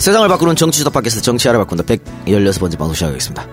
[0.00, 3.46] 세상을 바꾸는 정치 수다 팟캐스트 정치하러 바꾼다 116번째 방송 시작하겠습니다.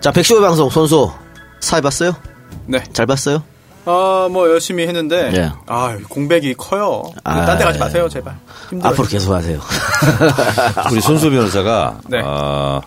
[0.00, 1.12] 자, 115회 방송 손수
[1.60, 2.16] 사회 봤어요?
[2.64, 2.82] 네.
[2.94, 3.42] 잘 봤어요?
[3.84, 5.52] 아, 뭐 열심히 했는데 예.
[5.66, 7.02] 아, 공백이 커요.
[7.22, 7.80] 아, 딴데 가지 예.
[7.80, 8.34] 마세요, 제발.
[8.70, 8.92] 힘들어요.
[8.94, 9.60] 앞으로 계속 하세요.
[10.90, 12.22] 우리 손수 변호사가 네.
[12.24, 12.80] 아,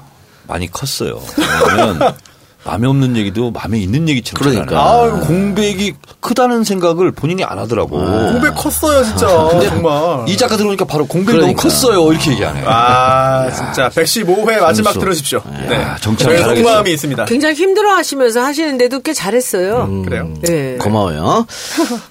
[0.47, 1.21] 많이 컸어요.
[1.69, 2.15] 왜냐면
[2.65, 4.79] 마음에 없는 얘기도 마음에 있는 얘기처럼 그러니까.
[4.79, 7.97] 아, 공백이 크다는 생각을 본인이 안 하더라고.
[7.97, 9.27] 공백 컸어요, 진짜.
[9.69, 10.27] 정말.
[10.29, 11.61] 이 작가 들어오니까 바로 공백이 그러니까.
[11.61, 12.11] 너무 컸어요.
[12.11, 12.63] 이렇게 얘기하네.
[12.65, 14.99] 아, 진짜 115회 마지막 선수.
[14.99, 15.41] 들으십시오.
[15.67, 15.75] 네.
[15.75, 16.63] 야, 정치 저희 잘하겠어.
[16.63, 17.25] 속마음이 있습니다.
[17.25, 20.03] 굉장히 힘들어 하시면서 하시는데도 꽤 잘했어요.
[20.05, 20.33] 그래요.
[20.41, 20.77] 네.
[20.77, 21.45] 고마워요.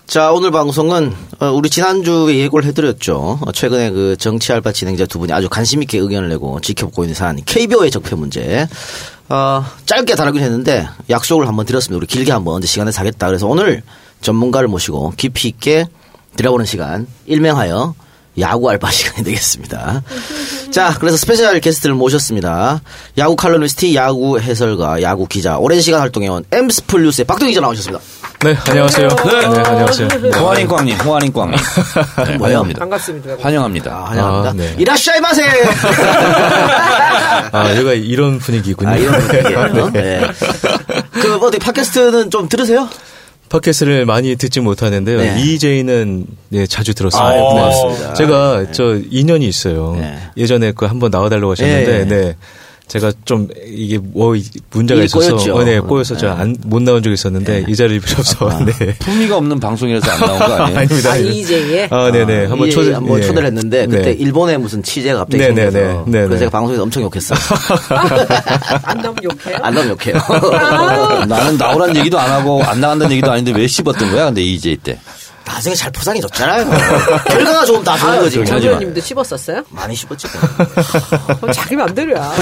[0.06, 3.39] 자, 오늘 방송은 어, 우리 지난주에 예고를 해드렸죠.
[3.41, 7.14] 어, 최근에 그 정치 알바 진행자 두 분이 아주 관심 있게 의견을 내고 지켜보고 있는
[7.14, 8.69] 사안, KBO의 적폐 문제.
[9.33, 11.97] 어, 짧게 다루긴 했는데 약속을 한번 드렸습니다.
[11.97, 13.28] 우리 길게 한번 언제 시간을 사겠다.
[13.28, 13.83] 그래서 오늘
[14.20, 15.86] 전문가를 모시고 깊이 있게
[16.36, 17.94] 들어보는 시간, 일명하여
[18.38, 20.02] 야구 알바 시간이 되겠습니다.
[20.70, 22.80] 자, 그래서 special guest를 모셨습니다.
[23.19, 28.03] 야구 칼럼니스트, 야구 해설가, 야구 기자, 오랜 시간 활동해온 엠스플 뉴스의 박동희 기자 나오셨습니다.
[28.42, 29.08] 네, 안녕하세요.
[29.08, 30.08] 네, 안녕하세요.
[30.34, 31.56] 欢迎光临, 欢迎光临.
[31.56, 32.36] 네?
[32.41, 32.80] 환영합니다.
[32.80, 33.36] 반갑습니다.
[33.41, 33.92] 환영합니다.
[33.92, 34.50] 아, 환영합니다.
[34.50, 34.75] 아, 네.
[34.78, 35.42] いらっしゃいませ!
[37.53, 38.91] 아, 여기가 이런 분위기군요.
[38.91, 39.91] 아, 이런 분위기예요.
[39.94, 40.22] 네.
[41.12, 42.88] 그, 어디 팟캐스트는 좀 들으세요?
[43.53, 45.19] 팟캐스트를 많이 듣지 못하는데요.
[45.19, 45.42] 네.
[45.42, 47.28] EJ는 네, 자주 들었습니다.
[47.28, 47.41] 아, 네.
[47.41, 48.14] 고맙습니다.
[48.14, 49.94] 제가 저 인연이 있어요.
[49.98, 50.17] 네.
[50.39, 52.36] 예전에 그 한번 나와달라고 하셨는데, 네.
[52.83, 52.88] 네.
[52.88, 54.34] 제가 좀 이게 뭐
[54.70, 55.55] 문제가 있어서 꼬였죠.
[55.55, 58.94] 어, 네, 꼬여서 제못 나온 적이 있었는데 이 자리를 빌어서 네.
[58.98, 60.78] 품위가 없는 방송이라서 안 나온 거 아니에요?
[60.80, 61.10] 아닙니다.
[61.12, 61.16] 아.
[61.16, 61.88] 이제예.
[61.91, 62.47] 아, 네네.
[62.47, 63.22] 한번 이- 초대 한번 예.
[63.27, 64.12] 초대를 했는데, 그때 네.
[64.12, 65.78] 일본에 무슨 취재가 갑자기 네, 네, 생겨서.
[65.78, 66.03] 네.
[66.06, 66.38] 네, 그래서 네.
[66.41, 67.38] 제가 방송에서 엄청 욕했어요.
[68.84, 69.56] 안 나오면 욕해요?
[69.62, 71.25] 안 나면 욕해요.
[71.26, 74.26] 나는 나오란 얘기도 안 하고 안 나간다는 얘기도 아닌데 왜 씹었던 거야?
[74.26, 74.99] 근데 EJ 때.
[75.44, 76.69] 나중에 잘 포장이 좋잖아요.
[77.28, 78.44] 결과가 좋으면 다 좋은 거지.
[78.44, 79.62] 정 의원님도 씹었었어요?
[79.70, 80.26] 많이 씹었지.
[81.41, 82.32] 그럼 자기 맘대로야.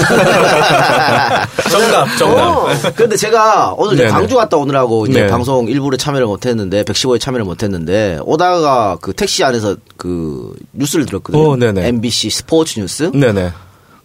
[1.69, 2.47] 정답, 정답.
[2.47, 2.67] 어.
[2.95, 4.07] 그런데 제가 오늘 이제.
[4.07, 5.27] 광주 갔다 오느라고 이제 네.
[5.27, 11.41] 방송 일부에 참여를 못했는데 115에 참여를 못했는데 오다가 그 택시 안에서 그 뉴스를 들었거든요.
[11.41, 11.87] 오, 네네.
[11.87, 13.11] MBC 스포츠 뉴스.
[13.13, 13.51] 네네.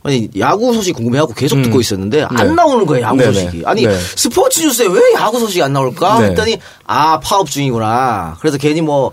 [0.06, 1.62] 아니 야구 소식 궁금해하고 계속 음.
[1.64, 2.54] 듣고 있었는데 안 네.
[2.54, 3.32] 나오는 거예요 야구 네네.
[3.32, 3.62] 소식이.
[3.66, 3.98] 아니 네.
[4.14, 6.26] 스포츠 뉴스에 왜 야구 소식이 안 나올까 네.
[6.28, 8.36] 했더니 아 파업 중이구나.
[8.40, 9.12] 그래서 괜히 뭐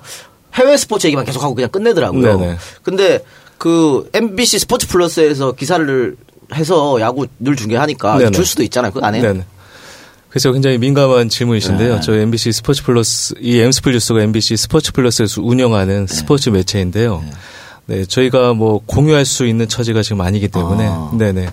[0.53, 2.39] 해외 스포츠 얘기만 계속 하고 그냥 끝내더라고요.
[2.39, 2.57] 네네.
[2.83, 3.19] 근데
[3.57, 6.15] 그 MBC 스포츠 플러스에서 기사를
[6.53, 8.31] 해서 야구 늘 중계하니까 네네.
[8.31, 8.91] 줄 수도 있잖아요.
[8.91, 9.23] 그거 안 해요?
[9.23, 9.45] 네네.
[10.29, 11.95] 그래서 굉장히 민감한 질문이신데요.
[11.95, 12.01] 네.
[12.01, 17.23] 저 MBC 스포츠 플러스 이 엠스플 뉴스가 MBC 스포츠 플러스에서 운영하는 스포츠 매체인데요.
[17.85, 21.11] 네, 저희가 뭐 공유할 수 있는 처지가 지금 아니기 때문에 아.
[21.17, 21.49] 네네.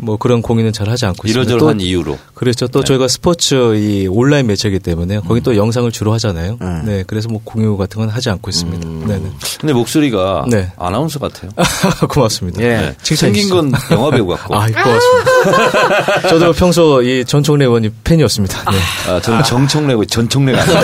[0.00, 1.50] 뭐 그런 공유는 잘 하지 않고 있습니다.
[1.50, 2.18] 이러저러한 또 이유로.
[2.34, 2.68] 그렇죠.
[2.68, 6.56] 또 저희가 스포츠 이 온라인 매체이기 때문에 거기 또 영상을 주로 하잖아요.
[6.60, 6.82] 네.
[6.84, 8.88] 네, 그래서 뭐 공유 같은 건 하지 않고 있습니다.
[8.88, 9.30] 네네.
[9.60, 10.72] 근데 목소리가 네.
[10.78, 11.50] 아나운서 같아요.
[12.08, 12.62] 고맙습니다.
[12.62, 12.94] 예.
[13.02, 13.16] 네.
[13.16, 14.54] 생긴 건 영화 배우 같고.
[14.56, 16.20] 아, 고맙습니다.
[16.28, 18.70] 저도 평소 이 전총래 의원님 팬이었습니다.
[18.70, 18.78] 네.
[19.10, 20.04] 아, 저는 정청래고
[20.60, 20.78] 아니에요.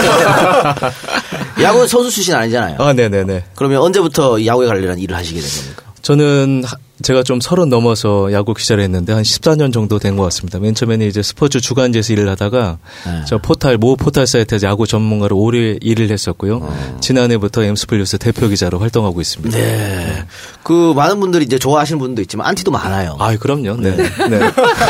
[1.62, 2.76] 야구 선수 출신 아니잖아요.
[2.78, 3.44] 아, 네네네.
[3.54, 5.83] 그러면 언제부터 야구에 관련한 일을 하시게 된 겁니까?
[6.04, 10.58] 저는 하- 제가 좀 서른 넘어서 야구 기자를 했는데 한 14년 정도 된 것 같습니다.
[10.60, 13.24] 맨 처음에는 이제 스포츠 주간지에서 일을 하다가 네.
[13.26, 16.68] 저 포탈 모 포탈 사이트에서 야구 전문가로 오래 일을 했었고요.
[17.00, 19.56] 지난해부터 엠스플뉴스 대표 기자로 활동하고 있습니다.
[19.58, 20.24] 네.
[20.62, 23.16] 그 많은 분들이 이제 좋아하시는 분도 있지만 안티도 많아요.
[23.18, 23.76] 아, 그럼요.
[23.78, 23.96] 네.
[23.96, 24.38] 네.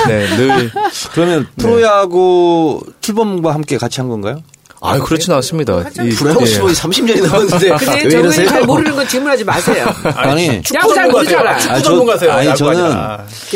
[0.09, 0.37] 네.
[0.37, 0.71] 늘
[1.13, 4.43] 그러면 프로야구 출범과 함께 같이 한 건가요?
[4.87, 5.81] 아, 그렇진 않습니다.
[6.05, 6.47] 이- 프로야구 예.
[6.47, 8.49] 시범이 30년이 넘었는데 근데 이러세요?
[8.49, 9.87] 잘 모르는 건 질문하지 마세요.
[10.15, 11.57] 아니, 야구 잘 모르잖아.
[11.59, 12.33] 축구 아니, 저- 전문가세요.
[12.33, 12.97] 아니, 저는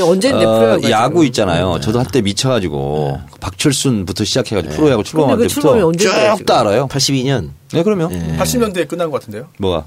[0.02, 1.78] 언제인데 어, 프로야구 야구 있잖아요.
[1.80, 6.88] 저도 한때 미쳐가지고 박철순부터 시작해가지고 프로야구 그 출범이 때부터 언제인데요, 쭉다 알아요.
[6.88, 8.08] 82년 네, 그러면
[8.38, 9.48] 80년대에 끝난 것 같은데요.
[9.58, 9.84] 뭐가?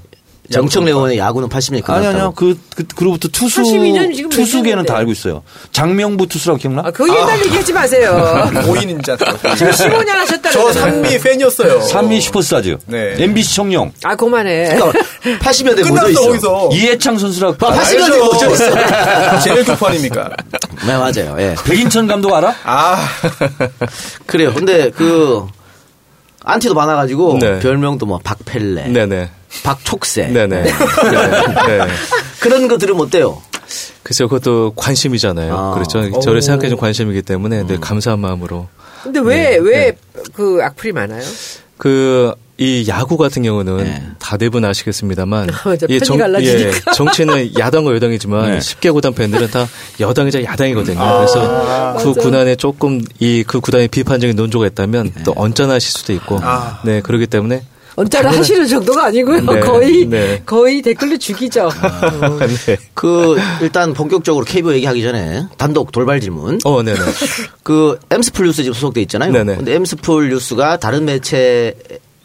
[0.52, 2.06] 정청래 의원의 야구는 80년 아니.
[2.06, 2.32] 아니요.
[2.36, 4.84] 그, 그 그로부터 투수 82년 지금 몇 투수계는?
[4.86, 5.42] 다 알고 있어요.
[5.72, 6.82] 장명부 투수라고 기억나?
[6.86, 8.50] 아, 그 옛날 얘기하지 마세요.
[8.64, 9.16] 고인인자.
[9.16, 11.80] 지금 15년 하셨다는 저 산미 팬이었어요.
[11.80, 12.78] 삼미 슈퍼스타즈.
[12.86, 13.14] 네.
[13.18, 13.92] MBC 청룡.
[14.04, 14.78] 아, 그만해.
[15.40, 16.22] 80년대 뭐죠 끝났어 있어?
[16.26, 16.68] 거기서.
[16.72, 17.66] 이해창 선수라고.
[17.66, 18.24] 아, 80년대 알죠.
[18.24, 19.38] 뭐죠 있어?
[19.42, 20.30] 제일 교판입니까?
[20.86, 21.36] 네 맞아요.
[21.38, 21.54] 예.
[21.64, 22.54] 백인천 감독 알아?
[22.64, 23.08] 아,
[24.26, 24.52] 그래요.
[24.54, 25.46] 근데 그
[26.44, 27.58] 안티도 많아가지고 네.
[27.60, 29.30] 별명도 뭐 박펠레, 네네.
[29.62, 30.62] 박촉새 네네.
[30.62, 30.70] 네.
[30.72, 31.86] 네.
[32.40, 33.40] 그런 거 들으면 어때요?
[34.02, 35.54] 글쎄요, 그것도 관심이잖아요.
[35.56, 35.74] 아.
[35.74, 36.20] 그렇죠.
[36.20, 38.68] 저를 생각해준 관심이기 때문에 늘 감사한 마음으로.
[39.02, 39.92] 근데 왜, 왜
[40.34, 41.22] 그 악플이 많아요?
[41.78, 44.02] 그, 이 야구 같은 경우는 네.
[44.18, 45.48] 다 대부분 아시겠습니다만.
[45.64, 46.68] 맞아, 이 편이 갈라지니까.
[46.68, 48.60] 예, 정치는 야당과 여당이지만 네.
[48.60, 49.66] 쉽게 구단 팬들은 다
[49.98, 50.98] 여당이자 야당이거든요.
[50.98, 56.38] 그래서 그 구단에 조금 이 그 구단에 비판적인 논조가 있다면 또 언짢아하실 수도 있고.
[56.42, 56.80] 아.
[56.84, 57.62] 네, 그렇기 때문에
[57.96, 59.40] 언짢아 하시는 정도가 아니고요.
[59.42, 60.42] 네, 거의 네.
[60.46, 61.68] 거의 댓글로 죽이죠.
[62.66, 62.76] 네.
[62.94, 66.58] 그 일단 본격적으로 KBO 얘기하기 전에 단독 돌발 질문.
[66.64, 66.98] 어, 네네.
[67.62, 69.32] 그 엠스플 뉴스 지금 소속돼 있잖아요.
[69.32, 69.56] 네네.
[69.56, 71.74] 근데 엠스플 뉴스가 다른 매체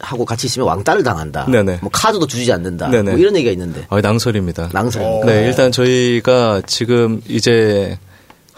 [0.00, 1.46] 하고 같이 있으면 왕따를 당한다.
[1.50, 1.78] 네네.
[1.82, 2.88] 뭐 카드도 주지 않는다.
[2.88, 3.10] 네네.
[3.10, 3.84] 뭐 이런 얘기가 있는데.
[3.90, 4.70] 아, 낭설입니다.
[4.72, 5.02] 낭설.
[5.26, 7.98] 네, 일단 저희가 지금 이제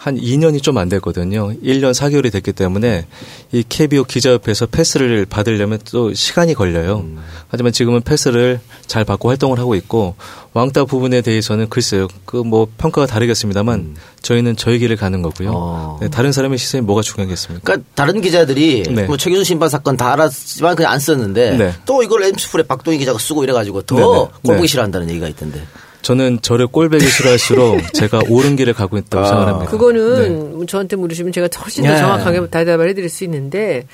[0.01, 1.51] 한 2년이 좀 안 됐거든요.
[1.63, 3.05] 1년 4개월이 됐기 때문에
[3.51, 7.05] 이 KBO 기자협회에서 패스를 받으려면 또 시간이 걸려요.
[7.49, 10.15] 하지만 지금은 패스를 잘 받고 활동을 하고 있고
[10.53, 12.07] 왕따 부분에 대해서는 글쎄요.
[12.25, 15.51] 그 뭐 평가가 다르겠습니다만 저희는 저희 길을 가는 거고요.
[15.53, 15.97] 어.
[16.01, 17.63] 네, 다른 사람의 시선이 뭐가 중요하겠습니까?
[17.63, 19.03] 그러니까 다른 기자들이 네.
[19.03, 21.73] 뭐 최규순 심판 사건 다 알았지만 그냥 안 썼는데 네.
[21.85, 24.07] 또 이걸 엠스플에 박동희 기자가 쓰고 이래가지고 더 네네.
[24.43, 24.67] 꼴보기 네.
[24.67, 25.61] 싫어한다는 얘기가 있던데.
[26.01, 29.71] 저는 저를 꼴배기 싫어할수록 제가 옳은 길을 가고 있다고 생각합니다.
[29.71, 31.99] 그거는 저한테 물으시면 제가 훨씬 더 네.
[31.99, 33.85] 정확하게 대답을 해드릴 수 있는데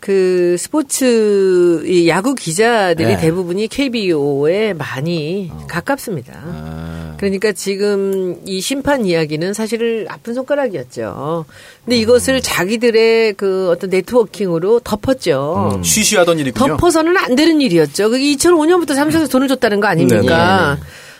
[0.00, 3.20] 그 스포츠 이 야구 기자들이 네.
[3.20, 7.16] 대부분이 KBO에 많이 가깝습니다.
[7.18, 11.44] 그러니까 지금 이 심판 이야기는 사실 아픈 손가락이었죠.
[11.84, 15.80] 근데 이것을 자기들의 그 어떤 네트워킹으로 덮었죠.
[15.82, 16.76] 쉬쉬하던 일이군요.
[16.76, 18.10] 덮어서는 안 되는 일이었죠.
[18.10, 20.78] 그게 2005년부터 삼성에서 돈을 줬다는 거 아닙니까?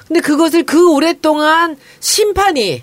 [0.08, 2.82] 근데 그것을 그 오랫동안 심판이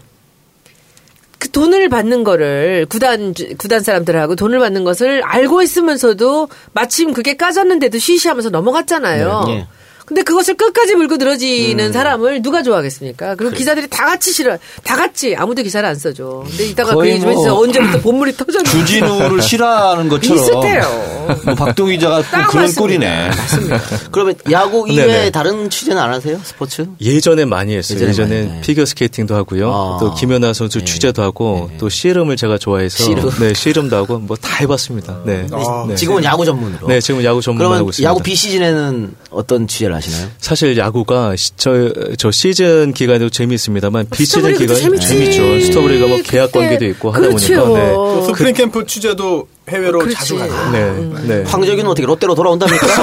[1.40, 7.98] 그 돈을 받는 거를 구단 구단 사람들하고 돈을 받는 것을 알고 있으면서도 마침 그게 까졌는데도
[8.00, 9.44] 쉬쉬하면서 넘어갔잖아요.
[9.48, 9.68] 네, 예.
[10.06, 13.36] 근데 그것을 끝까지 물고 늘어지는 사람을 누가 좋아하겠습니까?
[13.36, 16.44] 그리고 기자들이 다 같이 싫어, 다 같이 아무도 기사를 안 써줘.
[16.48, 17.54] 근데 이따가 그 거의 얘기 좀뭐 해주세요.
[17.56, 18.72] 언제부터 본물이 터졌는지.
[18.72, 21.36] 주진우를 싫어하는 것처럼 비슷해요.
[21.46, 22.80] 뭐 박동희 기자가 그런 맞습니다.
[22.82, 23.32] 꼴이네.
[24.12, 25.32] 그러면 야구 이외에 네네.
[25.32, 26.40] 다른 취재는 안 하세요?
[26.44, 26.86] 스포츠?
[27.02, 27.96] 예전에 많이 했어요.
[27.98, 28.62] 예전에 예전에 많이, 네.
[28.62, 29.72] 피겨 스케이팅도 하고요.
[29.74, 29.98] 아.
[30.00, 33.30] 또 김연아 선수 취재도 하고 또 씨름을 제가 좋아해서 씨름.
[33.40, 35.22] 네 씨름도 하고 뭐 다 해봤습니다.
[35.26, 35.48] 네.
[35.88, 35.96] 네.
[35.96, 36.88] 지금은 야구 전문으로.
[36.88, 38.08] 네 지금 야구 전문하고 그러면 있습니다.
[38.10, 40.28] 야구 비 시즌에는 어떤 취재를 하시나요?
[40.40, 45.00] 사실 야구가 시- 저, 저 시즌 기간에도 재미있습니다만 비시즌 스토브리그도 기간.
[45.00, 45.62] 재밌죠.
[45.62, 47.66] 스토브리그가 뭐 계약 관계도 있고 하다 그렇죠.
[47.66, 47.94] 보니까 네.
[47.96, 50.16] 그 스프링 캠프 취재도 해외로 그렇지.
[50.16, 50.70] 자주 가요.
[50.72, 50.92] 네.
[51.24, 51.44] 네.
[51.48, 52.86] 황재균은 어떻게 롯데로 돌아온답니까?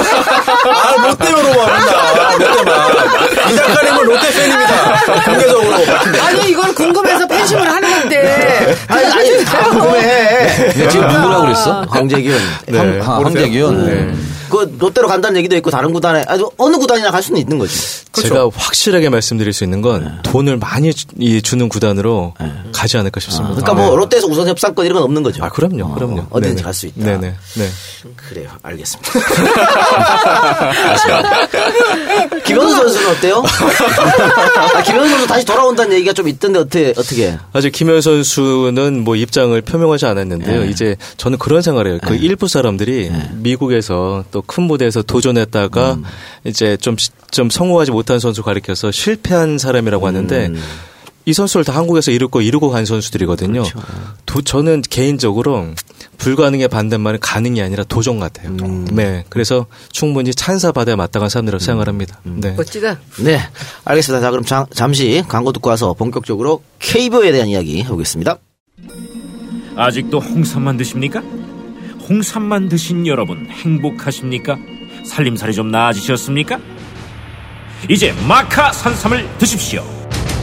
[0.65, 2.37] 아, 롯데로 와본다.
[2.37, 3.51] 롯데만.
[3.51, 5.23] 이 작가님은 롯데 팬입니다.
[5.25, 5.73] 공개적으로.
[6.23, 8.75] 아니 이걸 궁금해서 팬심을 하는 건데.
[8.87, 10.47] 아니, 아니, 다 궁금해.
[10.71, 11.81] 근데 지금 누구라고 그랬어?
[11.89, 12.37] 황재균.
[12.67, 12.77] 네.
[12.77, 13.85] 황, 황- 황재균.
[13.85, 14.13] 네.
[14.49, 17.75] 그 롯데로 간다는 얘기도 있고 다른 구단에 아니 어느 구단이나 갈 수는 있는 거지.
[18.13, 21.07] 제가 확실하게 말씀드릴 수 있는 건 돈을 많이 주,
[21.41, 22.35] 주는 구단으로
[22.71, 23.55] 가지 않을까 싶습니다.
[23.55, 25.43] 그러니까 뭐 롯데에서 우선 협상권 이런 건 없는 거죠.
[25.43, 26.27] 아 그럼요, 그럼요.
[26.29, 26.63] 어 디 든지 네네.
[26.63, 27.03] 갈수 있다.
[27.05, 27.33] 네네.
[27.55, 27.69] 네.
[28.15, 29.11] 그래요, 알겠습니다.
[32.45, 33.43] 김현수 선수는 어때요?
[34.75, 37.37] 아, 김현수 선수 다시 돌아온다는 얘기가 좀 있던데 어떻게 어떻게?
[37.53, 40.61] 아직 김현 선수는 뭐 입장을 표명하지 않았는데요.
[40.63, 40.69] 네.
[40.69, 41.99] 이제 저는 그런 생각을 해요.
[42.03, 46.03] 그 일부 사람들이 미국에서 또 큰 무대에서 도전했다가 음.
[46.43, 50.61] 이제 좀, 시- 좀 성공하지 못한 선수 가리켜서 실패한 사람이라고 하는데 음.
[51.25, 53.63] 이 선수를 다 한국에서 이루고 이루고 간 선수들이거든요.
[53.63, 53.79] 그렇죠.
[54.25, 55.67] 도- 저는 개인적으로
[56.17, 58.49] 불가능의 반대말은 가능이 아니라 도전 같아요.
[58.49, 58.85] 음.
[58.91, 59.23] 네.
[59.29, 62.19] 그래서 충분히 찬사받아야 마땅한 사람이라고 생각을 합니다.
[62.25, 62.39] 음.
[62.41, 62.51] 네.
[62.57, 62.99] 멋지다.
[63.23, 63.39] 네,
[63.85, 64.21] 알겠습니다.
[64.21, 68.37] 자, 그럼 자- 잠시 광고 듣고 와서 본격적으로 KBO에 대한 이야기 해보겠습니다.
[69.75, 71.21] 아직도 홍삼만 드십니까?
[72.09, 74.57] 홍삼만 드신 여러분 행복하십니까?
[75.05, 76.59] 살림살이 좀 나아지셨습니까?
[77.89, 79.83] 이제 마카 산삼을 드십시오.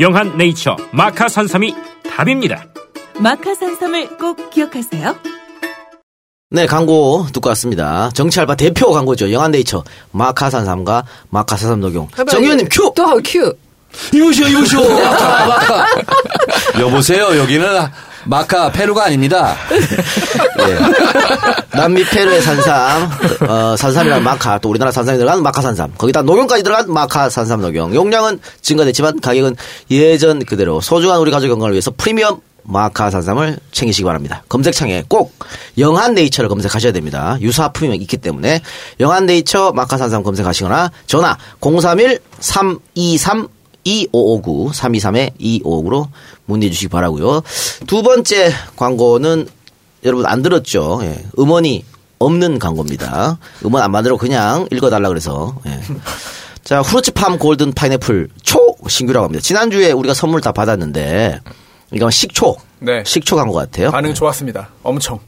[0.00, 1.74] 영한 네이처 마카 산삼이
[2.16, 2.64] 답입니다.
[3.18, 5.14] 마카 산삼을 꼭 기억하세요.
[6.52, 8.10] 네, 광고 듣고 왔습니다.
[8.14, 9.30] 정치알바 대표 광고죠.
[9.30, 12.08] 영한네이처 마카산삼과 마카산삼 녹용.
[12.28, 12.92] 정 의원님 큐.
[12.96, 13.54] 또 큐.
[14.14, 14.80] 이보시오, 이보시오.
[16.80, 17.66] 여보세요, 여기는
[18.30, 19.56] 마카 페루가 아닙니다.
[19.72, 21.76] 예.
[21.76, 23.10] 남미 페루의 산삼,
[23.48, 27.92] 어, 산삼이라는 마카, 또 우리나라 산삼이 들어간 마카 산삼, 거기다 녹용까지 들어간 마카 산삼 녹용.
[27.92, 29.56] 용량은 증가됐지만 가격은
[29.90, 34.44] 예전 그대로 소중한 우리 가족 건강을 위해서 프리미엄 마카 산삼을 챙기시기 바랍니다.
[34.48, 35.34] 검색창에 꼭
[35.76, 37.36] 영한 네이처를 검색하셔야 됩니다.
[37.40, 38.60] 유사품이 있기 때문에
[39.00, 43.48] 영한 네이처 마카 산삼 검색하시거나 전화 031 323
[43.84, 46.08] 2559 323에 2559로
[46.46, 47.42] 문의해 주시기 바라고요.
[47.86, 49.48] 두 번째 광고는
[50.04, 51.00] 여러분 안 들었죠?
[51.02, 51.24] 예.
[51.38, 51.84] 음원이
[52.18, 53.38] 없는 광고입니다.
[53.64, 55.56] 음원 안 만들어 그냥 읽어달라 그래서.
[55.66, 55.80] 예.
[56.62, 59.42] 자, 후르츠팜 골든 파인애플 초 신규라고 합니다.
[59.42, 61.40] 지난주에 우리가 선물 다 받았는데
[61.92, 62.56] 이건 식초.
[62.78, 63.02] 네.
[63.04, 63.90] 식초 광고 같아요.
[63.90, 64.68] 반응 좋았습니다.
[64.82, 65.18] 엄청.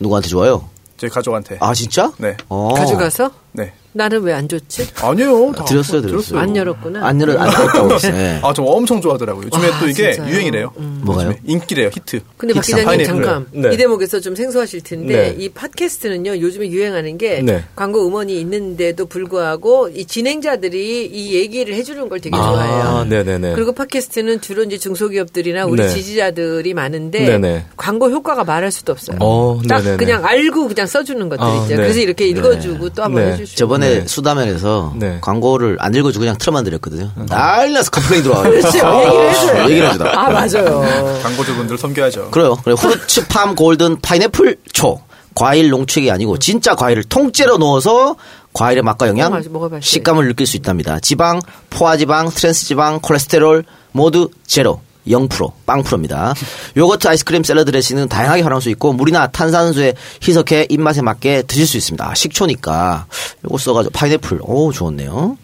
[0.00, 0.68] 누구한테 좋아요?
[0.96, 1.58] 저희 가족한테.
[1.60, 2.12] 아, 진짜?
[2.18, 2.36] 네.
[2.48, 2.72] 어.
[2.74, 3.72] 가져가서 네.
[3.96, 4.88] 나는 왜안 줬지?
[5.02, 5.52] 아니에요.
[5.56, 6.22] 다 드렸어요, 들었어요.
[6.22, 6.38] 드렸어요.
[6.38, 7.06] 안 열었구나.
[7.06, 8.14] 안 열어, 안 열었다고 했어요.
[8.14, 8.40] 예.
[8.42, 9.46] 아, 저 엄청 좋아하더라고요.
[9.46, 10.30] 요즘에 와, 또 이게 진짜요?
[10.32, 10.72] 유행이래요.
[10.76, 11.28] 뭐가요?
[11.28, 11.90] 요즘에 인기래요.
[11.92, 12.20] 히트.
[12.36, 13.04] 근데 박 기자님.
[13.04, 13.70] 잠깐 네.
[13.72, 15.44] 이 대목에서 좀 생소하실 텐데 네.
[15.44, 17.64] 이 팟캐스트는요 요즘에 유행하는 게 네.
[17.74, 23.04] 광고 음원이 있는데도 불구하고 이 진행자들이 이 얘기를 해주는 걸 되게 아, 좋아해요.
[23.08, 23.54] 네네네.
[23.54, 25.88] 그리고 팟캐스트는 주로 이제 중소기업들이나 우리 네.
[25.88, 27.64] 지지자들이 많은데 네네.
[27.76, 29.16] 광고 효과가 말할 수도 없어요.
[29.20, 29.96] 어, 딱 네네네.
[29.96, 31.68] 그냥 알고 그냥 써주는 것들 아, 있죠.
[31.68, 31.76] 네.
[31.76, 33.32] 그래서 이렇게 읽어주고 또 한번 네.
[33.32, 33.58] 해주시고.
[33.58, 34.06] 저번에 네.
[34.06, 35.18] 수다면에서 네.
[35.20, 37.10] 광고를 안 읽어주고 그냥 틀어만 드렸거든요.
[37.28, 38.50] 난리 나서 complain 들어와요.
[38.50, 38.78] 그렇죠.
[38.78, 39.64] 얘기를 해줘요.
[39.70, 40.12] 얘기를 해주다.
[40.20, 41.20] 아 맞아요.
[41.22, 42.30] 광고주분들 섬겨야죠.
[42.30, 42.56] 그래요.
[42.64, 45.00] 그래 후르츠 팜 골든 파인애플 초.
[45.34, 48.16] 과일 농축이 아니고 진짜 과일을 통째로 넣어서
[48.54, 49.86] 과일의 맛과 영양, 먹어봐야지, 먹어봐야지.
[49.86, 50.98] 식감을 느낄 수 있답니다.
[50.98, 54.80] 지방, 포화지방, 트랜스지방, 콜레스테롤 모두 제로.
[55.08, 56.34] 0% 빵프로입니다.
[56.76, 61.76] 요거트 아이스크림 샐러드 드레싱은 다양하게 활용할 수 있고 물이나 탄산수에 희석해 입맛에 맞게 드실 수
[61.76, 62.08] 있습니다.
[62.08, 63.06] 아, 식초니까
[63.44, 65.36] 요거 써가지고 파인애플 오 좋았네요.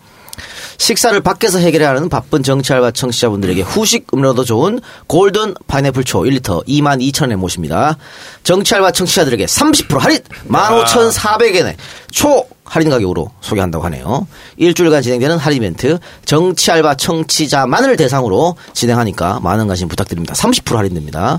[0.79, 7.37] 식사를 밖에서 해결해야 하는 바쁜 정치알바 청취자분들에게 후식 음료도 좋은 골든 파인애플 초 1리터 22,000원에
[7.37, 7.97] 모십니다.
[8.43, 11.77] 정치알바 청취자들에게 30% 할인 15,400원에
[12.11, 14.27] 초 할인 가격으로 소개한다고 하네요.
[14.57, 20.33] 일주일간 진행되는 할인 이벤트 정치 알바 청취자만을 대상으로 진행하니까 많은 관심 부탁드립니다.
[20.33, 21.39] 30% 할인됩니다.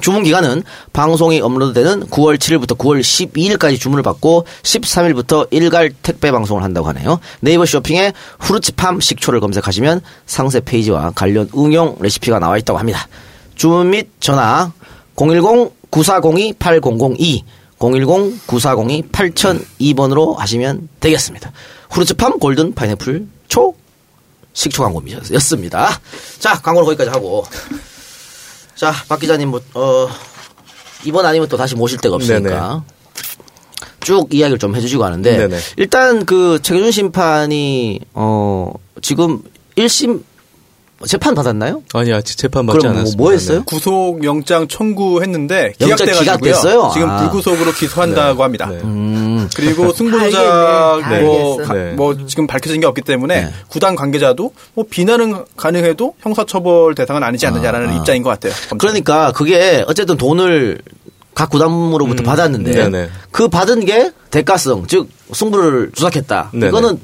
[0.00, 0.62] 주문 기간은
[0.94, 7.20] 방송이 업로드되는 9월 7일부터 9월 12일까지 주문을 받고 13일부터 일괄 택배 발송을 한다고 하네요.
[7.40, 13.06] 네이버 쇼핑에 후르츠팜 식초를 검색하시면 상세 페이지와 관련 응용 레시피가 나와 있다고 합니다.
[13.54, 14.72] 주문 및 전화
[15.16, 17.42] 010-9402-8002
[17.80, 21.50] 010-9402-8002번으로 하시면 되겠습니다.
[21.90, 23.74] 후르츠팜 골든 파인애플 초
[24.52, 26.00] 식초 광고였습니다.
[26.38, 27.44] 자, 광고는 거기까지 하고
[28.74, 30.08] 자, 박 기자님, 뭐, 어,
[31.04, 32.82] 이번 아니면 또 다시 모실 데가 없으니까.
[34.00, 35.36] 쭉 이야기를 좀 해주시고 하는데.
[35.36, 35.58] 네네.
[35.76, 38.72] 일단 그 최규준 심판이, 어,
[39.02, 39.42] 지금
[39.76, 40.22] 1심
[41.06, 41.82] 재판 받았나요?
[41.94, 43.22] 아니, 아직 재판 받지 그럼 뭐, 않았습니다.
[43.22, 43.62] 뭐 했어요?
[43.64, 46.22] 구속 영장 청구했는데 영장 기각돼 가지고요.
[46.22, 46.90] 기각됐어요?
[46.92, 47.18] 지금 아.
[47.20, 48.66] 불구속으로 기소한다고 합니다.
[48.66, 48.80] 네.
[48.84, 51.92] 음, 그리고 승부조작 다 뭐, 네.
[51.92, 53.52] 뭐 지금 밝혀진 게 없기 때문에 네.
[53.68, 58.52] 구단 관계자도 뭐 비난은 가능해도 형사처벌 대상은 아니지 않느냐라는 입장인 것 같아요.
[58.68, 58.78] 검찰은.
[58.78, 60.80] 그러니까 그게 어쨌든 돈을
[61.34, 63.08] 각 구단으로부터 받았는데 네네.
[63.30, 66.50] 그 받은 게 대가성, 즉 승부를 조작했다.
[66.52, 66.68] 네네.
[66.68, 67.00] 이거는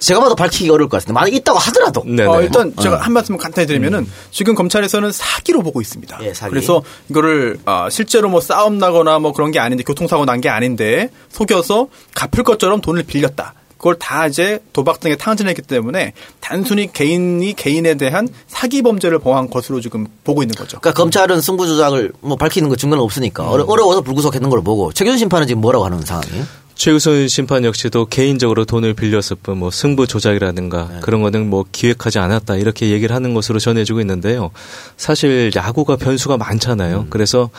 [0.00, 2.24] 제가 봐도 밝히기 어려울 것 같은데 만약 있다고 하더라도 네네.
[2.24, 6.18] 어, 일단 제가 한 말씀 간단히 드리면은 지금 검찰에서는 사기로 보고 있습니다.
[6.22, 6.50] 예, 사기.
[6.50, 11.10] 그래서 이거를 아, 실제로 뭐 싸움 나거나 뭐 그런 게 아닌데 교통사고 난 게 아닌데
[11.28, 13.52] 속여서 갚을 것처럼 돈을 빌렸다.
[13.76, 19.80] 그걸 다 이제 도박 등에 탕진했기 때문에 단순히 개인이 개인에 대한 사기 범죄를 범한 것으로
[19.80, 20.78] 지금 보고 있는 거죠.
[20.80, 25.18] 그러니까 검찰은 승부 조작을 뭐 밝히는 거 증거는 없으니까 어려, 어려워서 불구속했는 걸 보고 최규준
[25.18, 26.44] 심판은 지금 뭐라고 하는 상황이에요?
[26.80, 31.00] 최우선 심판 역시도 개인적으로 돈을 빌렸을 뿐 뭐 승부 조작이라든가 네.
[31.02, 34.50] 그런 거는 뭐 기획하지 않았다 이렇게 얘기를 하는 것으로 전해지고 있는데요.
[34.96, 37.00] 사실 야구가 변수가 많잖아요.
[37.00, 37.06] 음.
[37.10, 37.50] 그래서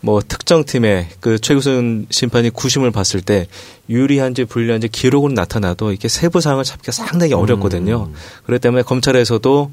[0.00, 3.48] 뭐 특정 팀의 그 최우선 심판이 구심을 봤을 때
[3.90, 8.08] 유리한지 불리한지 기록으로 나타나도 이게 세부 사항을 잡기가 상당히 어렵거든요.
[8.08, 8.14] 음.
[8.46, 9.72] 그렇기 때문에 검찰에서도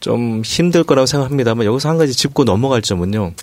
[0.00, 3.34] 좀 힘들 거라고 생각합니다만 여기서 한 가지 짚고 넘어갈 점은요.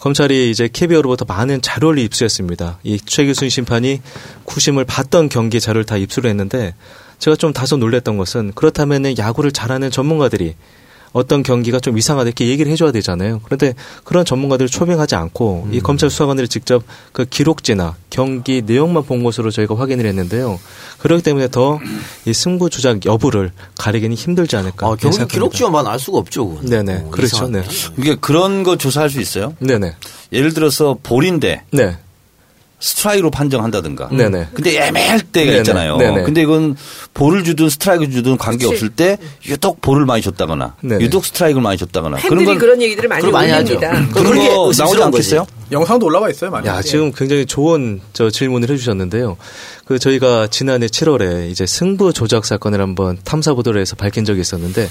[0.00, 2.78] 검찰이 이제 KBO로부터 많은 자료를 입수했습니다.
[2.82, 4.00] 이 최규순 심판이
[4.44, 6.74] 구심을 봤던 경기 자료를 다 입수를 했는데
[7.18, 10.54] 제가 좀 다소 놀랬던 것은 그렇다면 야구를 잘하는 전문가들이
[11.12, 13.40] 어떤 경기가 좀 이상하다 이렇게 얘기를 해줘야 되잖아요.
[13.44, 13.74] 그런데
[14.04, 19.76] 그런 전문가들을 초빙하지 않고 이 검찰 수사관들이 직접 그 기록지나 경기 내용만 본 것으로 저희가
[19.76, 20.58] 확인을 했는데요.
[20.98, 21.78] 그렇기 때문에 더
[22.26, 24.86] 이 승부 조작 여부를 가리기는 힘들지 않을까.
[24.86, 25.26] 아, 경기.
[25.26, 26.48] 기록지만 알 수가 없죠.
[26.48, 26.66] 그건.
[26.66, 27.04] 네네.
[27.06, 27.36] 어, 그렇죠.
[27.36, 27.62] 이상하네.
[27.62, 27.68] 네.
[27.98, 29.54] 이게 그런 거 조사할 수 있어요?
[29.58, 29.94] 네네.
[30.32, 31.96] 예를 들어서 볼인데 네.
[32.80, 34.08] 스트라이크로 판정한다든가.
[34.10, 34.48] 네네.
[34.54, 35.58] 근데 애매할 때가 네네.
[35.58, 35.96] 있잖아요.
[35.98, 36.22] 네네.
[36.22, 36.76] 근데 이건
[37.14, 41.04] 볼을 주든 스트라이크 주든 관계 없을 때 유독 볼을 많이 줬다거나 네네.
[41.04, 43.78] 유독 스트라이크를 많이 줬다거나 팬들이 건 그런 얘기들을 많이 많이 하죠.
[43.78, 45.02] 그- 그런 거 나오지 거지.
[45.02, 45.46] 않겠어요?
[45.72, 46.66] 영상도 올라와 있어요, 많이.
[46.66, 49.36] 야, 지금 굉장히 좋은 저 질문을 해 주셨는데요.
[49.84, 54.88] 그 저희가 지난해 7월에 이제 승부 조작 사건을 한번 탐사 보도를 해서 밝힌 적이 있었는데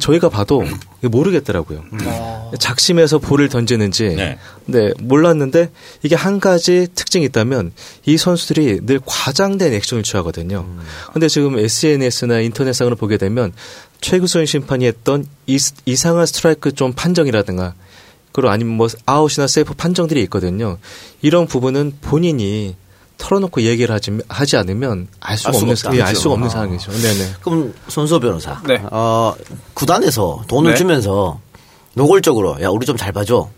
[0.00, 0.64] 저희가 봐도
[1.02, 1.84] 모르겠더라고요.
[2.58, 4.38] 작심해서 볼을 던지는지 네.
[4.66, 5.70] 네, 몰랐는데
[6.02, 7.72] 이게 한 가지 특징이 있다면
[8.06, 10.66] 이 선수들이 늘 과장된 액션을 취하거든요.
[11.12, 13.52] 근데 지금 SNS나 인터넷상으로 보게 되면
[14.00, 17.74] 최규순 심판이 했던 이, 이상한 스트라이크 좀 판정이라든가
[18.32, 20.78] 그리고 아니면 뭐 아웃이나 세이프 판정들이 있거든요.
[21.22, 22.76] 이런 부분은 본인이
[23.18, 25.94] 털어놓고 얘기를 하지, 하지 않으면 알 수가 알 수가 없는 없다.
[25.96, 26.20] 예, 알 그렇죠.
[26.20, 26.50] 수가 없는 아.
[26.50, 26.92] 상황이죠.
[26.92, 27.30] 네네.
[27.42, 28.60] 그럼 손수호 변호사.
[28.66, 28.80] 네.
[28.90, 29.34] 어,
[29.74, 30.76] 구단에서 돈을 네.
[30.76, 31.40] 주면서
[31.94, 33.48] 노골적으로 야 우리 좀 잘 봐줘.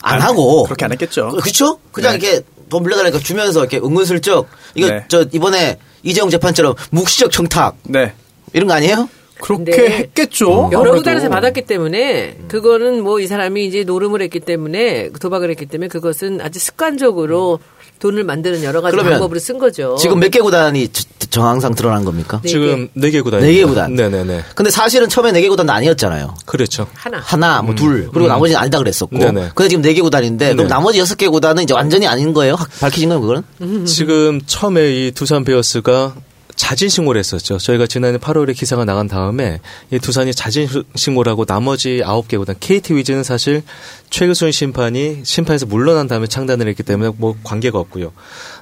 [0.00, 1.30] 안 하고 그렇게 안 했겠죠.
[1.30, 1.78] 그렇죠?
[1.90, 2.26] 그냥 네.
[2.28, 4.46] 이렇게 돈 빌려달라니까 주면서 이렇게 은근슬쩍
[4.76, 5.04] 이거 네.
[5.08, 8.14] 저 이번에 이재용 재판처럼 묵시적 청탁 네.
[8.52, 9.08] 이런 거 아니에요?
[9.40, 10.68] 그렇게 했겠죠.
[10.72, 10.96] 여러 아무래도.
[10.98, 16.40] 구단에서 받았기 때문에 그거는 뭐 이 사람이 이제 노름을 했기 때문에 도박을 했기 때문에 그것은
[16.40, 17.58] 아주 습관적으로
[17.98, 19.96] 돈을 만드는 여러 가지 그러면 방법으로 쓴 거죠.
[19.98, 22.40] 지금 몇 개 구단이 저- 정황상 드러난 겁니까?
[22.42, 23.40] 네 지금 네 개 구단.
[23.40, 23.94] 네개 구단.
[23.94, 24.44] 네네네.
[24.54, 26.34] 근데 사실은 처음에 네 개 구단도 아니었잖아요.
[26.46, 26.86] 그렇죠.
[26.94, 27.18] 하나.
[27.18, 29.18] 하나, 뭐 둘, 그리고 나머지는 아니다 그랬었고.
[29.18, 29.50] 네네.
[29.54, 30.74] 근데 지금 네 개 구단인데, 그럼 네.
[30.74, 32.54] 나머지 여섯 개 구단은 이제 완전히 아닌 거예요?
[32.54, 33.84] 확 밝혀진 거예요, 그거는?
[33.86, 36.14] 지금 처음에 이 두산 베어스가
[36.58, 37.56] 자진 신고를 했었죠.
[37.56, 39.60] 저희가 지난해 8월에 기사가 나간 다음에
[39.92, 43.62] 이 두산이 자진 신고를 하고 나머지 9개 구단 KT 위즈는 사실
[44.10, 48.12] 최규순 심판이 심판에서 물러난 다음에 창단을 했기 때문에 뭐 관계가 없고요.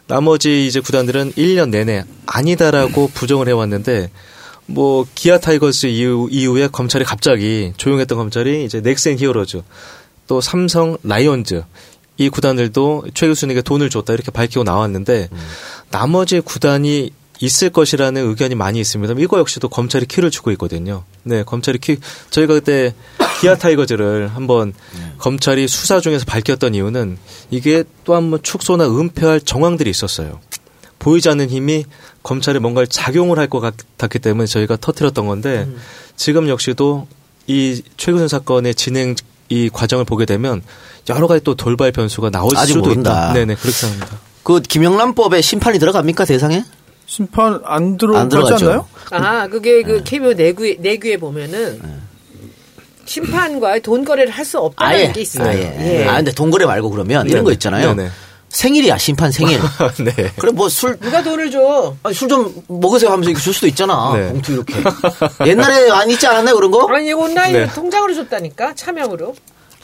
[0.07, 4.11] 나머지 이제 구단들은 1년 내내 아니다라고 부정을 해왔는데
[4.67, 9.63] 뭐 기아 타이거즈 이후, 이후에 검찰이 갑자기 조용했던 검찰이 이제 넥센 히어로즈
[10.27, 11.63] 또 삼성 라이온즈
[12.19, 15.31] 이 구단들도 최규순에게 돈을 줬다 이렇게 밝히고 나왔는데
[15.91, 19.15] 나머지 구단이 있을 것이라는 의견이 많이 있습니다.
[19.19, 21.05] 이거 역시도 검찰이 키를 주고 있거든요.
[21.23, 21.99] 네, 검찰이 키
[22.31, 22.95] 저희가 그때
[23.41, 24.73] 기아 타이거즈를 한번
[25.19, 27.19] 검찰이 수사 중에서 밝혔던 이유는
[27.51, 30.41] 이게 또 한번 축소나 은폐할 정황들이 있었어요.
[30.99, 31.85] 보이지 않는 힘이
[32.23, 35.69] 검찰에 뭔가를 작용을 할 것 같았기 때문에 저희가 터뜨렸던 건데
[36.17, 37.07] 지금 역시도
[37.47, 39.15] 이 최근선 사건의 진행
[39.49, 40.63] 이 과정을 보게 되면
[41.09, 43.11] 여러 가지 또 돌발 변수가 나올 수도 모른다.
[43.11, 43.33] 있다.
[43.35, 44.19] 네네 그렇게 생각합니다.
[44.43, 46.65] 그 김영란법에 심판이 들어갑니까, 대상에?
[47.07, 48.65] 심판 안안 들어가지.
[48.65, 48.87] 않나요?
[49.11, 51.81] 아, 그게 그 KBO 내규에, 내규에 보면은
[53.05, 55.13] 심판과의 돈 거래를 할 수 없다는 아예.
[55.13, 55.49] 게 있어요.
[55.49, 56.03] 아예.
[56.03, 56.07] 예.
[56.09, 57.45] 아, 근데 동거래 말고 그러면 이런 네네.
[57.45, 57.95] 거 있잖아요.
[57.95, 58.11] 네네.
[58.49, 59.61] 생일이야, 심판 생일.
[60.05, 60.33] 네.
[60.39, 61.95] 그래, 뭐 술, 누가 돈을 줘?
[62.13, 64.13] 술 좀 먹으세요 하면서 이거 줄 수도 있잖아.
[64.15, 64.29] 네.
[64.29, 64.75] 봉투 이렇게.
[65.47, 66.87] 옛날에 안 있지 않았나요, 그런 거?
[66.93, 67.73] 아니 온라인으로 네.
[67.73, 69.35] 통장으로 줬다니까 차명으로.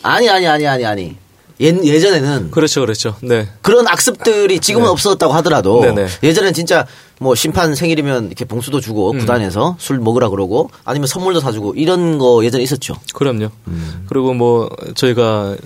[0.02, 1.16] 아니, 아니, 아니, 아니, 아니.
[1.60, 3.16] 예, 예전에는 그렇죠, 그렇죠.
[3.20, 3.48] 네.
[3.62, 4.90] 그런 악습들이 지금은 네.
[4.90, 6.06] 없어졌다고 하더라도 네네.
[6.22, 6.86] 예전엔 진짜
[7.22, 9.18] 뭐 심판 생일이면 이렇게 봉수도 주고 음.
[9.18, 12.94] 구단에서 술 먹으라 그러고 아니면 선물도 사주고 이런 거 예전에 있었죠.
[13.14, 13.48] 그럼요.
[13.68, 14.04] 음.
[14.08, 15.56] 그리고 뭐 저희가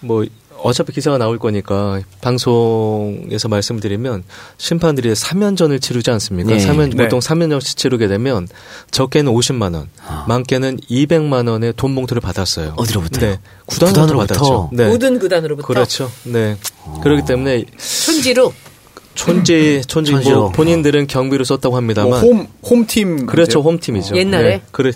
[0.00, 0.24] 뭐
[0.62, 4.24] 어차피 기사가 나올 거니까 방송에서 말씀드리면
[4.56, 6.54] 심판들이 3연전을 치르지 않습니까?
[6.54, 6.66] 네.
[6.66, 7.04] 3연, 네.
[7.04, 8.48] 보통 3연전씩 치르게 되면
[8.90, 9.88] 적게는 50만 원,
[10.26, 12.70] 많게는 200만 원의 돈 봉투를 받았어요.
[12.70, 12.74] 아.
[12.78, 13.30] 어디로부터요?
[13.30, 13.40] 네.
[13.66, 14.34] 구단으로부터 구단으로부터?
[14.34, 14.70] 받았죠.
[14.72, 14.88] 네.
[14.88, 16.10] 모든 구단으로부터 그렇죠.
[16.24, 16.56] 네.
[17.02, 18.52] 그렇기 때문에 촌지로
[19.14, 20.36] 촌지 촌지 촌지로.
[20.40, 23.26] 뭐 본인들은 경비로 썼다고 합니다만 뭐 홈, 홈팀.
[23.26, 23.60] 그렇죠.
[23.60, 24.16] 홈팀이죠.
[24.16, 24.48] 옛날에?
[24.48, 24.62] 네.
[24.70, 24.92] 그래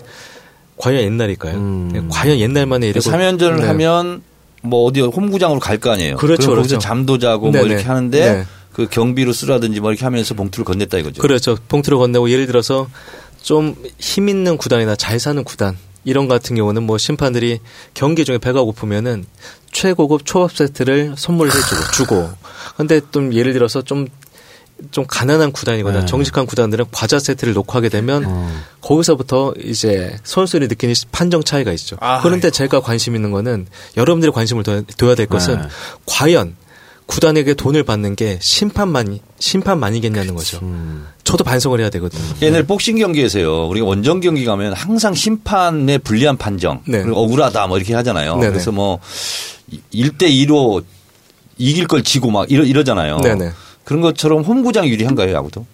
[0.77, 1.55] 과연 옛날일까요?
[1.55, 1.89] 음.
[1.91, 3.67] 네, 과연 옛날만에 이러고 3연전을 네.
[3.67, 4.21] 하면
[4.61, 6.17] 뭐 어디 홈구장으로 갈 거 아니에요.
[6.17, 6.77] 그렇죠, 그렇죠.
[6.79, 7.65] 잠도 자고 뭐 네네.
[7.65, 8.45] 이렇게 하는데 네.
[8.73, 11.21] 그 경비로 쓰라든지 뭐 이렇게 하면서 봉투를 건넸다 이거죠.
[11.21, 11.57] 그렇죠.
[11.67, 12.87] 봉투를 건네고 예를 들어서
[13.41, 17.59] 좀 힘 있는 구단이나 잘 사는 구단 이런 거 같은 경우는 뭐 심판들이
[17.93, 19.25] 경기 중에 배가 고프면은
[19.71, 22.29] 최고급 초밥 세트를 선물을 해주고 주고.
[22.77, 26.05] 근데 좀 예를 들어서 좀좀 가난한 구단이거나 네.
[26.05, 28.49] 정직한 구단들은 과자 세트를 놓고 하게 되면 어.
[28.81, 31.97] 거기서부터 이제 선수들이 느끼는 판정 차이가 있죠.
[31.99, 35.67] 아, 그런데 제가 관심 있는 거는 여러분들이 관심을 둬야, 둬야 될 것은 네.
[36.05, 36.55] 과연
[37.09, 40.59] 구단에게 돈을 받는 게 심판만이 심판만이겠냐는 거죠.
[40.61, 41.07] 음.
[41.23, 42.23] 저도 반성을 해야 되거든요.
[42.43, 43.67] 옛날 복싱 경기에서요.
[43.67, 47.01] 우리가 원정 경기 가면 항상 심판의 불리한 판정, 네.
[47.01, 48.35] 그리고 억울하다 뭐 이렇게 하잖아요.
[48.35, 48.49] 네네.
[48.51, 48.99] 그래서 뭐
[49.91, 50.83] 1대 2로
[51.57, 53.21] 이길 걸 지고 막 이러, 이러잖아요.
[53.21, 53.53] 네네.
[53.83, 55.65] 그런 것처럼 홈구장 유리한가요, 야구도?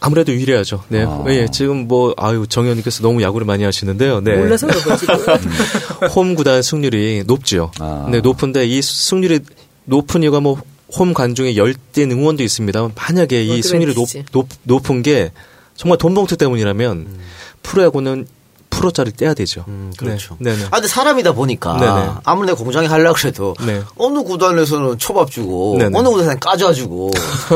[0.00, 0.82] 아무래도 유리하죠.
[0.88, 1.04] 네.
[1.06, 1.24] 아.
[1.28, 4.22] 예, 지금 뭐 아유 정현님께서 너무 야구를 많이 하시는데요.
[4.22, 4.36] 네.
[4.36, 5.06] 몰라서 그런 거지.
[6.14, 7.70] 홈 구단 승률이 높지요.
[7.78, 8.08] 아.
[8.10, 9.40] 네, 높은데 이 승률이
[9.86, 12.90] 높은 이유가 뭐 홈 관중의 열띤 응원도 있습니다.
[12.94, 14.08] 만약에 이 승률이 높.
[14.32, 15.32] 높, 높은 게
[15.76, 17.18] 정말 돈 봉투 때문이라면
[17.62, 18.26] 프로야구는
[18.76, 19.64] 프로짜리 떼야 되죠.
[19.96, 20.36] 그렇죠.
[20.40, 20.64] 네, 네.
[20.66, 22.10] 아, 근데 사람이다 보니까 네네.
[22.24, 23.82] 아무리 내가 공장에 하려고 해도 네.
[23.96, 25.96] 어느 구단에서는 초밥 주고 네네.
[25.98, 27.10] 어느 구단에서는 까줘주고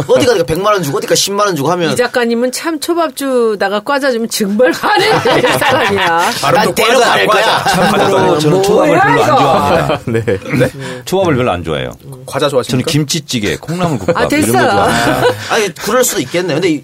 [0.09, 3.81] 어디가 100만 원 주고 어디 가 10만 원 주고 하면 이 작가님은 참 초밥 주다가
[3.81, 5.19] 과자 주면 정말 화내는
[5.59, 6.31] 사람이야.
[6.55, 7.65] 난 데려갈 거야.
[7.65, 9.23] 참고로 저는 뭐야, 초밥을 별로?
[9.23, 10.01] 안 좋아합니다.
[10.07, 10.71] 네.
[11.05, 11.91] 초밥을 별로 안 좋아해요.
[12.27, 12.91] 과자 저는 좋아하십니까?
[12.91, 14.71] 김치찌개, 콩나물국밥 아, 이런 거 됐어요.
[14.71, 15.23] 좋아해요.
[15.51, 16.55] 아니 그럴 수도 있겠네.
[16.55, 16.83] 근데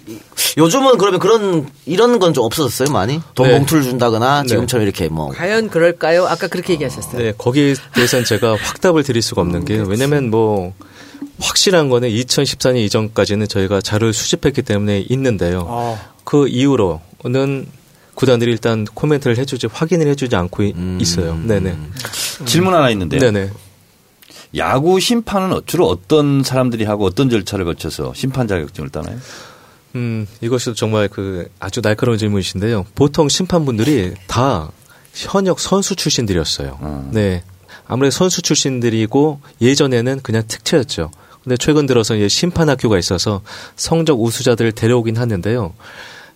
[0.57, 3.53] 요즘은 그러면 그런 이런 건 좀 없어졌어요 많이 돈 네.
[3.57, 4.47] 봉투를 준다거나 네.
[4.49, 6.25] 지금처럼 이렇게 뭐 과연 그럴까요?
[6.25, 7.17] 아까 그렇게 얘기하셨어요.
[7.21, 10.73] 네, 거기에 대해서는 제가 확답을 드릴 수가 없는 게 왜냐면 뭐
[11.39, 15.65] 확실한 거는 2014년 이전까지는 저희가 자료를 수집했기 때문에 있는데요.
[15.69, 16.11] 아.
[16.23, 17.67] 그 이후로는
[18.15, 21.37] 구단들이 일단 코멘트를 해주지 확인을 해주지 않고 이- 있어요.
[21.43, 21.77] 네네.
[22.45, 23.49] 질문 하나 있는데 네네.
[24.57, 29.17] 야구 심판은 주로 어떤 사람들이 하고 어떤 절차를 거쳐서 심판 자격증을 따나요?
[29.95, 32.85] 음, 이것이 정말 그 아주 날카로운 질문이신데요.
[32.95, 34.69] 보통 심판분들이 다
[35.13, 36.79] 현역 선수 출신들이었어요.
[36.81, 37.09] 음.
[37.11, 37.43] 네.
[37.87, 41.11] 아무래도 선수 출신들이고 예전에는 그냥 특채였죠.
[41.43, 43.41] 근데 최근 들어서 이제 심판 학교가 있어서
[43.75, 45.73] 성적 우수자들을 데려오긴 하는데요.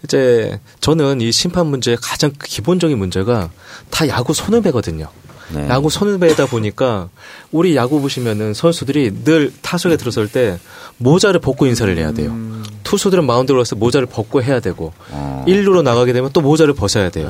[0.04, 3.50] 이제 저는 이 심판 문제의 가장 기본적인 문제가
[3.90, 5.10] 다 야구 손해배거든요.
[5.54, 5.68] 네.
[5.70, 7.10] 야구 손해배다 보니까
[7.52, 10.60] 우리 야구 보시면은 선수들이 늘 타석에 들어설 때
[10.98, 12.36] 모자를 벗고 인사를 해야 돼요.
[12.84, 15.44] 투수들은 마운드로 가서 모자를 벗고 해야 되고 어.
[15.48, 17.30] 일 1루로 나가게 되면 또 모자를 벗어야 돼요.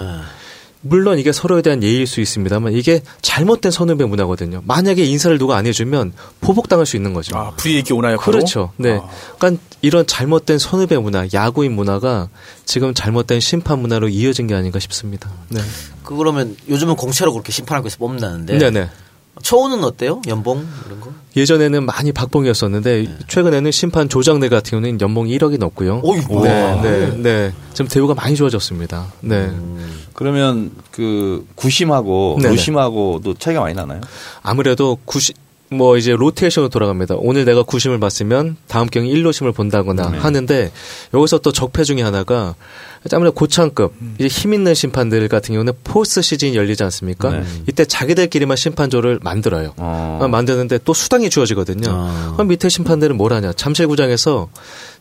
[0.81, 4.61] 물론 이게 서로에 대한 예의일 수 있습니다만 이게 잘못된 선후배 문화거든요.
[4.65, 7.35] 만약에 인사를 누가 안 해주면 보복당할 수 있는 거죠.
[7.37, 8.17] 아, 불이익이 오나요?
[8.17, 8.71] 그렇죠.
[8.77, 8.99] 네.
[9.37, 12.29] 그러니까 이런 잘못된 선후배 문화, 야구인 문화가
[12.65, 15.29] 지금 잘못된 심판 문화로 이어진 게 아닌가 싶습니다.
[15.49, 15.59] 네.
[16.03, 18.89] 그 그러면 요즘은 공채로 그렇게 심판학교에서 뽑는다는데 네, 네.
[19.41, 20.21] 처우는 어때요?
[20.27, 21.11] 연봉 이런 거?
[21.35, 26.01] 예전에는 많이 박봉이었었는데 최근에는 심판 조장대 같은 경우는 연봉이 1억이 넘고요.
[26.03, 26.81] 어이, 네, 우와.
[26.81, 27.53] 네, 네.
[27.73, 29.07] 지금 대우가 많이 좋아졌습니다.
[29.21, 29.51] 네.
[30.13, 32.53] 그러면 그 구심하고 네네.
[32.53, 34.01] 무심하고도 차이가 많이 나나요?
[34.41, 35.33] 아무래도 구시
[35.71, 37.15] 뭐 이제 로테이션으로 돌아갑니다.
[37.19, 40.71] 오늘 내가 구심을 봤으면 다음 경기 1로심을 본다거나 하는데
[41.13, 42.55] 여기서 또 적폐 중에 하나가
[43.13, 47.29] 아무래도 고창급 이제 힘 있는 심판들 같은 경우는 포스트 시즌이 열리지 않습니까?
[47.31, 47.43] 네.
[47.67, 49.73] 이때 자기들끼리만 심판조를 만들어요.
[49.77, 50.19] 어.
[50.21, 51.87] 아, 만드는데 또 수당이 주어지거든요.
[51.89, 52.31] 아.
[52.33, 53.53] 그럼 밑에 심판들은 뭘 하냐?
[53.53, 54.49] 잠실구장에서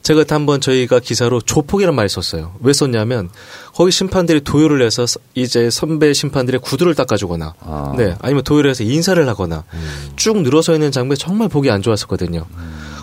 [0.02, 2.54] 제가 한번 저희가 기사로 조폭이란 말을 썼어요.
[2.60, 3.30] 왜 썼냐면
[3.74, 7.94] 거기 심판들이 도요를 해서 서- 이제 선배 심판들의 구두를 닦아주거나, 아.
[7.98, 9.64] 네, 아니면 도요를 해서 인사를 하거나
[10.14, 12.46] 쭉 늘어서 있는 장면이 정말 보기 안 좋았었거든요.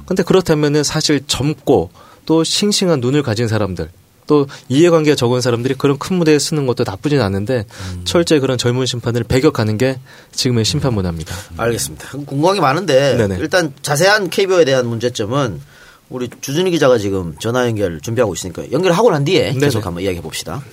[0.05, 1.89] 근데 그렇다면은 사실 젊고
[2.25, 3.89] 또 싱싱한 눈을 가진 사람들.
[4.27, 7.65] 또 이해관계가 적은 사람들이 그런 큰 무대에 쓰는 것도 나쁘진 않은데
[8.05, 9.99] 철저히 그런 젊은 심판을 배격하는 게
[10.31, 11.35] 지금의 심판 문화입니다.
[11.57, 12.09] 알겠습니다.
[12.25, 13.37] 궁금한 게 많은데 네네.
[13.39, 15.61] 일단 자세한 KBO에 대한 문제점은
[16.09, 19.59] 우리 주준희 기자가 지금 전화 연결 준비하고 있으니까 연결하고 난 뒤에 네네.
[19.59, 20.63] 계속 한번 이야기해 봅시다.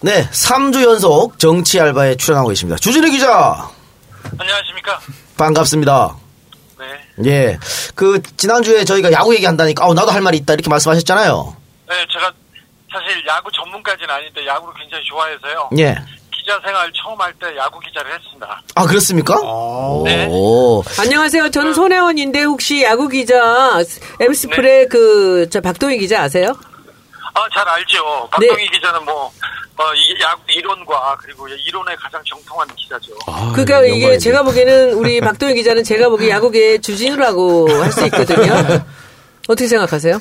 [0.00, 2.78] 네, 3주 연속 정치 알바에 출연하고 계십니다.
[2.78, 3.68] 주준희 기자
[4.38, 5.00] 안녕하십니까.
[5.36, 6.16] 반갑습니다.
[6.78, 7.30] 네.
[7.30, 7.58] 예,
[7.94, 11.56] 그 지난주에 저희가 야구 얘기한다니까 어, 나도 할 말이 있다 이렇게 말씀하셨잖아요.
[11.88, 12.32] 네, 제가
[12.92, 15.68] 사실 야구 전문까지는 아닌데 야구를 굉장히 좋아해서요.
[15.78, 15.94] 예.
[16.32, 18.62] 기자 생활 처음 할 때 야구 기자를 했습니다.
[18.74, 19.34] 아 그렇습니까?
[20.04, 20.26] 네.
[20.30, 20.82] 오.
[20.98, 21.50] 안녕하세요.
[21.50, 23.78] 저는 손혜원인데 혹시 야구 기자
[24.20, 26.52] 엠스플의 그저 박동희 기자 아세요?
[27.34, 28.28] 아, 잘 알죠.
[28.32, 29.26] 박동희 기자는 뭐,
[29.76, 33.12] 어, 이 야구 이론과 그리고 이론에 가장 정통한 기자죠.
[33.52, 38.54] 그러니까 이게 제가 보기에는 우리 박동희 기자는 제가 보기에 야구계 주진우라고 할 수 있거든요.
[39.48, 40.18] 어떻게 생각하세요?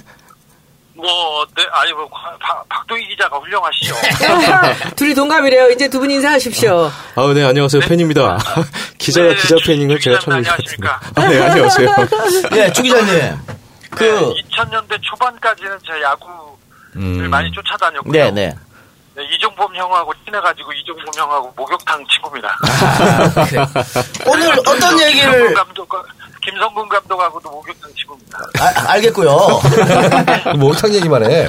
[1.07, 3.95] 뭐, 네, 아니, 뭐, 박- 박동희 기자가 훌륭하시죠.
[4.97, 5.69] 둘이 동갑이래요.
[5.71, 6.91] 이제 두 분 인사하십시오.
[7.15, 7.81] 아, 네, 안녕하세요.
[7.87, 8.37] 팬입니다.
[8.99, 11.01] 기자가 네, 기자 주- 팬인 걸주 제가 기자님 처음 읽었습니다.
[11.01, 11.01] 안녕하십니까.
[11.15, 12.59] 아, 네, 안녕하세요.
[12.61, 13.37] 예, 주 기자님.
[13.91, 18.11] 그 네, 2000년대 초반까지는 제 야구를 많이 쫓아다녔고요.
[18.11, 18.53] 네, 네.
[19.15, 22.55] 네, 이종범 형하고 친해가지고 이종범 형하고 목욕탕 친구입니다.
[24.27, 25.89] 오늘 어떤 얘기를 감독,
[26.47, 28.39] 김성근 감독하고도 목욕탕 친구입니다.
[28.59, 29.37] 아, 알겠고요.
[30.57, 31.45] 목욕탕 얘기만 해.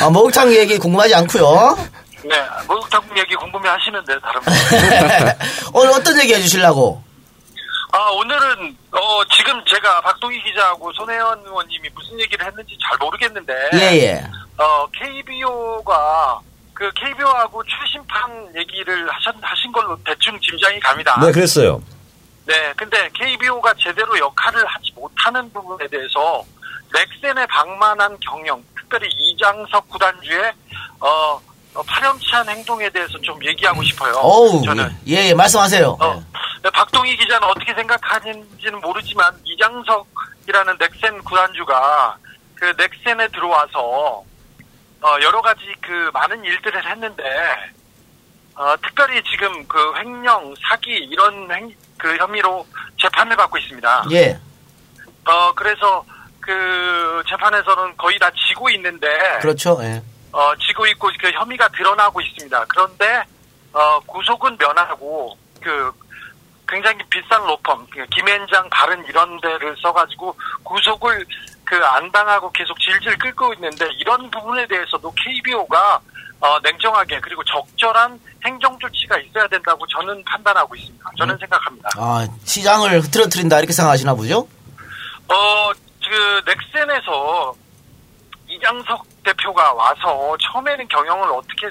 [0.00, 1.76] 아, 목욕탕 얘기 궁금하지 않고요.
[2.22, 4.52] 네, 목욕탕 얘기 궁금해 하시는데 다른 분.
[5.74, 7.02] 오늘 어떤 얘기 해주시려고?
[7.90, 13.52] 아, 오늘은, 어, 지금 제가 박동희 기자하고 손혜원 의원님이 무슨 얘기를 했는지 잘 모르겠는데.
[13.74, 14.24] 예, 예.
[14.58, 16.40] 어, KBO가
[16.72, 21.18] 그 KBO하고 최심판 얘기를 하신, 하신 걸로 대충 짐작이 갑니다.
[21.20, 21.80] 네, 그랬어요.
[22.46, 26.44] 네, 근데 KBO가 제대로 역할을 하지 못하는 부분에 대해서
[26.92, 30.52] 넥센에 방만한 경영, 특별히 이장석 구단주의
[31.00, 31.40] 어,
[31.74, 34.14] 어, 파렴치한 행동에 대해서 좀 얘기하고 싶어요.
[34.14, 35.98] 어우, 저는 예, 예, 말씀하세요.
[36.00, 36.24] 어,
[36.62, 42.16] 네, 박동희 기자는 어떻게 생각하는지는 모르지만 이장석이라는 넥센 구단주가
[42.54, 44.22] 그 넥센에 들어와서
[45.02, 47.22] 어, 여러 가지 그 많은 일들을 했는데
[48.54, 52.66] 어, 특별히 지금 그 횡령, 사기 이런 행, 그 혐의로
[53.00, 54.04] 재판을 받고 있습니다.
[54.12, 54.38] 예.
[55.24, 56.04] 어, 그래서
[56.40, 59.08] 그 재판에서는 거의 다 지고 있는데
[59.40, 59.78] 그렇죠.
[59.82, 60.02] 예.
[60.32, 62.64] 어, 지고 있고 그 혐의가 드러나고 있습니다.
[62.68, 63.22] 그런데
[63.72, 65.90] 어, 구속은 면하고 그
[66.68, 71.24] 굉장히 비싼 로펌, 그 김앤장 바른 이런 데를 써가지고 구속을
[71.64, 76.00] 그 안 당하고 계속 질질 끌고 있는데 이런 부분에 대해서도 KBO가
[76.40, 81.10] 어, 냉정하게 그리고 적절한 행정 조치가 있어야 된다고 저는 판단하고 있습니다.
[81.18, 81.90] 저는 생각합니다.
[81.96, 84.46] 아, 시장을 흐트러뜨린다 이렇게 생각하시나 보죠?
[85.28, 85.72] 어,
[86.04, 87.54] 그 넥센에서
[88.48, 91.68] 이장석 대표가 와서 처음에는 경영을 어떻게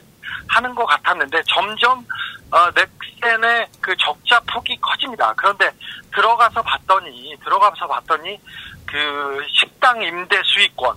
[0.48, 2.06] 하는 것 같았는데 점점
[2.52, 5.34] 어, 넥센의 그 적자 폭이 커집니다.
[5.38, 5.70] 그런데
[6.14, 8.40] 들어가서 봤더니 들어가서 봤더니
[8.86, 10.96] 그 식당 임대 수익권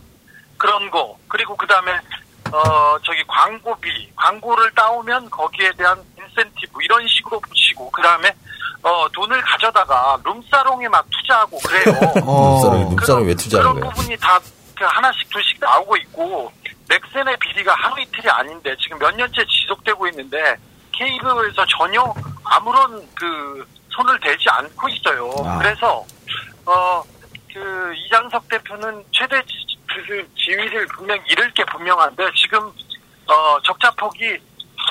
[0.56, 1.92] 그런 거 그리고 그 다음에
[2.52, 8.32] 어 저기 광고비 광고를 따오면 거기에 대한 인센티브 이런 식으로 붙이고 그 다음에
[8.82, 11.84] 어 돈을 가져다가 룸사롱에 막 투자하고 그래요.
[12.24, 13.90] 눈사람이 눈사람이 왜 투자하는 그런 거야?
[13.94, 16.52] 부분이 다그 하나씩 둘씩 나오고 있고
[16.88, 20.56] 넥센의 비리가 하루 이틀이 아닌데 지금 몇 년째 지속되고 있는데
[20.92, 25.30] KBO에서 전혀 아무런 그 손을 대지 않고 있어요.
[25.44, 25.58] 아.
[25.58, 26.04] 그래서
[26.64, 27.02] 어
[27.58, 29.66] 그 이장석 대표는 최대 지,
[30.06, 32.60] 그 지위를 분명 잃을 게 분명한데 지금
[33.26, 34.38] 어 적자 폭이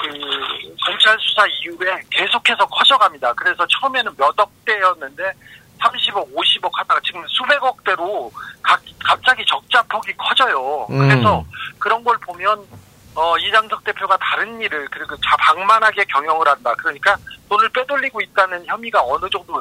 [0.02, 3.34] 그 검찰 수사 이후에 계속해서 커져갑니다.
[3.34, 5.34] 그래서 처음에는 몇 억대였는데
[5.80, 10.88] 30억, 50억 하다가 지금 수백억대로 각, 갑자기 적자 폭이 커져요.
[10.90, 11.08] 음.
[11.08, 11.46] 그래서
[11.80, 12.66] 그런 걸 보면
[13.18, 16.72] 어, 이장석 대표가 다른 일을 그리고 자 방만하게 경영을 한다.
[16.78, 17.18] 그러니까
[17.50, 19.56] 돈을 빼돌리고 있다는 혐의가 어느 정도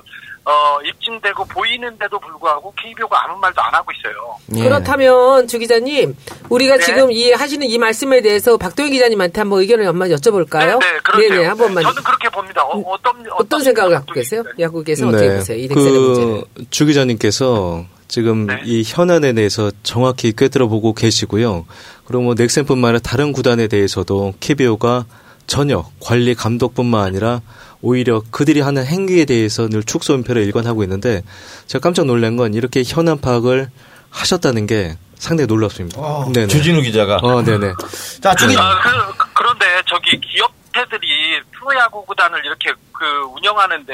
[0.44, 4.36] 어, 입증되고 보이는데도 불구하고 KBO가 아무 말도 안 하고 있어요.
[4.56, 4.68] 예.
[4.68, 6.14] 그렇다면 주 기자님,
[6.50, 6.84] 우리가 네.
[6.84, 10.78] 지금 이 하시는 이 말씀에 대해서 박동희 기자님한테 한번 의견을 한번 여쭤볼까요?
[10.78, 11.34] 네, 그렇죠.
[11.34, 11.82] 네네, 한 번만.
[11.82, 12.62] 저는 그렇게 봅니다.
[12.62, 14.44] 어, 어떤 어떤 생각을 갖고 계세요?
[14.60, 15.56] 야구께서 어떻게 보세요?
[15.56, 16.44] 이 넥센의 문제를.
[16.54, 18.60] 그, 주 기자님께서 지금 네.
[18.64, 21.66] 이 현안에 대해서 정확히 꿰뚫어 보고 계시고요.
[22.04, 25.06] 그리고 뭐 넥센뿐만 아니라 다른 구단에 대해서도 KBO가
[25.46, 27.40] 전혀 관리 감독뿐만 아니라
[27.82, 31.22] 오히려 그들이 하는 행위에 대해서 늘 축소 은폐를 일관하고 있는데
[31.66, 33.68] 제가 깜짝 놀란 건 이렇게 현안 파악을
[34.10, 36.00] 하셨다는 게 상당히 놀랍습니다.
[36.32, 36.46] 네네.
[36.48, 37.72] 주진우 기자가 어, 네네.
[38.20, 41.08] 자, 주기 아, 그, 그- 그런데 저기 기업체들이
[41.52, 43.92] 프로야구 구단을 이렇게 그 운영하는데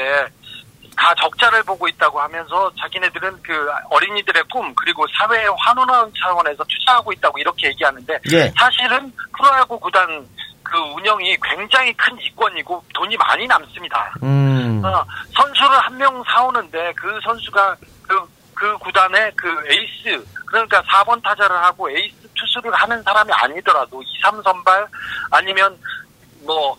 [0.95, 7.37] 다 적자를 보고 있다고 하면서 자기네들은 그 어린이들의 꿈 그리고 사회에 환원하는 차원에서 투자하고 있다고
[7.39, 8.51] 이렇게 얘기하는데 예.
[8.57, 10.27] 사실은 프로야구 구단
[10.63, 14.13] 그 운영이 굉장히 큰 이권이고 돈이 많이 남습니다.
[14.23, 14.81] 음.
[14.83, 17.75] 어, 선수를 한 명 사오는데 그 선수가
[18.07, 18.19] 그,
[18.55, 24.87] 그 구단의 그 에이스, 그러니까 4번 타자를 하고 에이스 투수를 하는 사람이 아니더라도 2, 3선발
[25.31, 25.77] 아니면
[26.45, 26.75] 뭐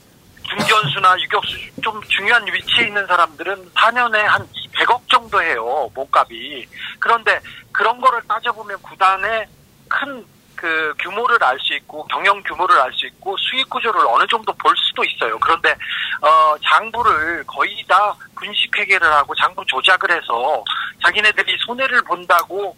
[0.58, 6.66] 중견수나 유격수 좀 중요한 위치에 있는 사람들은 4년에 한 100억 정도 해요, 몸값이.
[6.98, 7.40] 그런데
[7.72, 9.46] 그런 거를 따져보면 구단의
[9.88, 14.50] 큰 그 규모를 알 수 있고 경영 규모를 알 수 있고 수익 구조를 어느 정도
[14.54, 15.38] 볼 수도 있어요.
[15.38, 15.74] 그런데
[16.22, 20.64] 어 장부를 거의 다 군식 회계를 하고 장부 조작을 해서
[21.02, 22.74] 자기네들이 손해를 본다고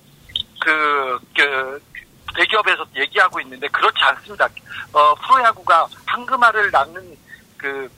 [0.60, 1.80] 그, 그
[2.34, 4.48] 대기업에서 얘기하고 있는데 그렇지 않습니다.
[4.92, 7.16] 어 프로야구가 황금알을 낳는
[7.56, 7.88] 그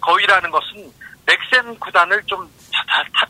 [0.00, 0.90] 거위라는 것은
[1.26, 3.26] 넥센 구단을 좀 자, 자, 자,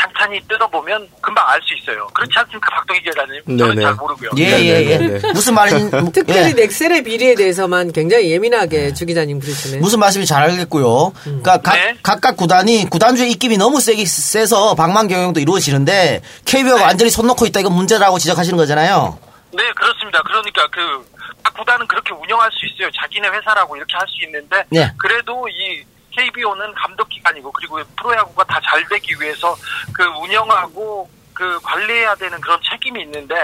[0.00, 2.06] 찬찬히 뜯어보면 금방 알 수 있어요.
[2.14, 3.58] 그렇지 않습니까, 박동희 기자님?
[3.58, 3.82] 저는.
[3.82, 4.30] 잘 모르고요.
[4.38, 4.96] 예, 예, 예.
[4.98, 5.32] 네네네.
[5.32, 6.52] 무슨 말인, 특별히 예.
[6.52, 9.78] 넥센의 비리에 대해서만 굉장히 예민하게 주 기자님 그러시네.
[9.78, 11.12] 무슨 말씀인지 잘 알겠고요.
[11.24, 11.96] 그러니까 각, 네.
[12.02, 17.58] 각각 구단이 구단주의 입김이 너무 세게 세서 방만 경영도 이루어지는데 KBO가 완전히 손 놓고 있다
[17.60, 19.18] 이건 문제라고 지적하시는 거잖아요.
[19.52, 20.22] 네, 그렇습니다.
[20.22, 21.04] 그러니까 그,
[21.42, 22.90] 각 구단은 그렇게 운영할 수 있어요.
[22.92, 24.90] 자기네 회사라고 이렇게 할 수 있는데, 네.
[24.96, 25.82] 그래도 이
[26.16, 29.56] KBO는 감독 기관이고, 그리고 프로야구가 다 잘 되기 위해서
[29.92, 33.34] 그 운영하고 그 관리해야 되는 그런 책임이 있는데,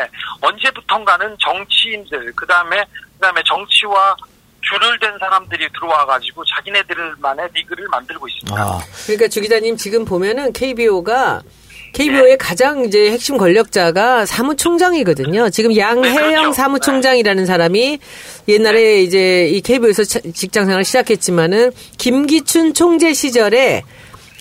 [0.40, 4.16] 언제부턴가는 정치인들, 그 다음에, 그 다음에 정치와
[4.62, 8.60] 줄을 댄 사람들이 들어와가지고 자기네들만의 리그를 만들고 있습니다.
[8.62, 11.42] 아, 그러니까 주 기자님 지금 보면은 KBO가
[11.94, 15.48] KBO의 가장 이제 핵심 권력자가 사무총장이거든요.
[15.50, 16.52] 지금 양혜영 그렇죠.
[16.52, 17.98] 사무총장이라는 사람이
[18.48, 23.84] 옛날에 이제 이 KBO에서 직장 생활을 시작했지만은 김기춘 총재 시절에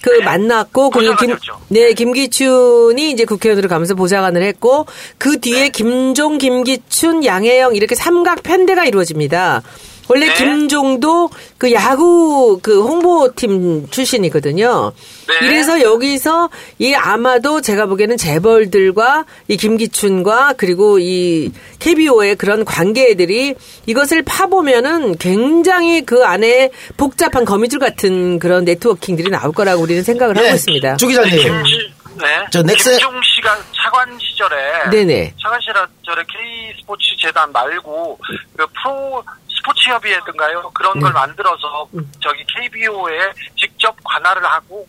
[0.01, 1.65] 그 만났고 그리고 김, 보좌관이었죠.
[1.69, 4.85] 네 김기춘이 이제 국회의원으로 가면서 보좌관을 했고
[5.17, 9.61] 그 뒤에 김종 김기춘 양혜영 이렇게 삼각 편대가 이루어집니다.
[10.09, 10.33] 원래 네.
[10.33, 14.91] 김종도 그 야구 그 홍보팀 출신이거든요.
[15.27, 15.47] 네.
[15.47, 24.23] 이래서 여기서 이 아마도 제가 보기에는 재벌들과 이 김기춘과 그리고 이 KBO의 그런 관계들이 이것을
[24.23, 30.97] 파보면은 굉장히 그 안에 복잡한 거미줄 같은 그런 네트워킹들이 나올 거라고 우리는 생각을 하고 있습니다.
[30.97, 31.31] 주 기자님.
[31.31, 31.71] 김지,
[32.19, 32.25] 네.
[32.51, 35.33] 저 넥스- 김종 씨가 차관 시절에 네네.
[35.41, 38.19] 차관 시절에 K 스포츠 재단 말고
[38.57, 41.01] 그 프로 스포츠 협의회든가요 그런 네.
[41.01, 42.11] 걸 만들어서 음.
[42.21, 43.17] 저기 KBO에
[43.57, 44.85] 직접 관할을 하고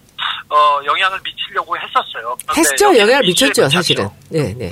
[0.49, 2.37] 어 영향을 미치려고 했었어요.
[2.57, 2.87] 했죠.
[2.99, 3.69] 영향을 미치지 미쳤죠.
[3.69, 4.09] 사실은.
[4.31, 4.71] 네, 네.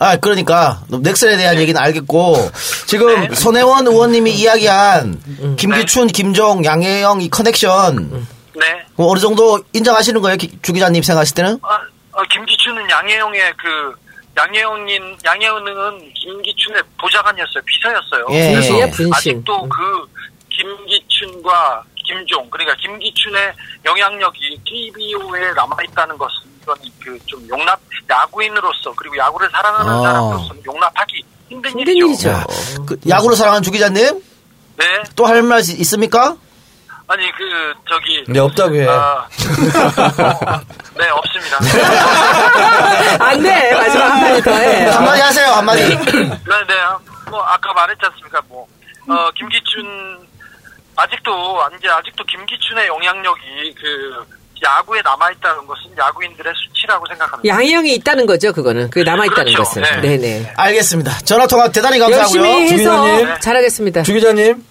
[0.00, 2.34] 아, 그러니까 넥슨에 대한 얘기는 알겠고
[2.86, 3.34] 지금 네.
[3.34, 8.86] 손혜원 의원님이 이야기한 김기춘, 김종, 양혜영 이 커넥션 네.
[8.96, 11.58] 뭐 어느 정도 인정하시는 거예요, 기- 주 기자님 생각하실 때는?
[11.62, 11.78] 아,
[12.12, 13.94] 어, 김기춘은 양혜영의 그
[14.36, 17.62] 양혜영인 양혜은은 김기춘의 보좌관이었어요.
[17.64, 18.26] 비서였어요.
[18.30, 18.52] 예.
[18.52, 19.12] 그래서 분신.
[19.14, 20.06] 아직도 그
[20.50, 23.52] 김기춘과 김종 그러니까 김기춘의
[23.84, 30.00] 영향력이 KBO에 남아 있다는 것은 이건 그좀 용납 야구인으로서 그리고 야구를 사랑하는 아.
[30.02, 32.06] 사람으로서는 용납하기 힘든, 힘든 일이죠.
[32.06, 32.28] 일이죠.
[32.30, 32.46] 야,
[32.86, 34.22] 그 야구를 사랑하는 주 기자님
[34.76, 34.84] 네.
[35.14, 36.36] 또 할 말 있습니까?
[37.12, 38.86] 아니 그 저기 네, 없다고 해.
[38.88, 39.26] 아,
[40.96, 41.58] 네 없습니다.
[43.22, 43.74] 안 돼.
[43.74, 44.86] 마지막 한마디 더 해.
[44.86, 45.82] 한마디 하세요, 한마디.
[45.94, 46.74] 네, 네.
[47.30, 48.40] 뭐 아까 말했지 않습니까?
[48.48, 48.66] 뭐
[49.08, 50.26] 어, 김기춘
[50.96, 54.26] 아직도 이제 아직도 김기춘의 영향력이 그
[54.64, 57.54] 야구에 남아 있다는 것은 야구인들의 수치라고 생각합니다.
[57.54, 58.88] 양형이 있다는 거죠, 그거는.
[58.88, 59.64] 그게 남아있다는 그렇죠.
[59.80, 59.82] 것은.
[60.00, 60.16] 네.
[60.16, 60.52] 네네.
[60.56, 61.18] 알겠습니다.
[61.26, 62.40] 전화 통화 대단히 감사하고요.
[62.42, 63.40] 열심히 주 해서 기자님.
[63.40, 64.02] 잘하겠습니다.
[64.04, 64.64] 주 기자님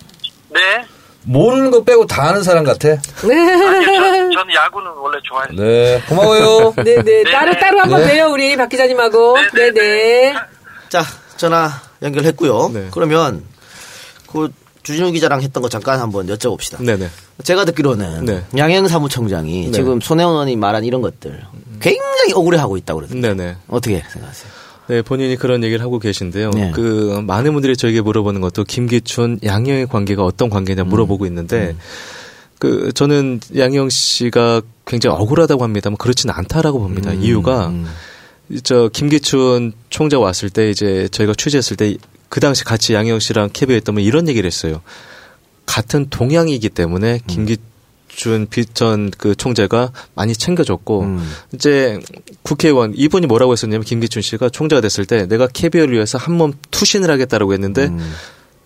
[0.50, 0.86] 네.
[1.24, 2.90] 모르는 거 빼고 다 아는 사람 같아.
[2.90, 5.50] 아니요, 전, 저는 야구는 원래 좋아해요.
[5.56, 6.74] 네, 고마워요.
[6.76, 7.04] 네네.
[7.24, 7.60] 네, 따로 네.
[7.60, 8.14] 따로 한번 네.
[8.14, 9.38] 봬요, 우리 박 기자님하고.
[9.38, 10.34] 네, 네, 네네.
[10.90, 11.04] 자,
[11.38, 11.70] 전화
[12.02, 12.72] 연결했고요.
[12.74, 12.88] 네.
[12.92, 13.44] 그러면
[14.32, 14.50] 그
[14.84, 16.84] 주진우 기자랑 했던 거 잠깐 한번 여쭤봅시다.
[16.84, 17.08] 네네.
[17.44, 18.44] 제가 듣기로는 네.
[18.58, 19.72] 양행 사무총장이 네.
[19.72, 21.44] 지금 손혜원 의원이 말한 이런 것들
[21.80, 23.58] 굉장히 억울해하고 있다고 그러던데 네네.
[23.68, 24.61] 어떻게 생각하세요?
[24.88, 26.50] 네, 본인이 그런 얘기를 하고 계신데요.
[26.52, 26.72] 네.
[26.74, 31.76] 그 많은 분들이 저에게 물어보는 것도 김기춘, 양형의 관계가 어떤 관계냐 물어보고 있는데
[32.60, 37.14] 그 저는 양형 씨가 굉장히 억울하다고 합니다만 그렇지는 않다라고 봅니다.
[37.14, 37.72] 이유가
[38.64, 41.96] 저 김기춘 총장 왔을 때 이제 저희가 취재했을 때
[42.32, 44.82] 그 당시 같이 양형 씨랑 캐비어 했다면 이런 얘기를 했어요.
[45.66, 47.58] 같은 동양이기 때문에 김기
[48.16, 51.04] 춘 비전 그 총재가 많이 챙겨줬고
[51.54, 52.00] 이제
[52.44, 57.10] 국회의원 이분이 뭐라고 했었냐면 김기춘 씨가 총재가 됐을 때 내가 캐비어를 위해서 한 몸 투신을
[57.10, 57.90] 하겠다라고 했는데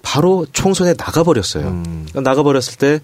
[0.02, 1.64] 바로 총선에 나가버렸어요.
[1.84, 3.00] 그러니까 나가버렸을 때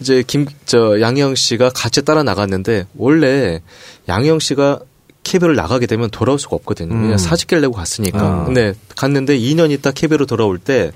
[0.00, 3.60] 이제 김 저 양영 씨가 같이 따라 나갔는데 원래
[4.08, 4.80] 양해영 씨가
[5.22, 6.94] KBO를 나가게 되면 돌아올 수가 없거든요.
[6.94, 8.18] 왜냐 사직계를 내고 갔으니까.
[8.20, 8.44] 아.
[8.44, 10.92] 근데 갔는데 2년 있다 KBO로 돌아올 때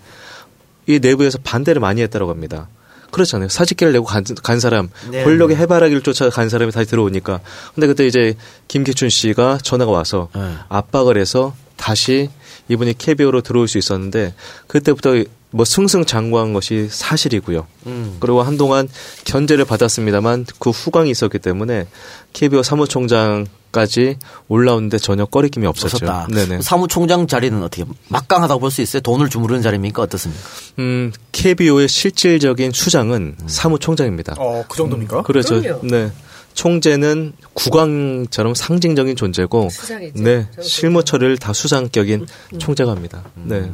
[0.87, 2.69] 이 내부에서 반대를 많이 했다고 합니다.
[3.11, 3.49] 그렇잖아요.
[3.49, 5.25] 사직계를 내고 간, 간 사람, 네.
[5.25, 7.41] 권력의 해바라기를 쫓아 간 사람이 다시 들어오니까.
[7.75, 8.35] 근데 그때 이제
[8.69, 10.55] 김기춘 씨가 전화가 와서 네.
[10.69, 12.31] 압박을 해서 다시
[12.69, 14.35] 이분이 KBO로 들어올 수 있었는데
[14.67, 17.67] 그때부터 뭐 승승장구한 것이 사실이고요.
[17.87, 18.17] 음.
[18.21, 18.89] 그리고 한동안
[19.25, 21.89] 견제를 받았습니다만 그 후광이 있었기 때문에
[22.33, 24.17] KBO 사무총장 까지
[24.49, 26.27] 올라오는데 전혀 꺼리낌이 없었죠.
[26.33, 26.61] 네네.
[26.61, 29.01] 사무총장 자리는 어떻게 막강하다고 볼 수 있어요?
[29.01, 30.03] 돈을 주무르는 자리입니까?
[30.03, 30.43] 어떻습니까?
[30.81, 34.35] 음, KBO의 실질적인 수장은 사무총장입니다.
[34.39, 35.23] 어, 그 정도입니까?
[35.23, 35.61] 그렇죠.
[35.61, 35.81] 그럼요.
[35.87, 36.11] 네.
[36.53, 40.21] 총재는 국왕처럼 상징적인 존재고, 수장이죠.
[40.21, 42.27] 네, 실무 처리를 다 수장격인
[42.59, 43.23] 총재가 합니다.
[43.37, 43.71] 네.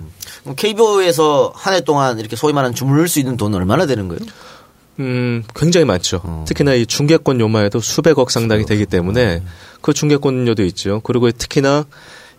[0.56, 4.20] KBO에서 한 해 동안 이렇게 소위 말하는 주무를 수 있는 돈은 얼마나 되는 거예요?
[4.98, 6.44] 음, 굉장히 많죠.
[6.46, 9.42] 특히나 이 중개권 요마에도 수백억 상당이 되기 때문에
[9.82, 11.00] 그 중개권료도 있죠.
[11.04, 11.84] 그리고 특히나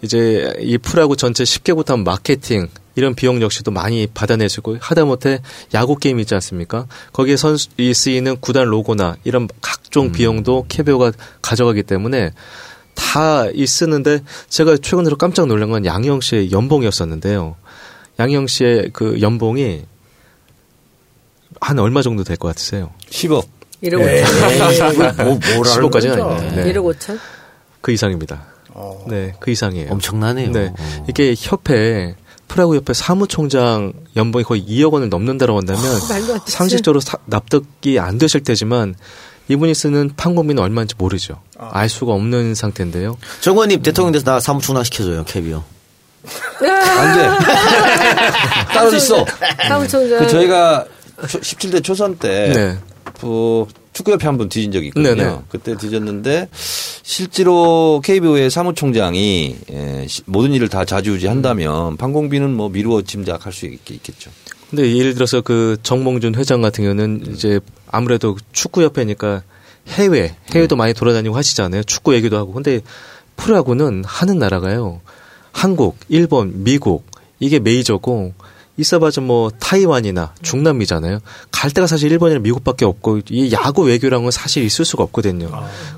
[0.01, 5.41] 이제 이 프라구 전체 10개국 한 마케팅 이런 비용 역시도 많이 받아내시고 하다못해
[5.73, 6.87] 야구 게임 있지 않습니까?
[7.13, 12.31] 거기에 선수 이 쓰이는 구단 로고나 이런 각종 비용도 캐비오가 가져가기 때문에
[12.95, 17.55] 다 이 쓰는데 제가 최근으로 깜짝 놀란 건 양형 씨의 연봉이었었는데요.
[18.19, 19.83] 양형 씨의 그 연봉이
[21.61, 22.91] 한 얼마 정도 될 것 같으세요?
[23.09, 23.45] 10억.
[23.83, 24.23] 1억 네.
[24.23, 25.23] 5천.
[25.23, 26.29] 뭐, 뭐라는 15까지는 거죠?
[26.29, 26.63] 아닌데.
[26.63, 26.73] 네.
[26.73, 27.19] 1억 5천?
[27.81, 28.43] 그 이상입니다.
[29.07, 29.91] 네, 그 이상이에요.
[29.91, 30.51] 엄청나네요.
[30.51, 30.71] 네.
[31.09, 32.15] 이게 협회
[32.47, 36.51] 프라구 협회 사무총장 연봉이 거의 2억 원을 넘는다고 한다면 되지.
[36.51, 38.95] 상식적으로 사- 납득이 안 되실 테지만
[39.47, 41.41] 이분이 쓰는 판공비는 얼마인지 모르죠.
[41.57, 43.17] 알 수가 없는 상태인데요.
[43.41, 45.63] 정원님 대통령 돼서 나 사무총장 시켜줘요, KBO.
[46.61, 47.45] 안 돼.
[48.73, 49.25] 따로 있어.
[49.67, 50.19] 사무총장.
[50.19, 50.85] 그 저희가
[51.21, 52.77] 17대 초선 때 네.
[53.19, 55.15] 그 축구협회 한분 뒤진 적이 있거든요.
[55.15, 55.37] 네네.
[55.49, 63.01] 그때 뒤졌는데 실제로 KBO의 사무총장이 예, 시- 모든 일을 다 자주우지 한다면 판공비는 뭐 미루어
[63.01, 64.29] 짐작할 수 있, 있겠죠.
[64.69, 67.59] 근데 예를 들어서 그 정몽준 회장 같은 경우는 이제
[67.89, 69.41] 아무래도 축구협회니까
[69.87, 71.83] 해외, 해외도 많이 돌아다니고 하시잖아요.
[71.83, 72.51] 축구 얘기도 하고.
[72.51, 72.81] 근데
[73.37, 74.99] 프로야구는 하는 나라가요.
[75.53, 77.05] 한국, 일본, 미국,
[77.39, 78.33] 이게 메이저고,
[78.77, 81.19] 있어봐서 뭐 타이완이나 중남미잖아요.
[81.51, 85.49] 갈 데가 사실 일본이나 미국밖에 없고 이 야구 외교랑은 사실 있을 수가 없거든요.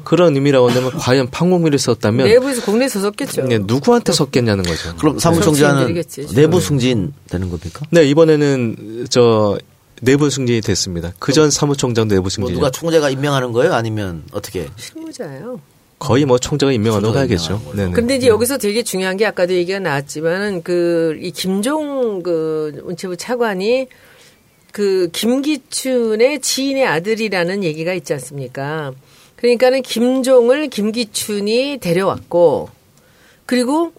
[0.03, 3.43] 그런 의미라고 한다면 과연 판공미를 썼다면 내부에서 국내에서 썼겠죠.
[3.43, 4.95] 네, 누구한테 썼겠냐는 거죠.
[4.95, 6.01] 그럼 사무총장은.
[6.33, 7.85] 내부 승진 되는 겁니까?
[7.91, 9.57] 네 이번에는 저
[10.01, 11.11] 내부 승진이 됐습니다.
[11.19, 12.55] 그전 사무총장 내부 뭐 승진.
[12.55, 13.73] 누가 총재가 임명하는 거예요?
[13.73, 14.69] 아니면 어떻게?
[14.77, 15.59] 실무자예요.
[15.99, 17.61] 거의 뭐 임명한다고 총장이 하겠죠.
[17.75, 17.91] 네네.
[17.91, 23.87] 근데 이제 여기서 되게 중요한 게 아까도 얘기가 나왔지만은 그이 김종 그 문체부 차관이
[24.71, 28.93] 그 김기춘의 지인의 아들이라는 얘기가 있지 않습니까?
[29.35, 32.69] 그러니까는 김종을 김기춘이 데려왔고
[33.45, 33.91] 그리고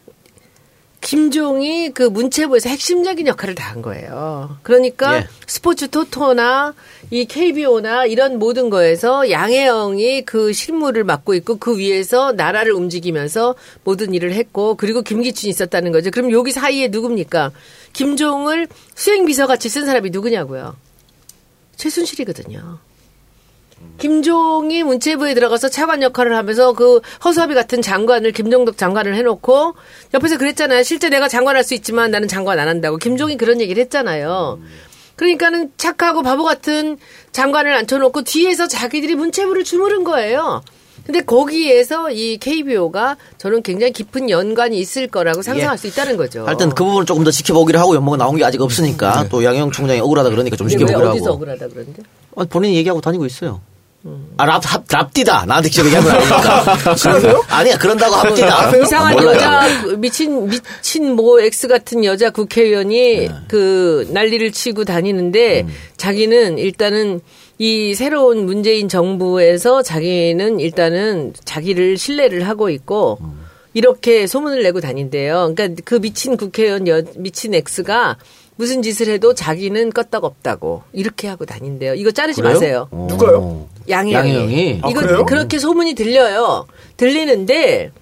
[1.01, 4.59] 김종이 그 문체부에서 핵심적인 역할을 다한 거예요.
[4.63, 5.27] 그러니까 예.
[5.47, 6.75] 스포츠 토토나
[7.11, 14.13] 이 KBO나 이런 모든 거에서 양혜영이 그 실무를 맡고 있고 그 위에서 나라를 움직이면서 모든
[14.13, 16.11] 일을 했고 그리고 김기춘이 있었다는 거죠.
[16.11, 17.51] 그럼 여기 사이에 누굽니까?
[17.95, 20.77] 김종을 수행비서 같이 쓴 사람이 누구냐고요?
[21.77, 22.79] 최순실이거든요.
[23.99, 29.75] 김종이 문체부에 들어가서 차관 역할을 하면서 그 허수아비 같은 장관을 김종덕 장관을 해놓고
[30.15, 30.83] 옆에서 그랬잖아요.
[30.83, 32.97] 실제 내가 장관할 수 있지만 나는 장관 안 한다고.
[32.97, 34.59] 김종이 그런 얘기를 했잖아요.
[35.17, 36.97] 그러니까는 착하고 바보 같은
[37.33, 40.63] 장관을 앉혀놓고 뒤에서 자기들이 문체부를 주무른 거예요.
[41.05, 45.77] 근데 거기에서 이 KBO가 저는 굉장히 깊은 연관이 있을 거라고 상상할 예.
[45.77, 46.47] 수 있다는 거죠.
[46.47, 50.01] 하여튼 그 부분을 조금 더 지켜보기로 하고 연봉가 나온 게 아직 없으니까 또 양영 총장이
[50.01, 51.35] 억울하다 그러니까 좀왜 지켜보기로 어디서 하고.
[51.35, 52.03] 억울하다 그런데?
[52.37, 53.61] 아, 본인이 얘기하고 다니고 있어요.
[54.39, 55.45] 아, 랍, 합, 랍디다.
[55.47, 56.95] 나한테 직접 얘기한 건 아니니까.
[56.97, 57.43] 그러세요?
[57.49, 58.77] 아니야, 그런다고 합디다.
[58.77, 59.35] 이상한 몰라요.
[59.35, 63.29] 여자 그 미친 미친 뭐 X 같은 여자 국회의원이 네.
[63.49, 65.69] 그 난리를 치고 다니는데 음.
[65.99, 67.21] 자기는 일단은
[67.59, 73.45] 이 새로운 문재인 정부에서 자기는 일단은 자기를 신뢰를 하고 있고 음.
[73.75, 75.53] 이렇게 소문을 내고 다닌대요.
[75.55, 78.17] 그러니까 그 미친 국회의원 여, 미친 X가
[78.57, 81.95] 무슨 짓을 해도 자기는 껐떡없다고 이렇게 하고 다닌대요.
[81.95, 82.55] 이거 자르지 그래요?
[82.55, 82.89] 마세요.
[82.91, 83.07] 어.
[83.11, 83.69] 누가요?
[83.91, 84.29] 양혜영이.
[84.35, 84.81] 양혜영이?
[84.83, 85.27] 아, 이거 그래요?
[85.27, 86.67] 그렇게 소문이 들려요.
[86.97, 87.93] 들리는데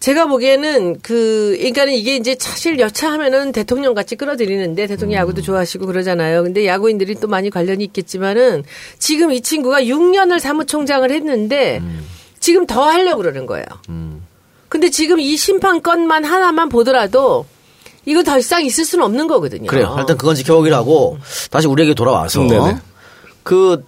[0.00, 5.20] 제가 보기에는 그 그러니까는 이게 이제 사실 여차하면은 대통령 같이 끌어들이는데 대통령 음.
[5.20, 6.42] 야구도 좋아하시고 그러잖아요.
[6.42, 8.64] 근데 야구인들이 또 많이 관련이 있겠지만은
[8.98, 12.06] 지금 이 친구가 6년을 사무총장을 했는데 음.
[12.40, 13.66] 지금 더 하려고 그러는 거예요.
[14.70, 17.44] 근데 지금 이 심판 건만 하나만 보더라도
[18.06, 19.66] 이거 더 이상 있을 수는 없는 거거든요.
[19.66, 19.94] 그래요.
[19.98, 21.18] 일단 그건 지켜보기로 하고
[21.50, 22.78] 다시 우리에게 돌아와서 네네.
[23.42, 23.84] 그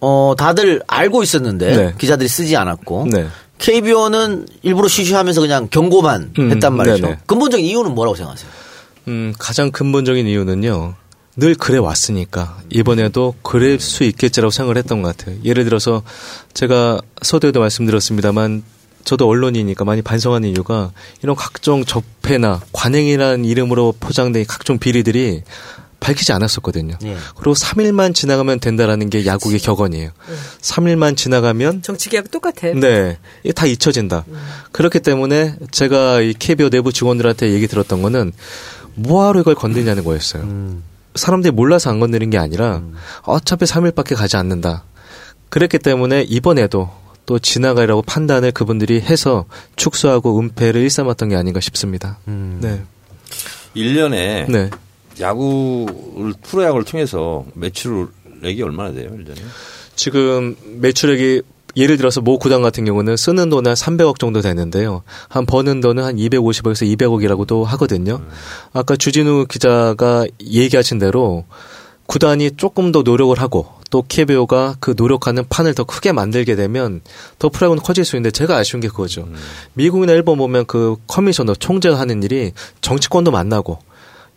[0.00, 1.94] 어, 다들 알고 있었는데 네.
[1.98, 3.26] 기자들이 쓰지 않았고 네.
[3.58, 7.02] KBO는 일부러 쉬쉬하면서 그냥 경고만 음, 했단 말이죠.
[7.02, 7.18] 네네.
[7.26, 8.50] 근본적인 이유는 뭐라고 생각하세요?
[9.08, 10.94] 음, 가장 근본적인 이유는요.
[11.36, 15.36] 늘 그래 왔으니까 이번에도 그럴 수 있겠지라고 생각을 했던 것 같아요.
[15.44, 16.02] 예를 들어서
[16.54, 18.62] 제가 서두에도 말씀드렸습니다만
[19.04, 20.92] 저도 언론이니까 많이 반성하는 이유가
[21.22, 25.42] 이런 각종 적폐나 관행이라는 이름으로 포장된 각종 비리들이
[26.00, 26.96] 밝히지 않았었거든요.
[27.04, 27.16] 예.
[27.36, 30.10] 그리고 3일만 지나가면 된다라는 게 야구의 격언이에요.
[30.60, 32.72] 3일만 지나가면 정치계약 똑같아.
[32.74, 33.18] 네.
[33.44, 34.24] 이게 다 잊혀진다.
[34.72, 38.32] 그렇기 때문에 제가 이 KBO 내부 직원들한테 얘기 들었던 거는
[38.94, 40.80] 뭐하러 이걸 건드냐는 거였어요.
[41.14, 42.82] 사람들이 몰라서 안 건드린 게 아니라
[43.22, 44.84] 어차피 3일밖에 가지 않는다.
[45.50, 46.90] 그랬기 때문에 이번에도
[47.26, 49.44] 또 지나가라고 판단을 그분들이 해서
[49.76, 52.18] 축소하고 은폐를 일삼았던 게 아닌가 싶습니다.
[52.26, 52.82] 네.
[53.76, 54.70] 1년에 네.
[55.20, 59.40] 야구를 프로야구를 통해서 매출액이 얼마나 돼요, 1년에?
[59.94, 61.42] 지금 매출액이
[61.76, 65.02] 예를 들어서 모 구단 같은 경우는 쓰는 돈은 한 300억 정도 되는데요.
[65.28, 68.20] 한 버는 돈은 한 250억에서 200억이라고도 하거든요.
[68.72, 71.44] 아까 주진우 기자가 얘기하신 대로
[72.06, 77.02] 구단이 조금 더 노력을 하고 또 KBO가 그 노력하는 판을 더 크게 만들게 되면
[77.38, 79.28] 더 프로야구는 커질 수 있는데 제가 아쉬운 게 그거죠.
[79.74, 83.78] 미국이나 일본 보면 그 커미셔너 총재가 하는 일이 정치권도 만나고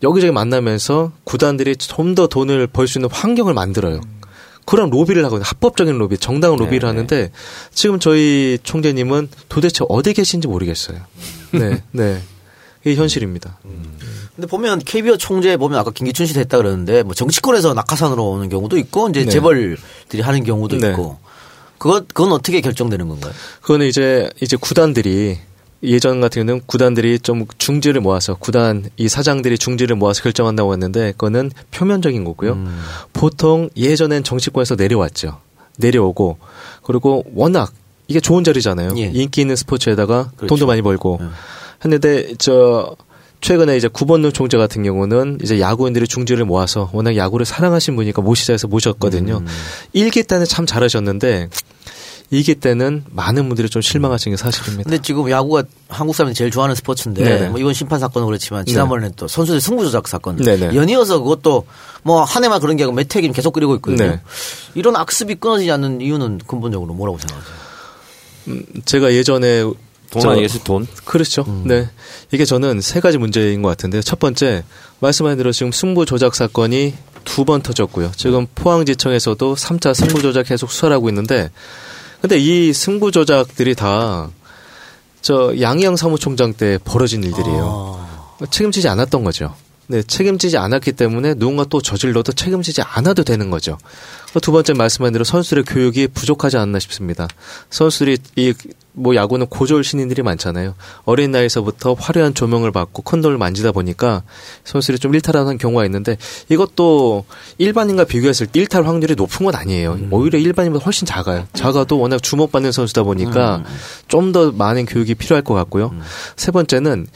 [0.04, 4.00] 여기저기 만나면서 구단들이 좀 더 돈을 벌 수 있는 환경을 만들어요.
[4.66, 5.44] 그런 로비를 하거든요.
[5.44, 7.30] 합법적인 로비, 정당한 로비를 하는데
[7.72, 10.98] 지금 저희 총재님은 도대체 어디 계신지 모르겠어요.
[11.52, 12.22] 네, 네.
[12.84, 13.58] 이게 현실입니다.
[14.36, 18.78] 근데 보면 KBO 총재 보면 아까 김기춘 씨도 했다 그러는데 뭐 정치권에서 낙하산으로 오는 경우도
[18.78, 19.30] 있고 이제 네.
[19.30, 20.90] 재벌들이 하는 경우도 네.
[20.90, 21.18] 있고
[21.78, 23.32] 그것 그건 어떻게 결정되는 건가요?
[23.60, 25.38] 그거는 이제 이제 구단들이
[25.84, 31.50] 예전 같은 경우는 구단들이 좀 중지를 모아서 구단 이 사장들이 중지를 모아서 결정한다고 했는데 그거는
[31.70, 32.58] 표면적인 거고요.
[33.12, 35.38] 보통 예전엔 정치권에서 내려왔죠.
[35.78, 36.38] 내려오고
[36.82, 37.72] 그리고 워낙
[38.06, 38.94] 이게 좋은 자리잖아요.
[38.98, 39.10] 예.
[39.14, 40.46] 인기 있는 스포츠에다가 그렇죠.
[40.46, 41.26] 돈도 많이 벌고 예.
[41.84, 42.96] 했는데 저
[43.40, 48.54] 최근에 이제 구본능 총재 같은 경우는 이제 야구인들의 중지를 모아서 워낙 야구를 사랑하신 분이니까 모시자
[48.54, 49.38] 해서 모셨거든요.
[49.38, 49.46] 음.
[49.92, 51.48] 일기 때는 참 잘하셨는데
[52.32, 54.84] 2기 때는 많은 분들이 좀 실망하신 게 사실입니다.
[54.90, 57.48] 근데 지금 야구가 한국 사람이 제일 좋아하는 스포츠인데 네네.
[57.50, 60.74] 뭐 이번 심판 사건은 그렇지만 지난번에는 또 선수들 승부 조작 사건 네네.
[60.74, 61.66] 연이어서 그것도
[62.02, 64.10] 뭐 한 해만 그런 게 아니고 몇 해긴 계속 그리고 있거든요.
[64.10, 64.20] 네.
[64.74, 67.54] 이런 악습이 끊어지지 않는 이유는 근본적으로 뭐라고 생각하세요?
[68.84, 69.62] 제가 예전에
[70.10, 70.86] 돈 저- 아니겠어요, 돈?
[71.04, 71.44] 그렇죠.
[71.64, 71.88] 네.
[72.32, 74.02] 이게 저는 세 가지 문제인 것 같은데요.
[74.02, 74.64] 첫 번째,
[75.00, 76.94] 말씀하신 대로 지금 승부 조작 사건이
[77.24, 78.12] 두 번 터졌고요.
[78.16, 81.50] 지금 포항지청에서도 3차 승부 조작 계속 수사하고 있는데,
[82.24, 84.30] 근데 이 승부 조작들이 다,
[85.20, 88.02] 저, 양희영 사무총장 때 벌어진 일들이에요.
[88.48, 89.54] 책임지지 않았던 거죠.
[89.86, 93.78] 네, 책임지지 않았기 때문에 누군가 또 저질러도 책임지지 않아도 되는 거죠.
[94.40, 97.28] 두 번째 말씀한 대로 선수들의 교육이 부족하지 않나 싶습니다.
[97.70, 98.54] 선수들이 이
[98.94, 100.74] 뭐 야구는 고졸 신인들이 많잖아요.
[101.04, 104.22] 어린 나이에서부터 화려한 조명을 받고 컨도를 만지다 보니까
[104.62, 106.16] 선수들이 좀 일탈하는 경우가 있는데
[106.48, 107.24] 이것도
[107.58, 109.98] 일반인과 비교했을 때 일탈 확률이 높은 건 아니에요.
[110.10, 111.46] 오히려 일반인보다 훨씬 작아요.
[111.52, 113.64] 작아도 워낙 주목받는 선수다 보니까
[114.06, 115.92] 좀더 많은 교육이 필요할 것 같고요.
[116.36, 117.08] 세 번째는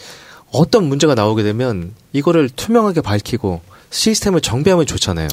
[0.51, 5.29] 어떤 문제가 나오게 되면 이거를 투명하게 밝히고 시스템을 정비하면 좋잖아요.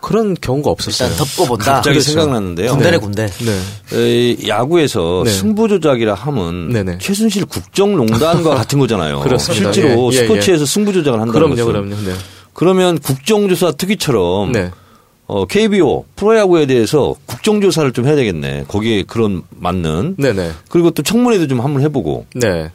[0.00, 1.10] 그런 경우가 없었어요.
[1.10, 1.74] 일단 덮고 본다.
[1.74, 2.10] 갑자기 그렇죠.
[2.10, 2.72] 생각났는데요.
[2.72, 2.98] 군대네 네.
[2.98, 3.26] 군대.
[3.26, 4.32] 네.
[4.32, 5.30] 이 야구에서 네.
[5.30, 6.98] 승부 조작이라 하면 네네.
[6.98, 9.20] 최순실 국정농단과 같은 거잖아요.
[9.20, 9.72] 그렇습니다.
[9.72, 11.66] 실제로 예, 예, 스포츠에서 승부 조작을 한다는 그럼요, 것은.
[11.66, 11.94] 그럼요.
[12.04, 12.14] 네.
[12.52, 14.70] 그러면 국정조사 특위처럼 네.
[15.26, 18.64] 어, KBO 프로야구에 대해서 국정조사를 좀 해야 되겠네.
[18.66, 20.50] 거기에 그런 맞는 네네.
[20.68, 22.70] 그리고 또 청문회도 좀 한번 해보고 네.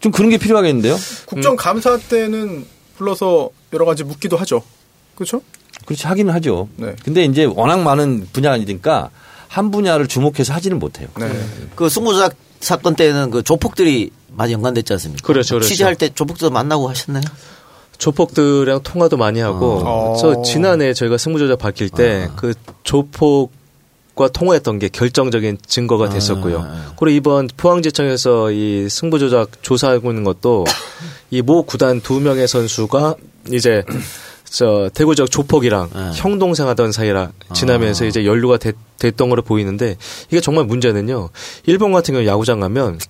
[0.00, 0.96] 좀 그런 게 필요하겠는데요.
[1.26, 2.66] 국정감사 때는
[2.96, 4.62] 불러서 여러 가지 묻기도 하죠.
[5.14, 5.42] 그렇죠?
[5.86, 6.68] 그렇지 하기는 하죠.
[6.76, 6.94] 네.
[7.04, 9.10] 근데 이제 워낙 많은 분야니까
[9.48, 11.08] 한 분야를 주목해서 하지는 못해요.
[11.18, 11.28] 네.
[11.74, 15.26] 그 승부 조작 사건 때는 그 조폭들이 많이 연관됐지 않습니까?
[15.26, 15.68] 그렇죠, 그렇죠.
[15.68, 17.22] 취재할 때 조폭들 만나고 하셨나요?
[17.98, 20.16] 조폭들이랑 통화도 많이 하고 아.
[20.20, 23.52] 저 지난해 저희가 승부조작 밝힐 때그 조폭
[24.14, 26.64] 과 통화했던 게 결정적인 증거가 됐었고요.
[26.98, 30.64] 그리고 이번 포항지청에서 이 승부 조작 조사하고 있는 것도
[31.30, 33.16] 이 모 구단 두 명의 선수가
[33.50, 33.82] 이제
[34.44, 39.96] 저 대구 지역 조폭이랑 형 동생 하던 사이라 지나면서 이제 연루가 됐, 됐던 거로 보이는데
[40.28, 41.30] 이게 정말 문제는요.
[41.66, 43.00] 일본 같은 경우 야구장 가면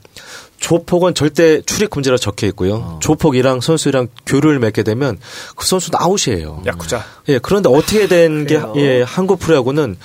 [0.58, 2.98] 조폭은 절대 출입 금지라 적혀 있고요.
[3.02, 5.18] 조폭이랑 선수랑 교류를 맺게 되면
[5.54, 6.62] 그 선수는 아웃이에요.
[6.64, 7.04] 야쿠자.
[7.28, 9.96] 예, 그런데 어떻게 된 게 예, 한국 프로야구는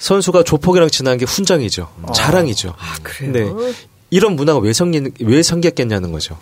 [0.00, 1.88] 선수가 조폭이랑 지난 게 훈장이죠.
[2.12, 2.74] 자랑이죠.
[3.04, 3.54] 그래요?
[3.54, 3.72] 네.
[4.10, 6.36] 이런 문화가 왜 생기 왜 생겼겠냐는 거죠.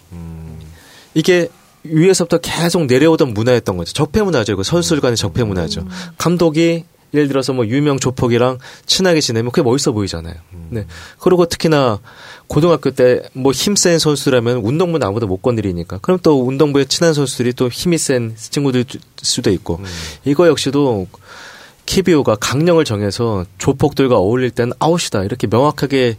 [1.13, 1.49] 이게
[1.83, 3.93] 위에서부터 계속 내려오던 문화였던 거죠.
[3.93, 4.53] 적폐 문화죠.
[4.53, 5.87] 이거 선수들 간의 적폐 문화죠.
[6.17, 6.85] 감독이
[7.15, 10.35] 예를 들어서 뭐 유명 조폭이랑 친하게 지내면 그게 멋있어 보이잖아요.
[10.71, 10.87] 네.
[11.19, 12.01] 그리고 특히나
[12.47, 15.99] 고등학교 때 뭐 힘센 선수라면 운동부는 아무도 못 건드리니까.
[15.99, 18.85] 그럼 또 운동부에 친한 선수들이 또 힘이 센 친구들
[19.23, 19.81] 수도 있고.
[20.25, 21.07] 이거 역시도
[21.89, 25.25] KBO가 강령을 정해서 조폭들과 어울릴 땐 아웃이다.
[25.25, 26.19] 이렇게 명확하게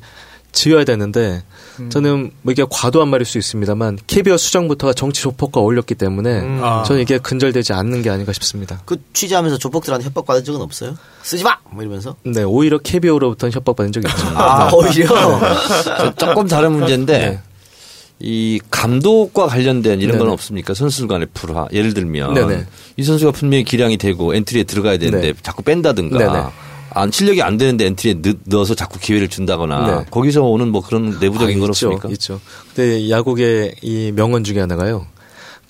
[0.51, 1.43] 지어야 되는데
[1.89, 6.82] 저는 뭐 이게 과도한 말일 수 있습니다만 KBO 수정부터가 정치 조폭과 어울렸기 때문에 아.
[6.88, 8.82] 저는 이게 근절되지 않는 게 아닌가 싶습니다.
[8.86, 10.97] 그 취재하면서 조폭들한테 협박받은 적은 없어요?
[11.22, 11.55] 쓰지 마!
[11.70, 12.15] 뭐 이러면서.
[12.24, 14.28] 네, 오히려 KBO로부터는 협박받은 적이 있죠.
[14.36, 14.76] 아, 네.
[14.76, 15.39] 오히려.
[15.84, 17.39] 저 조금 다른 문제인데 네.
[18.22, 20.34] 이 감독과 관련된 이런 건 네네.
[20.34, 20.74] 없습니까?
[20.74, 21.67] 선수들 간의 불화.
[21.72, 22.65] 예를 들면 네네.
[22.97, 25.39] 이 선수가 분명히 기량이 되고 엔트리에 들어가야 되는데 네.
[25.41, 26.45] 자꾸 뺀다든가 네네.
[26.91, 30.05] 안 실력이 안 되는데 엔트리에 넣, 넣어서 자꾸 기회를 준다거나 네.
[30.11, 32.09] 거기서 오는 뭐 그런 내부적인 아, 건 있죠, 없습니까?
[32.09, 32.41] 있죠.
[32.76, 35.05] 근데 야구의 이 명언 중에 하나가요.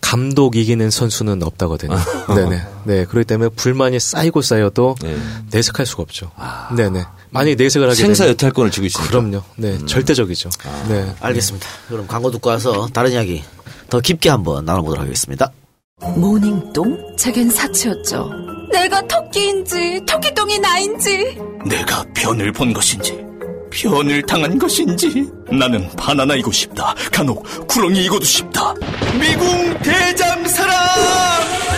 [0.02, 1.96] 감독 이기는 선수는 없다거든요.
[2.36, 2.62] 네네.
[2.86, 3.06] 네.
[3.06, 5.18] 그렇기 때문에 불만이 쌓이고 쌓여도 네.
[5.52, 6.32] 내색할 수가 없죠.
[6.76, 7.04] 네네.
[7.32, 9.12] 만약에 내색을 하게 되면 생사 여탈권을 쥐고 있습니다.
[9.12, 9.44] 그럼요.
[9.58, 9.78] 네.
[9.86, 10.50] 절대적이죠.
[10.88, 11.14] 네.
[11.20, 11.68] 알겠습니다.
[11.88, 13.44] 그럼 광고 듣고 와서 다른 이야기
[13.90, 15.52] 더 깊게 한번 나눠보도록 하겠습니다.
[16.02, 17.16] 모닝똥?
[17.18, 18.30] 제겐 사치였죠.
[18.72, 21.38] 내가 토끼인지 토끼똥이 나인지
[21.68, 23.29] 내가 변을 본 것인지
[23.72, 28.74] 변을 당한 것인지 나는 바나나이고 싶다 간혹 구렁이이고도 싶다
[29.20, 30.76] 미궁 대장사랑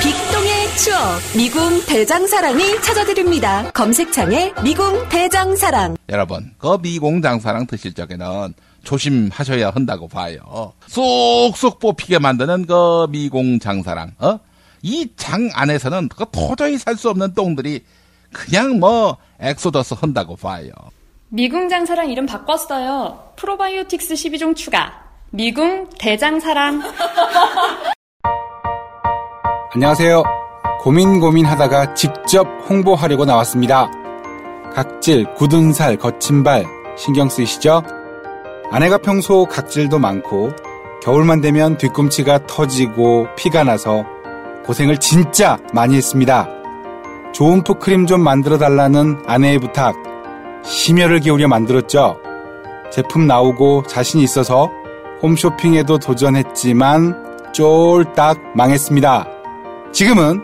[0.01, 3.69] 빅똥의 추억 미궁 대장사랑이 찾아드립니다.
[3.71, 10.73] 검색창에 미궁 대장사랑 여러분, 그 미궁장사랑 드실 적에는 조심하셔야 한다고 봐요.
[10.87, 14.39] 쏙쏙 뽑히게 만드는 그 미궁장사랑, 어?
[14.81, 17.83] 이 장 안에서는 그 도저히 살 수 없는 똥들이
[18.33, 20.71] 그냥 뭐 엑소더스 한다고 봐요.
[21.34, 23.32] 미궁장사랑 이름 바꿨어요.
[23.38, 24.91] 프로바이오틱스 12종 추가.
[25.29, 26.82] 미궁 대장사랑.
[29.73, 30.23] 안녕하세요.
[30.82, 33.89] 고민 고민 하다가 직접 홍보하려고 나왔습니다.
[34.73, 36.65] 각질, 굳은 살, 거친 발
[36.97, 37.82] 신경 쓰이시죠?
[38.69, 40.51] 아내가 평소 각질도 많고
[41.01, 44.03] 겨울만 되면 뒤꿈치가 터지고 피가 나서
[44.65, 46.49] 고생을 진짜 많이 했습니다.
[47.32, 50.11] 좋은 푸크림 좀 만들어 달라는 아내의 부탁.
[50.64, 52.20] 심혈을 기울여 만들었죠.
[52.91, 54.70] 제품 나오고 자신 있어서
[55.22, 59.28] 홈쇼핑에도 도전했지만 쫄딱 망했습니다.
[59.91, 60.43] 지금은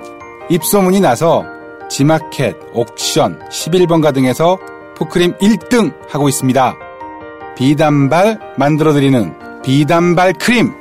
[0.50, 1.46] 입소문이 나서
[1.90, 4.58] 지마켓, 옥션, 11번가 등에서
[4.96, 6.76] 푸크림 1등 하고 있습니다.
[7.56, 10.74] 비단발 만들어드리는 비단발 크림.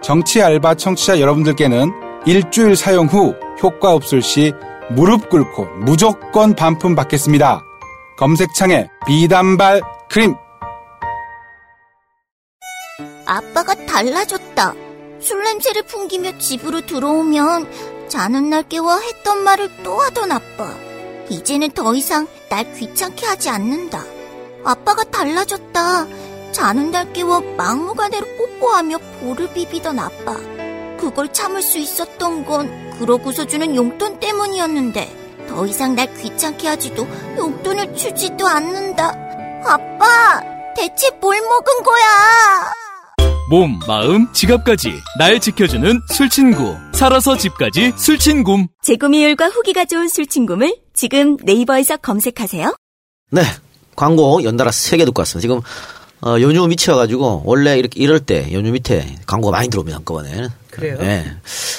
[0.00, 1.90] 정치 알바 청취자 여러분들께는
[2.24, 4.52] 일주일 사용 후 효과 없을 시
[4.90, 7.67] 무릎 꿇고 무조건 반품 받겠습니다.
[8.18, 10.34] 검색창에 비단발 크림.
[13.24, 14.74] 아빠가 달라졌다.
[15.20, 20.74] 술 냄새를 풍기며 집으로 들어오면 자는 날 깨워 했던 말을 또 하던 아빠.
[21.28, 24.02] 이제는 더 이상 날 귀찮게 하지 않는다.
[24.64, 26.06] 아빠가 달라졌다.
[26.50, 30.34] 자는 날 깨워 막무가내로 뽀뽀하며 볼을 비비던 아빠.
[30.98, 37.94] 그걸 참을 수 있었던 건 그러고서 주는 용돈 때문이었는데 더 이상 날 귀찮게 하지도 용돈을
[37.94, 39.08] 주지도 않는다.
[39.64, 40.40] 아빠,
[40.76, 42.72] 대체 뭘 먹은 거야?
[43.50, 46.76] 몸, 마음, 지갑까지 날 지켜주는 술친구.
[46.92, 48.68] 살아서 집까지 술친굼.
[48.82, 52.76] 재구미율과 후기가 좋은 술친굼을 지금 네이버에서 검색하세요.
[53.30, 53.42] 네.
[53.96, 55.40] 광고 연달아 세개 듣고 왔습니다.
[55.42, 55.60] 지금
[56.20, 60.48] 어, 연휴 미쳐가지고 원래 이렇게 이럴 때 연휴 밑에 광고가 많이 들어옵니다 한꺼번에.
[60.70, 60.98] 그래요?
[60.98, 61.24] 네.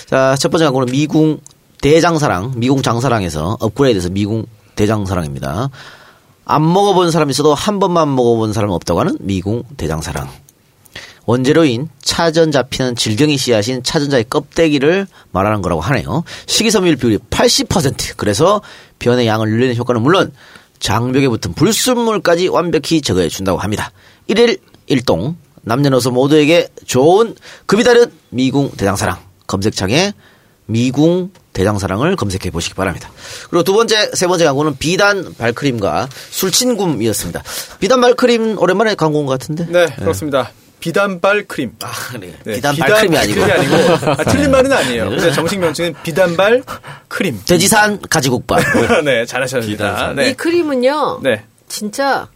[0.08, 1.40] 자, 첫 번째 광고는 미궁
[1.82, 5.70] 대장사랑, 미궁 장사랑에서 업그레이드해서 미궁 대장사랑입니다.
[6.46, 10.30] 안 먹어본 사람 있어도 한 번만 먹어본 사람 없다고 하는 미궁 대장사랑.
[11.26, 16.24] 원재료인 차전 잡히는 질경이 씨앗인 차전자의 껍데기를 말하는 거라고 하네요.
[16.48, 18.16] 식이섬유율 비율이 80%.
[18.18, 18.62] 그래서
[18.98, 20.34] 변의 양을 늘리는 효과는 물론
[20.80, 23.92] 장벽에 붙은 불순물까지 완벽히 제거해 준다고 합니다.
[24.28, 24.60] 1일
[24.90, 27.36] 1동 남녀노소 모두에게 좋은
[27.68, 30.14] 급이 다른 미궁 대장사랑 검색창에
[30.66, 33.10] 미궁 대장사랑을 검색해 보시기 바랍니다.
[33.50, 37.44] 그리고 두 번째, 세 번째 광고는 비단 발크림과 술친굼이었습니다.
[37.82, 39.66] 비단 발크림 오랜만에 광고인 것 같은데?
[39.68, 40.52] 네, 그렇습니다.
[40.80, 41.74] 비단발 크림.
[41.84, 42.34] 아, 그래.
[42.46, 43.42] 네, 비단발 크림이 아니고.
[43.42, 43.76] 크림이 아니고.
[44.12, 45.10] 아, 틀린 말은 아니에요.
[45.10, 46.64] 근데 정식 명칭은 비단발
[47.10, 47.38] 크림.
[47.46, 48.62] 돼지산 가지국밥.
[49.04, 50.14] 네, 잘하셨습니다.
[50.14, 50.30] 네.
[50.30, 51.20] 이 크림은요.
[51.22, 51.44] 네.
[51.68, 52.30] 진짜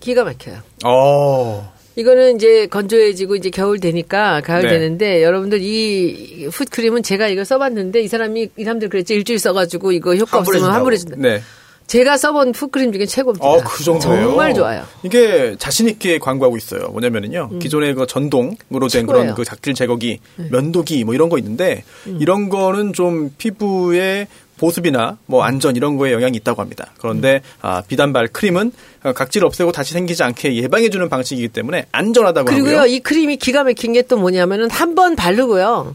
[0.00, 0.58] 기가 막혀요.
[0.84, 1.72] 어.
[1.98, 4.68] 이거는 이제 건조해지고 이제 겨울 되니까 가을 네.
[4.68, 10.14] 되는데 여러분들 이 풋크림은 제가 이거 써봤는데 이 사람이 이 사람들 그랬죠 일주일 써가지고 이거
[10.14, 11.16] 효과 없으면 환불해준다.
[11.18, 11.42] 네.
[11.88, 13.44] 제가 써본 풋크림 중에 최고입니다.
[13.44, 14.28] 어, 그 정도예요.
[14.28, 14.84] 정말 좋아요.
[15.02, 16.88] 이게 자신 있게 광고하고 있어요.
[16.90, 17.58] 뭐냐면은요.
[17.58, 19.06] 기존의 그 전동으로 된 최고예요.
[19.06, 21.82] 그런 그 작질 제거기, 면도기 뭐 이런 거 있는데
[22.20, 24.28] 이런 거는 좀 피부에
[24.58, 26.88] 보습이나 뭐 안전 이런 거에 영향이 있다고 합니다.
[26.98, 28.72] 그런데 아, 비단발 크림은
[29.04, 32.86] 어, 각질 없애고 다시 생기지 않게 예방해주는 방식이기 때문에 안전하다고 그리고요, 하고요.
[32.94, 35.94] 이 크림이 기가 막힌 게 또 뭐냐면은 한 번 바르고요.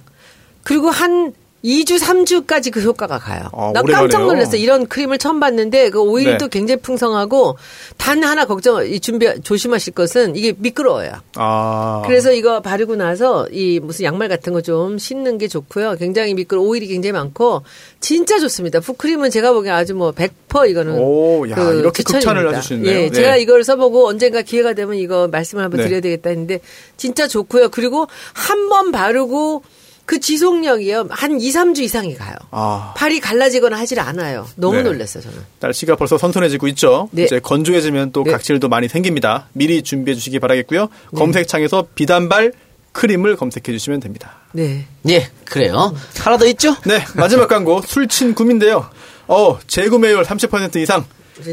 [0.64, 1.34] 그리고 한
[1.64, 3.44] 2주, 3주까지 그 효과가 가요.
[3.54, 4.24] 아, 나 깜짝.
[4.26, 4.58] 놀랐어.
[4.58, 6.50] 이런 크림을 처음 봤는데 그 오일도 네.
[6.50, 7.58] 굉장히 풍성하고
[7.98, 11.12] 단 하나 걱정, 이 준비, 조심하실 것은 이게 미끄러워요.
[11.36, 12.02] 아.
[12.06, 15.96] 그래서 이거 바르고 나서 이 무슨 양말 같은 거 좀 신는 게 좋고요.
[15.98, 17.64] 굉장히 미끄러 오일이 굉장히 많고
[18.00, 18.80] 진짜 좋습니다.
[18.80, 22.34] 풋크림은 제가 보기엔 아주 뭐 100% 이거는 오, 야, 그 이렇게 추천입니다.
[22.34, 22.92] 극찬을 해주시네요.
[22.92, 23.12] 예, 네.
[23.12, 25.86] 제가 이걸 써보고 언젠가 기회가 되면 이거 말씀을 한번 네.
[25.88, 26.60] 드려야 되겠다 했는데
[26.98, 27.70] 진짜 좋고요.
[27.70, 29.64] 그리고 한 번 바르고
[30.06, 31.08] 그 지속력이요.
[31.10, 32.36] 한 2, 3주 이상이 가요.
[32.52, 32.94] 아.
[32.98, 34.48] 팔이 갈라지거나 하질 않아요.
[34.56, 34.84] 너무 네.
[34.84, 35.38] 놀랐어요, 저는.
[35.60, 37.10] 날씨가 벌써 선선해지고 있죠.
[37.12, 37.24] 네.
[37.24, 39.48] 이제 건조해지면 또 각질도 많이 생깁니다.
[39.54, 40.90] 미리 준비해 주시기 바라겠고요.
[41.16, 42.52] 검색창에서 비단발
[42.92, 44.36] 크림을 검색해 주시면 됩니다.
[44.52, 44.86] 네.
[45.10, 45.96] 예, 그래요.
[46.20, 46.76] 하나 더 있죠?
[46.86, 48.88] 네, 마지막 광고 술친 굼인데요.
[49.28, 51.06] 어, 재구매율 30% 이상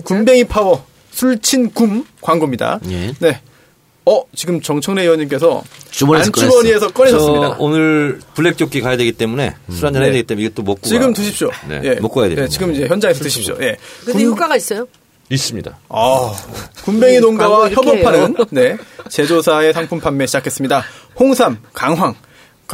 [0.05, 2.81] 굼뱅이 파워 술친 굼 광고입니다.
[2.91, 3.15] 예.
[3.21, 3.41] 네.
[4.07, 7.49] 어, 지금 정청래 의원님께서 주머니에서 안주머니에서 꺼내셨습니다.
[7.49, 10.17] 저 오늘 블랙조끼 가야 되기 때문에 술 한잔 해야 네.
[10.19, 11.51] 되기 때문에 이것도 먹고 지금 가- 드십시오.
[11.69, 11.95] 네, 예.
[12.01, 12.43] 먹고 가야 됩니다.
[12.43, 13.57] 네, 지금 이제 현장에서 드십시오.
[13.61, 13.77] 예.
[14.05, 14.87] 근데 효과가 있어요?
[15.29, 15.79] 있습니다.
[15.91, 16.33] 아,
[16.85, 18.35] 군뱅이 네, 농가와 협업하는.
[18.51, 18.77] 네,
[19.09, 20.83] 제조사의 상품 판매 시작했습니다.
[21.19, 22.19] 홍삼, 강황, 과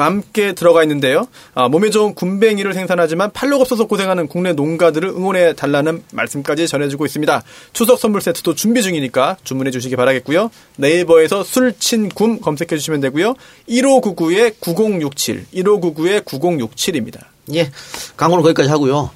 [0.05, 1.27] 함께 들어가 있는데요.
[1.55, 7.43] 아, 몸에 좋은 군뱅이를 생산하지만 팔로가 없어서 고생하는 국내 농가들을 응원해 달라는 말씀까지 전해주고 있습니다.
[7.73, 10.51] 추석 선물 세트도 준비 중이니까 주문해 주시기 바라겠고요.
[10.77, 13.35] 네이버에서 술친굼 검색해 주시면 되고요.
[13.69, 17.21] 1599에 9067, 1599에 9067입니다.
[17.55, 17.71] 예.
[18.17, 19.11] 광고는 거기까지 하고요.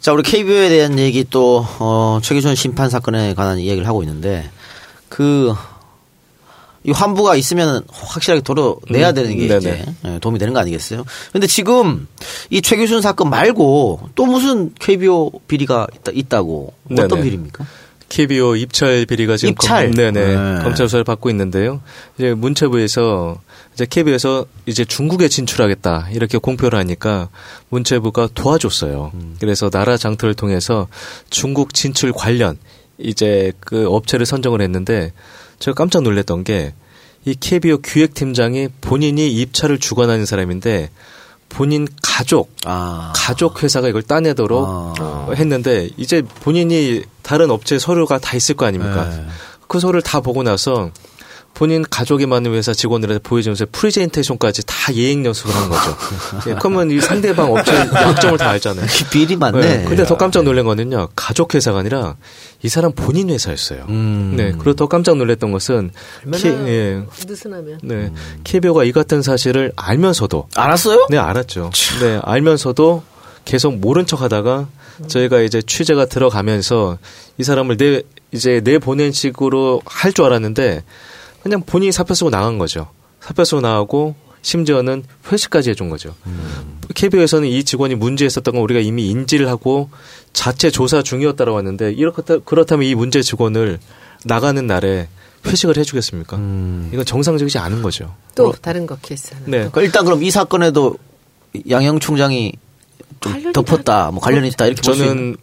[0.00, 4.50] 자, 우리 KBO에 대한 얘기 또, 어, 최기준 심판 사건에 관한 이야기를 하고 있는데,
[5.08, 5.54] 그,
[6.86, 9.58] 이 환부가 있으면 확실하게 도로 내야 음, 되는 게 네네.
[9.58, 11.04] 이제 예, 도움이 되는 거 아니겠어요?
[11.32, 12.06] 근데 지금
[12.48, 17.22] 이 최규순 사건 말고 또 무슨 KBO 비리가 있다, 있다 고 어떤 네네.
[17.22, 17.66] 비리입니까?
[18.08, 19.86] KBO 입찰 비리가 지금 입찰?
[19.86, 20.62] 검, 네네, 네.
[20.62, 21.80] 검찰 수사를 받고 있는데요.
[22.16, 23.40] 이제 문체부에서
[23.74, 27.30] 이제 KBO에서 이제 중국에 진출하겠다 이렇게 공표를 하니까
[27.68, 29.10] 문체부가 도와줬어요.
[29.40, 30.86] 그래서 나라 장터를 통해서
[31.30, 32.58] 중국 진출 관련
[32.96, 35.12] 이제 그 업체를 선정을 했는데
[35.58, 36.72] 제가 깜짝 놀랐던 게
[37.26, 40.90] 이 KBO 기획팀장이 본인이 입찰을 주관하는 사람인데
[41.48, 42.50] 본인 가족
[43.14, 44.64] 가족 회사가 이걸 따내도록
[45.00, 49.10] 어, 했는데 이제 본인이 다른 업체 서류가 다 있을 거 아닙니까?
[49.66, 50.92] 그 서류를 다 보고 나서
[51.56, 55.96] 본인 가족이 많은 회사 직원들한테 보여주면서 프리젠테이션까지 다 예행 연습을 한 거죠.
[56.50, 58.84] 예, 그러면 이 상대방 업체 약점을 다 알잖아요.
[59.10, 59.84] 비리 많네.
[59.84, 61.08] 근데 더 깜짝 놀란 거는요.
[61.16, 62.16] 가족 회사가 아니라
[62.62, 63.86] 이 사람 본인 회사였어요.
[63.86, 64.52] 네.
[64.52, 65.92] 그리고 더 깜짝 놀랐던 것은
[66.26, 67.78] 얼마나 K, 예, 느슨하면.
[67.82, 68.12] 네.
[68.44, 71.06] KBO가 이 같은 사실을 알면서도 알았어요?
[71.08, 71.70] 네, 알았죠.
[72.00, 73.02] 네, 알면서도
[73.46, 74.68] 계속 모른 척 하다가
[75.08, 76.98] 저희가 이제 취재가 들어가면서
[77.38, 78.02] 이 사람을 내
[78.32, 80.82] 이제 내 보낸 식으로 할 줄 알았는데
[81.46, 82.88] 그냥 본인이 사표 쓰고 나간 거죠.
[83.20, 86.14] 사표 쓰고 나가고 심지어는 회식까지 해준 거죠.
[86.94, 89.88] KBO에서는 이 직원이 문제 있었던 건 우리가 이미 인지를 하고
[90.32, 93.78] 자체 조사 중이었다라고 하는데 이렇게 그렇다면 이 문제 직원을
[94.24, 95.08] 나가는 날에
[95.46, 96.36] 회식을 해주겠습니까?
[96.92, 98.12] 이건 정상적이지 않은 거죠.
[98.34, 99.46] 또 다른 거 케이스 하나.
[99.46, 99.56] 네.
[99.58, 100.96] 그러니까 일단 그럼 이 사건에도
[101.70, 102.52] 양형 총장이
[103.20, 104.82] 좀 덮었다, 뭐 관련 있다 이렇게.
[104.82, 105.36] 저는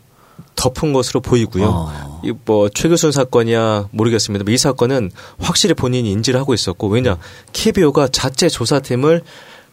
[0.56, 1.92] 덮은 것으로 보이고요.
[2.24, 4.50] 이뭐 최규순 사건이야 모르겠습니다.
[4.50, 7.18] 이 사건은 확실히 본인이 인지를 하고 있었고 왜냐
[7.52, 9.22] KBO가 자체 조사팀을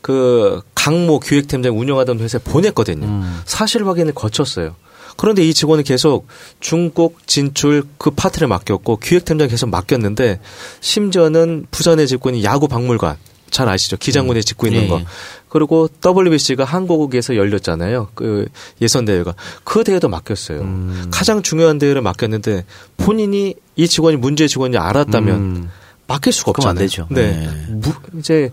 [0.00, 3.22] 그 강모 기획팀장 운영하던 회사에 보냈거든요.
[3.44, 4.74] 사실 확인을 거쳤어요.
[5.16, 6.26] 그런데 이 직원은 계속
[6.60, 10.40] 중국 진출 그 파트를 맡겼고 기획팀장 계속 맡겼는데
[10.80, 11.66] 심지어는
[12.06, 13.16] 짓고 있는 야구 박물관
[13.50, 13.96] 잘 아시죠?
[13.96, 14.88] 기장군에 짓고 있는 예.
[14.88, 15.00] 거.
[15.48, 18.08] 그리고 WBC가 한국에서 열렸잖아요.
[18.14, 18.46] 그
[18.80, 19.34] 예선 대회가
[19.64, 20.60] 그 대회도 맡겼어요.
[20.60, 21.08] 음.
[21.10, 22.64] 가장 중요한 대회를 맡겼는데
[22.96, 25.70] 본인이 이 직원이 문제 직원이 알았다면
[26.06, 26.88] 맡길 수가 그럼 안 없잖아요.
[26.88, 27.06] 되죠.
[27.10, 27.46] 네.
[27.46, 27.66] 네.
[27.68, 28.50] 무, 이제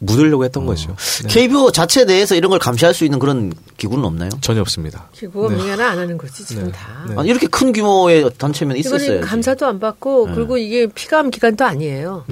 [0.00, 0.94] 묻으려고 했던 거죠.
[1.24, 1.28] 네.
[1.28, 4.30] KBO 자체 내에서 이런 걸 감시할 수 있는 그런 기구는 없나요?
[4.40, 5.08] 전혀 없습니다.
[5.12, 5.56] 기구가 네.
[5.56, 7.04] 명예는 안 하는 거지 지금 다.
[7.16, 9.20] 아니, 이렇게 큰 규모의 단체면 있었어요.
[9.22, 10.34] 감사도 안 받고 네.
[10.34, 12.24] 그리고 이게 피감 기관도 아니에요.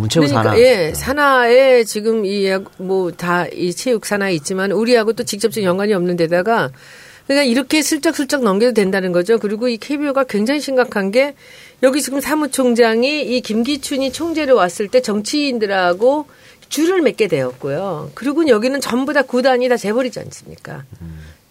[0.00, 0.60] 문체부 그러니까 산하.
[0.60, 2.46] 예, 산하에 지금 이
[2.78, 6.70] 뭐 다 이 체육 산하에 있지만 우리하고 또 직접적 연관이 없는 데다가
[7.26, 9.38] 그러니까 이렇게 슬쩍슬쩍 넘겨도 된다는 거죠.
[9.38, 11.34] 그리고 이 KBO가 굉장히 심각한 게
[11.82, 16.26] 여기 지금 사무총장이 이 김기춘이 총재로 왔을 때 정치인들하고
[16.68, 18.10] 줄을 맺게 되었고요.
[18.14, 20.84] 그리고 여기는 전부 다 구단이 다 재벌이지 않습니까?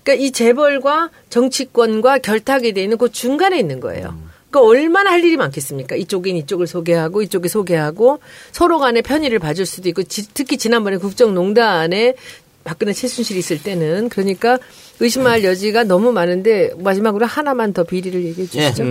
[0.04, 4.18] 그러니까 이 재벌과 정치권과 결탁이 돼 있는 그 중간에 있는 거예요.
[4.50, 5.96] 그러니까 얼마나 할 일이 많겠습니까?
[5.96, 8.20] 이쪽인 이쪽을 소개하고 이쪽에 소개하고
[8.52, 12.16] 서로 간에 편의를 봐줄 수도 있고 지- 특히 지난번에 국정농단에
[12.64, 14.58] 박근혜 최순실이 있을 때는 그러니까
[15.00, 18.70] 의심할 여지가 너무 많은데 마지막으로 하나만 더 비리를 얘기해 예.
[18.72, 18.84] 주시죠.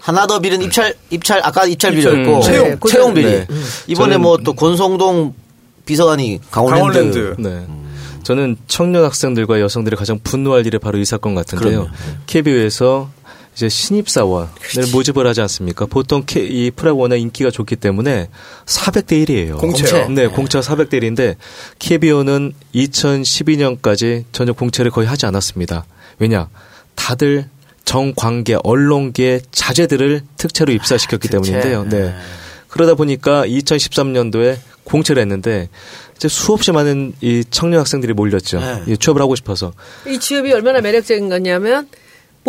[0.00, 2.40] 하나 더 비리는 입찰, 입찰, 아까 입찰 비리였고.
[2.42, 2.78] 채용.
[2.88, 3.26] 채용 비리.
[3.26, 3.46] 네.
[3.88, 5.34] 이번에 저는- 뭐또 권성동
[5.84, 7.34] 비서관이 강원랜드.
[7.38, 7.66] 네.
[8.22, 11.70] 저는 청년 학생들과 여성들이 가장 분노할 일이 바로 이 사건 같은데요.
[11.70, 11.88] 그럼요.
[12.26, 13.08] KBO에서
[13.58, 14.46] 이제 신입사원을
[14.92, 15.86] 모집을 하지 않습니까?
[15.86, 18.28] 보통 K, 이 워낙 인기가 좋기 때문에
[18.66, 19.58] 400대 1이에요.
[19.58, 20.08] 공채요.
[20.10, 21.34] 네, 공채 400대 1인데
[21.80, 25.86] KBO는 2012년까지 전혀 공채를 거의 하지 않았습니다.
[26.20, 26.48] 왜냐?
[26.94, 27.48] 다들
[27.84, 31.82] 정관계, 언론계 자제들을 특채로 입사시켰기 때문인데요.
[31.88, 32.14] 네.
[32.68, 35.68] 그러다 보니까 2013년도에 공채를 했는데
[36.14, 38.60] 이제 수없이 많은 이 청년 학생들이 몰렸죠.
[38.86, 39.72] 이 취업을 하고 싶어서.
[40.06, 41.88] 이 취업이 얼마나 매력적인 거냐면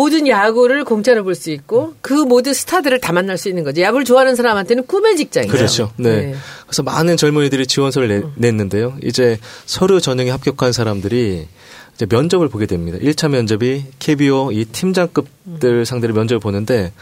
[0.00, 3.82] 모든 야구를 공짜로 볼 수 있고 그 모든 스타들을 다 만날 수 있는 거죠.
[3.82, 5.52] 야구를 좋아하는 사람한테는 꿈의 직장이에요.
[5.52, 5.92] 그렇죠.
[5.96, 6.34] 네.
[6.66, 8.94] 그래서 많은 젊은이들이 지원서를 내, 냈는데요.
[9.02, 11.46] 이제 서류 전형에 합격한 사람들이
[11.94, 12.96] 이제 면접을 보게 됩니다.
[12.98, 16.92] 1차 면접이 KBO 이 팀장급들 상대로 면접을 보는데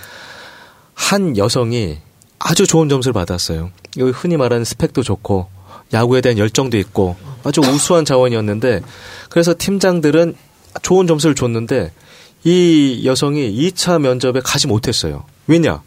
[0.95, 1.99] 한 여성이
[2.41, 3.71] 아주 좋은 점수를 받았어요.
[3.99, 5.47] 여기 흔히 말하는 스펙도 좋고
[5.93, 8.81] 야구에 대한 열정도 있고 아주 우수한 자원이었는데
[9.31, 10.35] 그래서 팀장들은
[10.83, 11.93] 좋은 점수를 줬는데
[12.45, 15.25] 이 여성이 2차 면접에 가지 못했어요.
[15.47, 15.83] 왜냐?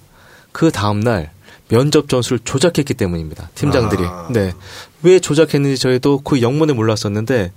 [0.51, 1.31] 그 다음날
[1.69, 3.49] 면접 점수를 조작했기 때문입니다.
[3.55, 4.03] 팀장들이.
[4.33, 4.51] 네.
[5.03, 7.53] 왜 조작했는지 저희도 그 영문을 몰랐었는데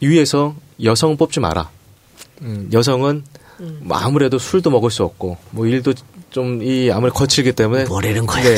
[0.00, 1.70] 위에서 여성 뽑지 마라.
[2.42, 3.24] 음, 여성은
[3.80, 5.94] 뭐 아무래도 술도 먹을 수 없고 뭐 일도
[6.34, 8.42] 좀 이 아무래도 거칠기 때문에 뭐라는 거야.
[8.42, 8.56] 네.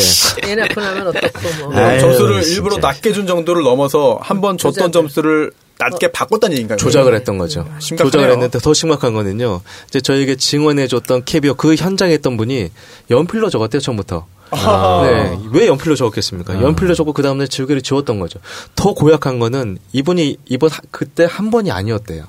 [0.50, 1.74] 애 낳고 나면 어떻고 뭐.
[1.74, 6.78] 네, 점수를 일부러 낮게 준 정도를 넘어서 한 번 줬던 점수를 낮게 바꿨다는 얘기인가요?
[6.78, 7.66] 조작을 했던 거죠.
[7.80, 8.10] 심각하네요.
[8.10, 9.60] 조작을 했는데 더 심각한 거는요.
[9.88, 12.70] 이제 저에게 증언해줬던 캐비어 그 현장에 있던 분이
[13.10, 14.26] 연필로 적었대요 처음부터.
[14.52, 15.02] 아하.
[15.06, 16.62] 네, 왜 연필로 적었겠습니까?
[16.62, 18.38] 연필로 적고 그 다음날 지우개를 지웠던 거죠.
[18.74, 22.24] 더 고약한 거는 이분이 이번 하- 그때 한 번이 아니었대요.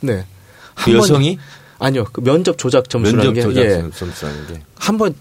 [0.00, 0.26] 네.
[0.74, 1.38] 그 여성이?
[1.84, 2.04] 아니요.
[2.12, 3.84] 그 면접 조작 점수라는 면접 게 조작 예.
[3.94, 4.60] 점수라는 게.
[4.76, 5.14] 한 번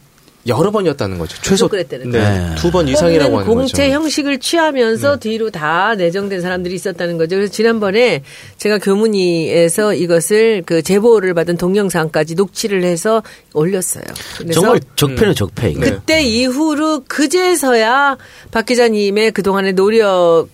[0.48, 1.38] 여러 번이었다는 거죠.
[1.44, 2.62] 최소 그랬다는 네, 거죠.
[2.62, 3.94] 두번 이상이라고 하는 공채 거죠.
[3.94, 7.36] 형식을 취하면서 뒤로 다 내정된 사람들이 있었다는 거죠.
[7.36, 8.24] 그래서 지난번에
[8.58, 13.22] 제가 교문위에서 이것을 그 제보를 받은 동영상까지 녹취를 해서
[13.54, 14.04] 올렸어요.
[14.40, 14.90] 그래서 정말 음.
[14.96, 15.70] 적폐는 적폐.
[15.72, 15.82] 이거.
[15.82, 18.18] 그때 이후로 그제서야
[18.50, 20.48] 박 기자님의 그동안의 노력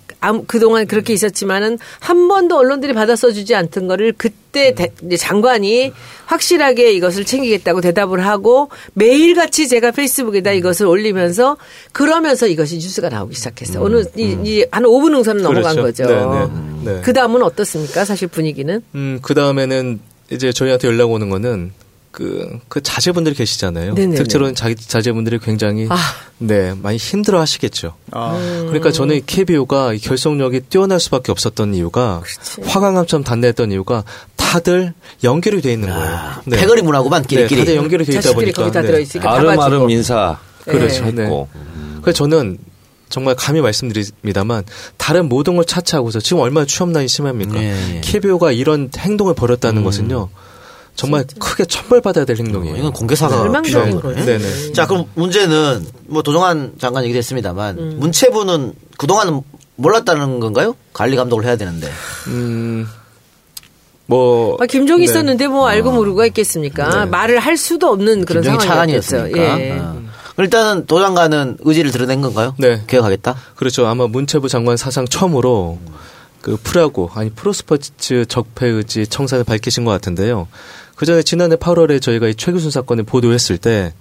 [0.48, 5.92] 그동안 그렇게 있었지만은 한 번도 언론들이 받아 써주지 않던 거를 그때 대- 이제 장관이
[6.26, 11.58] 확실하게 이것을 챙기겠다고 대답을 하고 매일같이 제가 페이스북에다 이것을 올리면서
[11.94, 13.84] 그러면서 이것이 뉴스가 나오기 시작했어요.
[13.84, 16.04] 어느 이, 이, 한 5분 흥선은 넘어간 그렇죠.
[16.04, 16.06] 거죠.
[16.84, 17.02] 네, 네, 네.
[17.02, 18.04] 그 다음은 어떻습니까?
[18.06, 20.00] 사실 분위기는 음, 그 다음에는
[20.32, 21.72] 이제 저희한테 연락 오는 거는
[22.18, 23.94] 그, 그 자제분들이 계시잖아요.
[23.94, 24.16] 네네네.
[24.16, 25.96] 특히는 자, 자제분들이 굉장히 아.
[26.40, 27.94] 네, 많이 힘들어 하시겠죠.
[28.16, 28.66] 음.
[28.70, 32.24] 그러니까 저는 KBO가 이 결속력이 뛰어날 수밖에 없었던 이유가
[32.66, 34.04] 화강암처럼 단내했던 이유가
[34.36, 36.20] 다들 연결이 돼 있는 거예요.
[36.46, 36.58] 네.
[36.58, 37.60] 패거리 문화구만 끼리끼리.
[37.60, 38.64] 네, 다들 연결이 돼 있다 보니까.
[38.64, 39.06] 거기 다 네.
[39.24, 39.88] 아름아름.
[39.92, 41.06] 인사 그렇죠.
[41.06, 41.12] 네.
[41.12, 41.22] 네.
[41.22, 41.48] 했고.
[42.02, 42.58] 그래서 저는
[43.10, 44.64] 정말 감히 말씀드립니다만
[44.98, 47.54] 다른 모든 걸 차치하고서 지금 얼마나 취업 난이 심합니까?
[47.54, 48.02] 네.
[48.04, 50.30] KBO가 이런 행동을 벌였다는 것은요.
[50.98, 52.76] 정말 크게 천벌받아야 될 행동이에요.
[52.76, 54.02] 이건 공개사가 절망적인 필요한.
[54.02, 54.26] 거네.
[54.26, 54.72] 네네.
[54.74, 57.98] 자, 그럼 문제는 뭐 도종환 장관 얘기도 했습니다만 음.
[58.00, 59.42] 문체부는 그동안은
[59.76, 60.76] 몰랐다는 건가요?
[60.94, 61.88] 관리 감독을 해야 되는데.
[62.28, 62.88] 음,
[64.08, 64.58] 뭐.
[64.60, 65.12] 아, 김종이 네.
[65.12, 67.06] 있었는데 뭐 알고 모르고 했겠습니까?
[67.06, 68.68] 말을 할 수도 없는 그런 상황이었어요.
[69.30, 69.60] 차관이었으니까.
[69.62, 69.72] 예.
[69.80, 70.02] 어.
[70.40, 72.56] 일단은 도 장관은 의지를 드러낸 건가요?
[72.58, 72.82] 네.
[72.88, 73.36] 개혁하겠다.
[73.56, 73.86] 그렇죠.
[73.86, 75.78] 아마 문체부 장관 사상 처음으로
[76.42, 80.48] 그 프라고 아니 프로스포츠 적폐 의지 청산을 밝히신 것 같은데요.
[80.98, 83.94] 그 전에 지난해 8월에 저희가 이 최규순 사건을 보도했을 때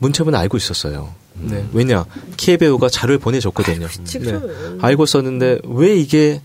[0.00, 1.14] 문체부는 알고 있었어요.
[1.34, 1.64] 네.
[1.72, 2.04] 왜냐
[2.36, 3.86] KBO가 자료를 보내줬거든요.
[3.86, 4.40] 네.
[4.80, 6.42] 알고 있었는데 왜 이게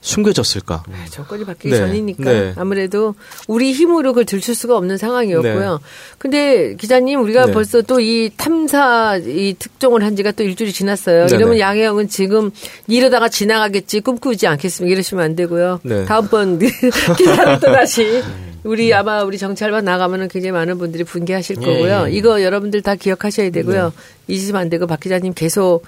[0.00, 0.84] 숨겨졌을까?
[1.10, 2.52] 정권이 바뀌기 네, 전이니까 네.
[2.56, 3.14] 아무래도
[3.46, 5.72] 우리 힘으로 그걸 들출 수가 없는 상황이었고요.
[5.72, 5.78] 네.
[6.18, 7.52] 근데 기자님 우리가 네.
[7.52, 11.26] 벌써 또 이 탐사 이 특종을 한 지가 또 일주일이 지났어요.
[11.26, 12.50] 이러면 양혜영은 지금
[12.86, 14.92] 이러다가 지나가겠지 꿈꾸지 않겠습니까?
[14.92, 15.80] 이러시면 안 되고요.
[15.82, 16.04] 네.
[16.04, 16.58] 다음번
[17.18, 18.22] 기사를 또 다시
[18.64, 22.04] 우리 아마 우리 정찰반 나가면은 굉장히 많은 분들이 분개하실 예, 거고요.
[22.08, 22.12] 예.
[22.12, 23.92] 이거 여러분들 다 기억하셔야 되고요.
[24.28, 25.84] 잊으시면 안 되고 박 기자님 계속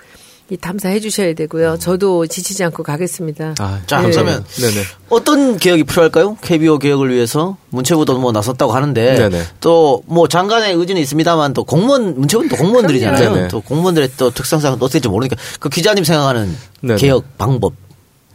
[0.51, 1.79] 이 탐사해 주셔야 되고요.
[1.79, 3.55] 저도 지치지 않고 가겠습니다.
[3.61, 4.11] 아, 자, 네.
[4.11, 4.83] 그러면 네네.
[5.09, 6.37] 어떤 개혁이 필요할까요?
[6.43, 9.31] KBO 개혁을 위해서 문체부도 뭐 나섰다고 하는데.
[9.61, 13.35] 또 뭐 장관의 의지는 있습니다만 또 공무원 문체부는 또 공무원들이잖아요.
[13.35, 13.49] 네네.
[13.49, 16.99] 또 공무원들의 또 특성상 어떻게 될지 모르니까 그 기자님 생각하는 네네.
[16.99, 17.75] 개혁 방법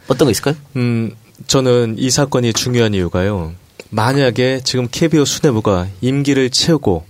[0.08, 0.54] 어떤 거 있을까요?
[0.76, 1.12] 음,
[1.46, 3.52] 저는 이 사건이 중요한 이유가요.
[3.90, 7.04] 만약에 지금 KBO 수뇌부가 임기를 채우고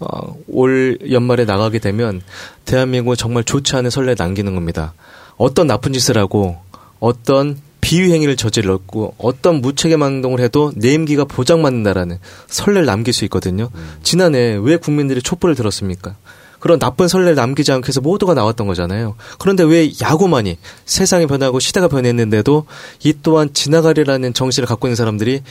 [0.00, 2.22] 어, 올 연말에 나가게 되면
[2.64, 4.94] 대한민국은 정말 좋지 않은 선례 남기는 겁니다.
[5.36, 6.58] 어떤 나쁜 짓을 하고
[6.98, 13.70] 어떤 비위 행위를 저질렀고 어떤 무책임 행동을 해도 내 임기가 보장받는다라는 선례를 남길 수 있거든요.
[14.02, 16.16] 지난해 왜 국민들이 촛불을 들었습니까?
[16.60, 19.16] 그런 나쁜 선례를 남기지 않고 해서 모두가 나왔던 거잖아요.
[19.38, 22.66] 그런데 왜 야구만이 세상이 변하고 시대가 변했는데도
[23.02, 25.42] 이 또한 지나가리라는 정신을 갖고 있는 사람들이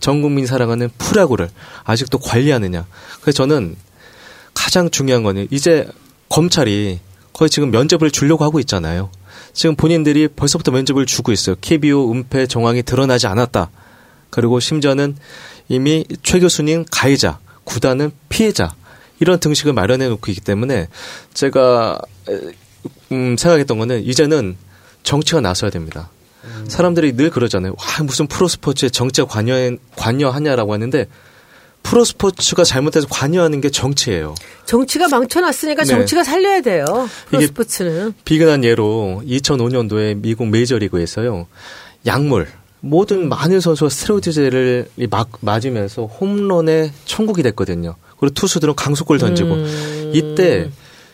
[0.00, 1.50] 전 국민이 사랑하는 프라구를
[1.84, 2.86] 아직도 관리하느냐.
[3.20, 3.76] 그래서 저는
[4.54, 5.86] 가장 중요한 거는 이제
[6.30, 6.98] 검찰이
[7.34, 9.10] 거의 지금 면접을 주려고 하고 있잖아요.
[9.52, 11.56] 지금 본인들이 벌써부터 면접을 주고 있어요.
[11.60, 13.70] KBO 은폐 정황이 드러나지 않았다.
[14.30, 15.16] 그리고 심지어는
[15.68, 18.74] 이미 최 교수님 가해자, 구단은 피해자
[19.20, 20.88] 이런 등식을 마련해 놓고 있기 때문에
[21.32, 21.98] 제가
[22.28, 22.40] 에,
[23.12, 24.56] 음, 생각했던 거는 이제는
[25.02, 26.10] 정치가 나서야 됩니다.
[26.68, 27.74] 사람들이 늘 그러잖아요.
[27.78, 31.06] 와, 무슨 프로스포츠에 정치가 관여, 관여하냐라고 하는데
[31.82, 34.34] 프로스포츠가 잘못해서 관여하는 게 정치예요.
[34.64, 35.88] 정치가 망쳐놨으니까 네.
[35.88, 36.84] 정치가 살려야 돼요.
[37.28, 38.14] 프로스포츠는.
[38.24, 41.46] 비근한 예로 2005년도에 미국 메이저리그에서요.
[42.06, 42.48] 약물
[42.80, 47.96] 모든 많은 선수가 스테로이드제를 이막 맞으면서 홈런의 천국이 됐거든요.
[48.24, 50.12] 그리고 투수들은 강속골 던지고 음.
[50.14, 50.70] 이때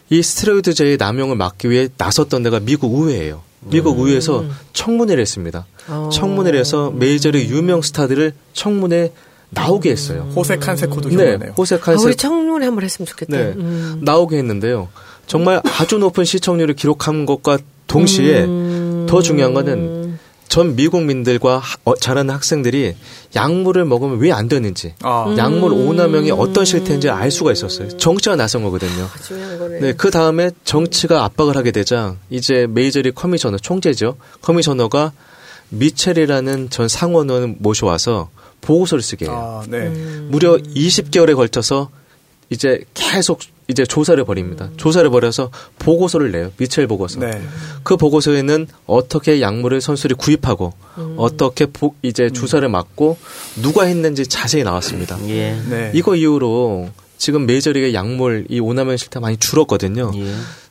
[0.08, 3.42] 이 스테로이드제의 남용을 막기 위해 나섰던 데가 미국 의회예요.
[3.60, 4.06] 미국 음.
[4.06, 5.66] 의회에서 청문회를 했습니다.
[5.88, 6.08] 어.
[6.12, 9.12] 청문회를 해서 메이저리그 유명 스타들을 청문회
[9.50, 10.30] 나오게 했어요.
[10.36, 11.54] 호세 칸세코도 네, 기억나네요.
[11.58, 13.36] 호세 아, 칸세 우리 청문회 한번 했으면 좋겠다.
[13.36, 13.98] 네, 음.
[14.02, 14.88] 나오게 했는데요.
[15.26, 17.58] 정말 아주 높은 시청률을 기록한 것과
[17.88, 19.06] 동시에 음.
[19.08, 19.99] 더 중요한 거는
[20.50, 22.96] 전 미국민들과 하- 어, 자라는 학생들이
[23.36, 25.32] 약물을 먹으면 왜 안 되는지, 아.
[25.38, 27.88] 약물 오남용이 어떤 실태인지 알 수가 있었어요.
[27.98, 29.08] 정치가 나선 거거든요.
[29.58, 29.78] 거네.
[29.80, 34.16] 네, 그 다음에 정치가 압박을 하게 되자 이제 메이저리 커미셔너 총재죠.
[34.42, 35.12] 커미셔너가
[35.68, 38.30] 미첼이라는 전 상원을 모셔와서
[38.60, 39.62] 보고서를 쓰게 해요.
[39.62, 39.88] 아, 네.
[40.30, 41.90] 무려 20개월에 걸쳐서
[42.50, 43.38] 이제 계속
[43.70, 44.68] 이제 조사를 벌입니다.
[44.76, 46.50] 조사를 벌여서 보고서를 내요.
[46.58, 47.20] 미첼 보고서.
[47.20, 47.40] 네.
[47.82, 50.74] 그 보고서에는 어떻게 약물을 선수들이 구입하고
[51.16, 53.16] 어떻게 보- 이제 주사를 맞고
[53.62, 55.18] 누가 했는지 자세히 나왔습니다.
[55.28, 55.58] 예.
[55.70, 55.90] 네.
[55.94, 60.10] 이거 이후로 지금 메이저리그 약물 이 오남용 실태 많이 줄었거든요.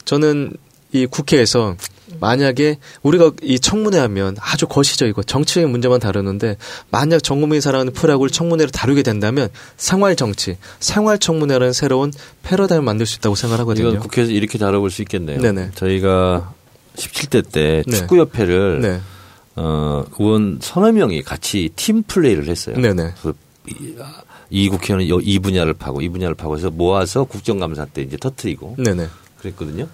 [0.06, 0.54] 저는
[0.92, 1.76] 이 국회에서
[2.20, 6.58] 만약에 우리가 이 청문회 하면 아주 거시적이고 정치적인 문제만 다루는데
[6.90, 12.12] 만약 전 국민이 사랑하는 프로야구를 청문회로 다루게 된다면 생활 정치, 생활 청문회라는 새로운
[12.44, 13.88] 패러다임을 만들 수 있다고 생각하거든요.
[13.90, 15.40] 이건 국회에서 이렇게 다뤄볼 수 있겠네요.
[15.40, 15.72] 네네.
[15.76, 16.54] 저희가
[16.96, 17.96] 17대 때 네.
[17.98, 19.00] 축구협회를 네.
[19.56, 22.78] 어, 의원 서너 명이 같이 팀 플레이를 했어요.
[22.78, 23.14] 네네.
[23.22, 23.34] 그
[23.68, 23.94] 이,
[24.50, 28.76] 이 국회의원은 요- 이 분야를 파고 이 분야를 파고 해서 모아서 국정감사 때 이제 터트리고
[28.80, 29.08] 네네.
[29.40, 29.88] 그랬거든요.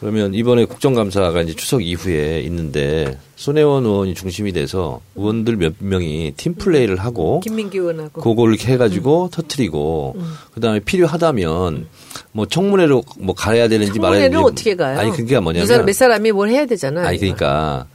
[0.00, 6.54] 그러면 이번에 국정감사가 이제 추석 이후에 있는데 손혜원 의원이 중심이 돼서 의원들 몇 명이 팀
[6.54, 8.20] 플레이를 하고 김민기 의원하고.
[8.20, 10.34] 그걸 이렇게 해가지고 터트리고 음.
[10.52, 11.86] 그다음에 필요하다면
[12.32, 14.98] 뭐 청문회로 뭐 가야 되는지 말아야 청문회는 되는지 어떻게 가요?
[14.98, 17.06] 아니 그게 뭐냐면 이 사람, 몇 사람이 뭘 해야 되잖아요.
[17.06, 17.86] 아니 그러니까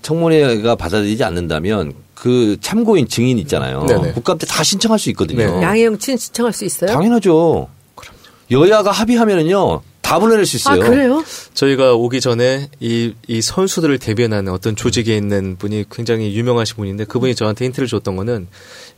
[0.00, 3.84] 청문회가 받아들이지 않는다면 그 참고인 증인 있잖아요.
[3.86, 4.12] 네네.
[4.12, 5.42] 국감 때 다 신청할 수 있거든요.
[5.60, 6.90] 양혜영 친 신청할 수 있어요?
[6.90, 7.68] 당연하죠.
[8.50, 9.82] 여야가 합의하면은요
[10.12, 10.82] 다 불러낼 수 있어요.
[10.82, 11.24] 아, 그래요?
[11.54, 17.34] 저희가 오기 전에 이, 이 선수들을 대변하는 어떤 조직에 있는 분이 굉장히 유명하신 분인데 그분이
[17.34, 18.46] 저한테 힌트를 줬던 거는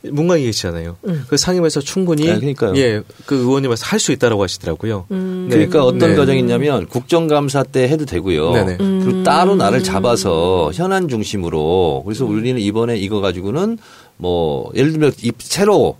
[0.01, 0.97] 문광이 계시잖아요.
[1.07, 1.23] 음.
[1.29, 2.75] 그 상임에서 충분히 네, 그러니까요.
[2.75, 5.05] 예, 그 의원님에서 할 수 있다라고 하시더라고요.
[5.11, 5.47] 음.
[5.49, 6.15] 그러니까 어떤 네.
[6.17, 8.51] 과정이 있냐면 국정감사 때 해도 되고요.
[8.51, 8.77] 네네.
[8.77, 13.77] 그리고 따로 나를 잡아서 현안 중심으로 그래서 우리는 이번에 이거 가지고는
[14.17, 15.97] 뭐 예를 들면 이 새로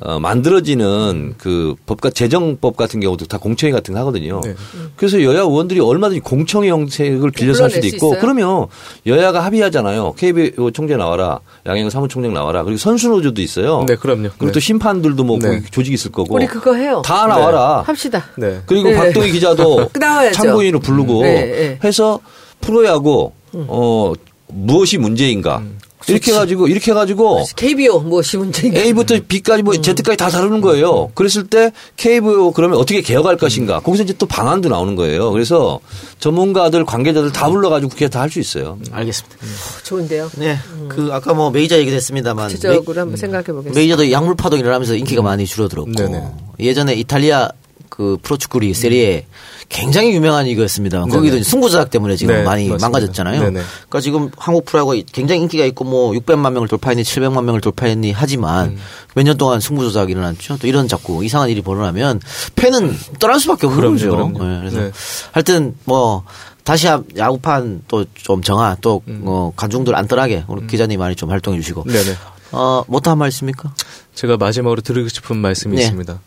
[0.00, 4.40] 어, 만들어지는 그 법과 재정법 같은 경우도 다 공청회 같은 거 하거든요.
[4.44, 4.54] 네.
[4.96, 8.20] 그래서 여야 의원들이 얼마든지 공청회 형식을 빌려서 할 수도 수 있고 있어요?
[8.20, 8.66] 그러면
[9.06, 10.14] 여야가 합의하잖아요.
[10.14, 11.40] KBO 총재 나와라.
[11.66, 12.62] 양행 사무총장 나와라.
[12.64, 13.84] 그리고 선수노조도 있어요.
[13.88, 14.28] 네, 그럼요.
[14.30, 14.52] 그리고 네.
[14.52, 15.62] 또 심판들도 뭐 네.
[15.70, 16.34] 조직이 있을 거고.
[16.34, 17.02] 우리 그거 해요.
[17.04, 17.82] 다 나와라.
[17.86, 18.24] 합시다.
[18.36, 18.60] 네.
[18.66, 18.96] 그리고 네.
[18.96, 20.34] 박동희 기자도 나와야죠.
[20.42, 21.78] 참고인으로 부르고 네, 네.
[21.84, 22.20] 해서
[22.60, 24.12] 프로야구 어
[24.48, 25.62] 무엇이 문제인가
[26.08, 28.80] 이렇게 해가지고 이렇게 해가지고 KBO 무엇이 문제인가?
[28.80, 31.10] A부터 B까지 뭐 Z까지 다 다루는 거예요.
[31.14, 35.30] 그랬을 때 KBO 그러면 어떻게 개혁할 것인가 거기서 이제 또 방안도 나오는 거예요.
[35.30, 35.80] 그래서
[36.18, 38.78] 전문가들 관계자들 다 불러가지고 국회 다 할 수 있어요.
[38.90, 39.36] 알겠습니다.
[39.84, 40.30] 좋은데요.
[40.36, 40.58] 네.
[40.88, 43.78] 그 아까 뭐 메이저 얘기도 했습니다만 구체적으로 한번 생각해 보겠습니다.
[43.78, 46.22] 메이저도 약물 파동이 일어나면서 인기가 많이 줄어들었고 네네.
[46.60, 47.48] 예전에 이탈리아
[47.90, 49.26] 그 프로축구 리그 세리에
[49.68, 51.00] 굉장히 유명한 이거였습니다.
[51.00, 51.36] 거기도 네네.
[51.38, 52.84] 이제 승부 조작 때문에 지금 네, 많이 맞습니다.
[52.86, 53.40] 망가졌잖아요.
[53.40, 53.60] 네네.
[53.60, 58.70] 그러니까 지금 한국 프로야구 굉장히 인기가 있고 뭐 600만 명을 돌파했니 700만 명을 돌파했니 하지만
[58.70, 58.78] 음.
[59.14, 60.58] 몇년 동안 승부 조작이 일어났죠.
[60.58, 62.20] 또 이런 자꾸 이상한 일이 벌어나면
[62.56, 64.10] 팬은 떠날 수밖에 없는 그럼요, 거죠.
[64.10, 64.44] 그럼요.
[64.44, 64.90] 네, 그래서 네.
[65.32, 66.24] 하여튼 뭐
[66.64, 71.30] 다시 한 야구판 또 좀 정화 또 어, 관중들 안 떠나게 우리 기자님 많이 좀
[71.30, 71.92] 활동해 주시고 음.
[71.92, 72.16] 네네.
[72.52, 73.74] 어, 뭐또 한말 있습니까?
[74.14, 75.82] 제가 마지막으로 드리고 싶은 말씀이 네.
[75.82, 76.20] 있습니다.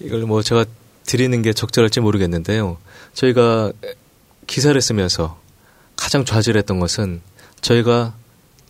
[0.00, 0.64] 이걸 뭐 제가
[1.08, 2.76] 드리는 게 적절할지 모르겠는데요.
[3.14, 3.72] 저희가
[4.46, 5.38] 기사를 쓰면서
[5.96, 7.22] 가장 좌절했던 것은
[7.62, 8.14] 저희가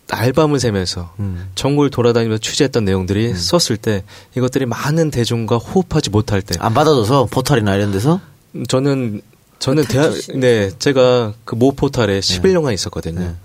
[0.07, 1.51] 날밤을 새면서 음.
[1.53, 4.03] 전국을 돌아다니면서 취재했던 내용들이 썼을 때
[4.35, 8.19] 이것들이 많은 대중과 호흡하지 못할 때 안 받아줘서 포털이나 이런 데서
[8.67, 9.21] 저는
[9.59, 13.35] 저는 대학 네 제가 그 모 포털에 11년간 있었거든요.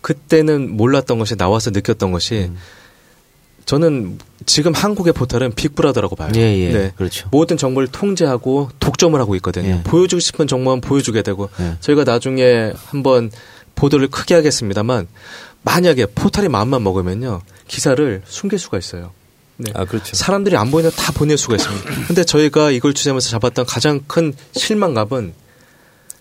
[0.00, 2.50] 그때는 몰랐던 것이 나와서 느꼈던 것이
[3.66, 6.30] 저는 지금 한국의 포털은 빅브라더라고 봐요.
[6.36, 6.72] 예, 예.
[6.72, 6.92] 네.
[6.96, 7.28] 그렇죠.
[7.32, 9.68] 모든 정보를 통제하고 독점을 하고 있거든요.
[9.68, 9.82] 예.
[9.82, 11.76] 보여주고 싶은 정보만 보여주게 되고 예.
[11.80, 13.30] 저희가 나중에 한번
[13.74, 15.08] 보도를 크게 하겠습니다만
[15.62, 19.10] 만약에 포털이 마음만 먹으면요 기사를 숨길 수가 있어요.
[19.56, 19.72] 네.
[19.74, 20.14] 아 그렇죠.
[20.14, 22.06] 사람들이 안 보이면 다 보낼 수가 있습니다.
[22.06, 25.34] 근데 저희가 이걸 취재하면서 잡았던 가장 큰 실망감은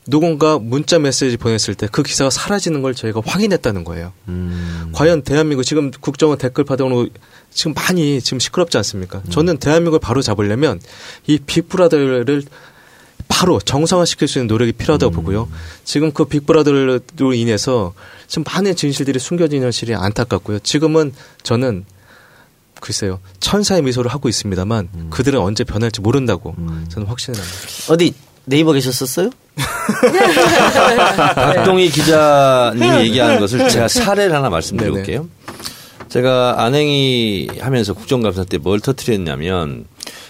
[0.07, 4.11] 누군가 문자 메시지 보냈을 때 그 기사가 사라지는 걸 저희가 확인했다는 거예요.
[4.27, 4.91] 음.
[4.93, 7.09] 과연 대한민국 지금 국정원 댓글 파동으로
[7.51, 9.21] 지금 많이 지금 시끄럽지 않습니까?
[9.25, 9.29] 음.
[9.31, 10.79] 저는 대한민국을 바로 잡으려면
[11.25, 12.43] 이 빅브라더를
[13.27, 15.15] 바로 정상화시킬 수 있는 노력이 필요하다고 음.
[15.15, 15.49] 보고요.
[15.83, 17.93] 지금 그 빅브라더로 인해서
[18.27, 20.59] 지금 많은 진실들이 숨겨진 현실이 안타깝고요.
[20.59, 21.85] 지금은 저는
[22.81, 25.07] 글쎄요 천사의 미소를 하고 있습니다만 음.
[25.09, 26.53] 그들은 언제 변할지 모른다고
[26.89, 27.59] 저는 확신을 합니다.
[27.89, 28.13] 어디
[28.45, 29.29] 네이버 계셨었어요?
[31.35, 35.27] 박동희 기자님이 얘기하는 것을 제가 사례를 하나 말씀드려볼게요.
[36.09, 39.85] 제가 안행이 하면서 국정감사 때 뭘 터트렸냐면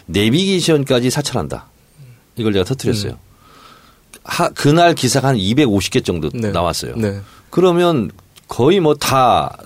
[0.08, 1.68] 내비게이션까지 사찰한다.
[2.38, 3.18] 이걸 제가 터트렸어요.
[4.24, 6.96] 하, 그날 기사가 한 250개 정도 나왔어요.
[6.96, 7.20] 네.
[7.50, 8.12] 그러면
[8.48, 9.58] 거의 뭐 다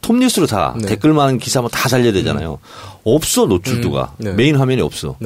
[0.00, 0.86] 톱뉴스로 다 네.
[0.88, 2.58] 댓글 많은 기사 뭐다 달려야 되잖아요.
[3.04, 4.32] 없어 노출도가 음, 네.
[4.32, 5.16] 메인 화면이 없어.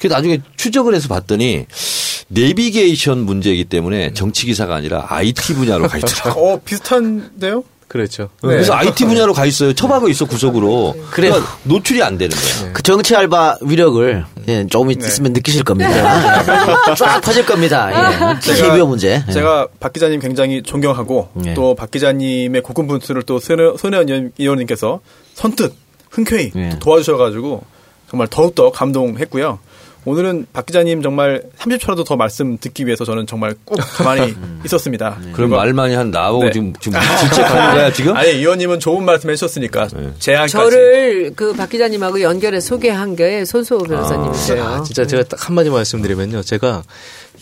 [0.00, 0.08] 네.
[0.08, 1.66] 그 나중에 추적을 해서 봤더니
[2.28, 6.52] 내비게이션 문제이기 때문에 정치 기사가 아니라 IT 분야로 가 있더라고.
[6.54, 7.64] 어, 비슷한데요?
[7.88, 8.28] 그렇죠.
[8.40, 9.72] 그래서 IT 분야로 가 있어요.
[9.72, 10.94] 처박아 있어 구석으로.
[11.10, 11.32] 그래요.
[11.32, 12.72] 그러니까 노출이 안 되는 거야.
[12.72, 15.90] 그 정치 알바 위력을 예, 조금 있으면 느끼실 겁니다.
[15.90, 16.94] 예.
[16.94, 17.90] 쫙 퍼질 겁니다.
[17.90, 18.38] 예.
[18.62, 19.24] KBO 문제.
[19.28, 19.32] 예.
[19.32, 21.54] 제가 박 기자님 굉장히 존경하고 예.
[21.54, 25.00] 또박 기자님의 고군분투를 또 손혜- 손혜원 의원- 의원님께서
[25.34, 25.74] 선뜻
[26.10, 26.68] 흔쾌히 예.
[26.74, 27.64] 또 도와주셔가지고
[28.08, 29.58] 정말 더욱더 감동했고요.
[30.06, 34.34] 오늘은 박 기자님 정말 30초라도 더 말씀 듣기 위해서 저는 정말 꼭 가만히
[34.64, 35.16] 있었습니다.
[35.20, 36.52] 그럼 그리고- 말 많이 한 나보고 네.
[36.52, 38.16] 지금 지금 질책하는 거야 지금?
[38.16, 39.88] 아니 의원님은 좋은 말씀 해주셨으니까
[40.18, 40.52] 제안까지.
[40.52, 44.64] 저를 그 박 기자님하고 연결해 소개한 게 손수호 변호사님이세요.
[44.64, 46.42] 아, 진짜 제가 딱 한마디 말씀드리면요.
[46.42, 46.82] 제가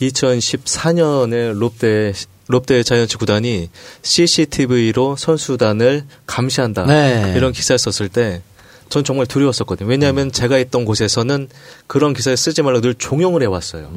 [0.00, 2.12] 2014년에 롯데
[2.48, 3.68] 롯데 자이언츠 구단이
[4.02, 6.86] CCTV로 선수단을 감시한다.
[6.86, 7.34] 네.
[7.36, 8.42] 이런 기사를 썼을 때
[8.88, 9.88] 전 정말 두려웠었거든요.
[9.88, 11.48] 왜냐하면 제가 있던 곳에서는
[11.86, 13.90] 그런 기사를 쓰지 말라고 늘 종용을 해왔어요.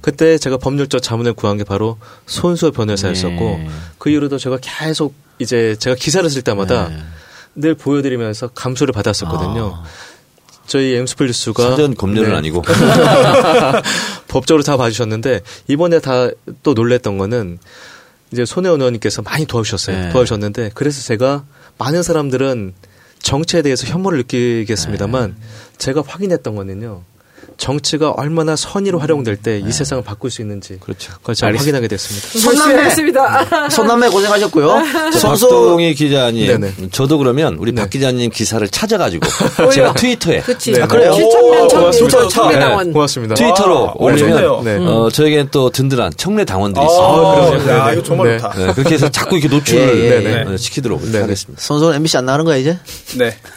[0.00, 3.68] 그때 제가 법률적 자문을 구한 게 바로 손수호 변호사였었고 네.
[3.98, 6.98] 그 이후로도 제가 계속 이제 제가 기사를 쓸 때마다 네.
[7.56, 9.82] 늘 보여드리면서 감수를 받았었거든요.
[10.66, 11.70] 저희 엠스플리스가 네.
[11.70, 12.62] 사전 검열은 아니고.
[14.28, 16.30] 법적으로 다 봐주셨는데 이번에 다
[16.62, 17.58] 또 놀랬던 거는
[18.32, 19.96] 이제 손혜원 의원님께서 많이 도와주셨어요.
[20.06, 20.12] 네.
[20.12, 21.44] 도와주셨는데 그래서 제가
[21.78, 22.74] 많은 사람들은
[23.26, 25.46] 정치에 대해서 혐오를 느끼겠습니다만 네.
[25.78, 27.02] 제가 확인했던 거는요.
[27.58, 31.46] 정치가 얼마나 선의로 활용될 때이 세상을 바꿀 수 있는지 그걸 제가 네.
[31.46, 31.58] 알겠습니다.
[31.58, 32.28] 확인하게 됐습니다.
[32.28, 34.82] 손남매 손남매 고생하셨고요.
[35.12, 36.90] 저 손수 박동희 기자님, 네네.
[36.90, 39.26] 저도 그러면 우리 박 기자님 기사를 찾아가지고.
[39.72, 40.72] 제가 트위터에 그치.
[40.72, 40.82] 네.
[40.82, 41.12] 아, 그래요?
[41.12, 42.08] 7천명 고맙습니다.
[42.10, 42.86] 청년, 청래 당원.
[42.86, 43.34] 네, 고맙습니다.
[43.34, 44.64] 트위터로 아, 올리면.
[44.64, 44.76] 네.
[44.78, 47.50] 어, 저에겐 또 든든한 청래 당원들이 아, 있어요.
[47.50, 47.78] 그러세요?
[47.78, 48.38] 야, 이거 정말 네.
[48.38, 48.54] 좋다.
[48.58, 50.46] 네, 그렇게 해서 자꾸 이렇게 노출을.
[50.48, 51.02] 어, 시키도록.
[51.06, 51.62] 하겠습니다.
[51.62, 52.78] 손수는 MBC 안 나가는 거야 이제?
[53.16, 53.36] 네.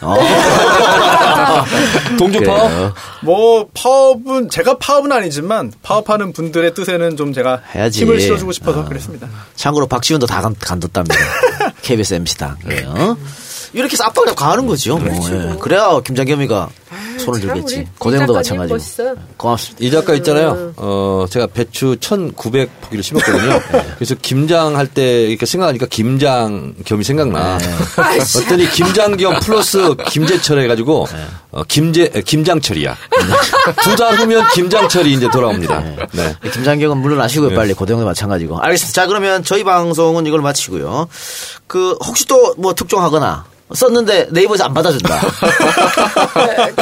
[1.52, 1.64] 어.
[2.18, 2.94] 동조 파업?
[3.22, 8.00] 뭐 파업은 제가 파업은 아니지만 파업하는 분들의 뜻에는 좀 제가 해야지.
[8.02, 9.28] 힘을 실어주고 싶어서 그랬습니다.
[9.54, 11.16] 참고로 박지훈도 다 간, 간뒀답니다.
[11.82, 12.56] KBS MC당.
[12.64, 13.16] 그래요.
[13.72, 14.98] 이렇게 해서 압박을 가하는 거죠.
[14.98, 15.14] 뭐.
[15.30, 15.56] 예.
[15.60, 16.68] 그래야 김장겸이가
[17.18, 17.86] 손을 참 들겠지.
[18.00, 18.78] 작가님 마찬가지고.
[19.36, 19.84] 고맙습니다.
[19.84, 20.72] 이 작가 있잖아요.
[20.76, 23.60] 어, 제가 배추 1,900 포기를 심었거든요.
[23.96, 27.58] 그래서 김장 할 때 이렇게 생각하니까 김장 겸이 생각나.
[28.42, 31.06] 어떤 이 김장 겸 플러스 김제철 해가지고
[31.52, 32.96] 어, 김제 김장철이야.
[33.84, 35.80] 두 달 후면 김장철이 이제 돌아옵니다.
[36.12, 36.34] 네.
[36.52, 37.74] 김장경은 물러나시고요, 빨리.
[37.74, 38.58] 고대영도 마찬가지고.
[38.60, 38.92] 알겠습니다.
[39.02, 41.06] 자, 그러면 저희 방송은 이걸 마치고요.
[41.70, 45.20] 그, 혹시 또 뭐 특종하거나 썼는데 네이버에서 안 받아준다.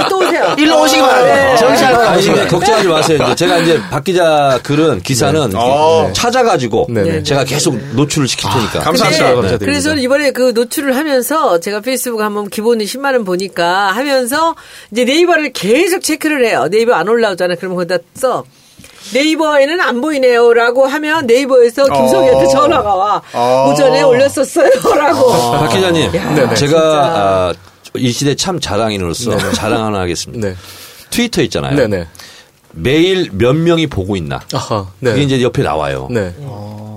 [0.09, 0.55] 또 오세요.
[0.57, 1.35] 일로 오시기 바랍니다.
[1.35, 1.55] 네.
[1.55, 2.49] 오시기 이제 바랍니다.
[2.49, 3.19] 걱정하지 마세요.
[3.27, 6.11] 이제 제가 이제 박 기자 글은 기사는 어.
[6.15, 7.23] 찾아가지고 네네.
[7.25, 8.79] 제가 계속 노출을 시킬 테니까.
[8.81, 9.25] 감사합니다.
[9.25, 9.35] 네.
[9.35, 9.59] 감사드립니다.
[9.67, 14.55] 그래서 이번에 그 노출을 하면서 제가 페이스북 한번 기본이 10만 원 보니까 하면서
[14.91, 16.69] 이제 네이버를 계속 체크를 해요.
[16.71, 17.59] 네이버 안 올라오잖아요.
[17.59, 18.45] 그러면 거기다 써.
[19.15, 22.49] 네이버에는 안 보이네요라고 하면 네이버에서 김성희한테 어.
[22.49, 23.23] 전화가 와.
[23.33, 23.71] 어.
[23.73, 25.31] 오전에 올렸었어요라고.
[25.59, 26.79] 박 기자님, 야, 제가
[27.49, 27.53] 아,
[27.97, 30.49] 이 시대 참 자랑인으로서 자랑 하나 하겠습니다.
[30.49, 30.55] 네.
[31.11, 31.75] 트위터 있잖아요.
[31.77, 32.07] 네네.
[32.73, 34.41] 매일 몇 명이 보고 있나.
[34.53, 34.87] 아하.
[35.01, 35.11] 네.
[35.13, 36.07] 그게 이제 옆에 나와요.
[36.11, 36.35] 네.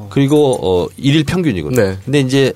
[0.09, 1.81] 그리고 어, 일일 평균이거든요.
[1.81, 1.97] 네.
[2.03, 2.53] 근데 이제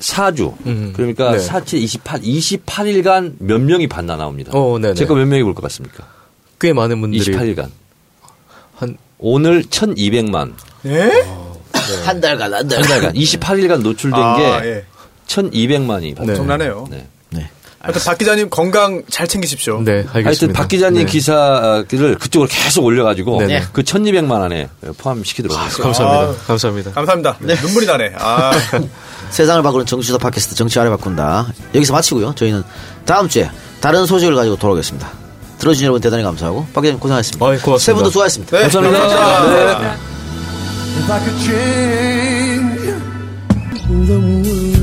[0.00, 0.92] 4주 음.
[0.94, 1.38] 그러니까 네.
[1.40, 4.52] 47, 28, 28일간 몇 명이 봤나 나옵니다.
[4.54, 4.94] 어, 네네.
[4.94, 6.04] 제거 몇 명이 볼 것 같습니까?
[6.60, 7.68] 꽤 많은 분들이 28일간.
[9.18, 10.54] 한 오늘 1200만.
[10.86, 11.26] 예?
[12.04, 12.88] 한 달간, 한한 달간.
[12.88, 14.84] 달간 28일간 노출된 아, 게 예.
[15.26, 16.32] 1200만이 봤어요.
[16.32, 16.86] 엄청나네요.
[16.90, 17.06] 네.
[17.30, 17.50] 네.
[17.80, 19.82] 하여튼 박 기자님 건강 잘 챙기십시오.
[19.82, 20.26] 네, 알겠습니다.
[20.28, 21.10] 하여튼 박 기자님 네.
[21.10, 21.84] 기사를
[22.18, 23.64] 그쪽으로 계속 올려가지고 네네.
[23.72, 25.84] 그 1200만 안에 포함시키도록 하겠습니다.
[25.84, 26.42] 감사합니다.
[26.42, 26.46] 아.
[26.46, 26.90] 감사합니다.
[26.92, 27.36] 감사합니다.
[27.62, 28.12] 눈물이 나네.
[28.18, 28.52] 아.
[29.30, 31.52] 세상을 바꾸는 정치도 팟캐스트 정치 아래 바꾼다.
[31.74, 32.34] 여기서 마치고요.
[32.34, 32.62] 저희는
[33.04, 33.50] 다음 주에
[33.80, 35.27] 다른 소식을 가지고 돌아오겠습니다.
[35.68, 37.44] 들어주신 여러분 대단히 감사하고 박 기자님 고생하셨습니다.
[37.44, 37.84] 어이, 고맙습니다.
[37.84, 38.56] 세 분도 수고하셨습니다.
[38.56, 39.08] 네, 감사합니다.
[39.08, 39.78] 감사합니다.
[44.72, 44.77] 네.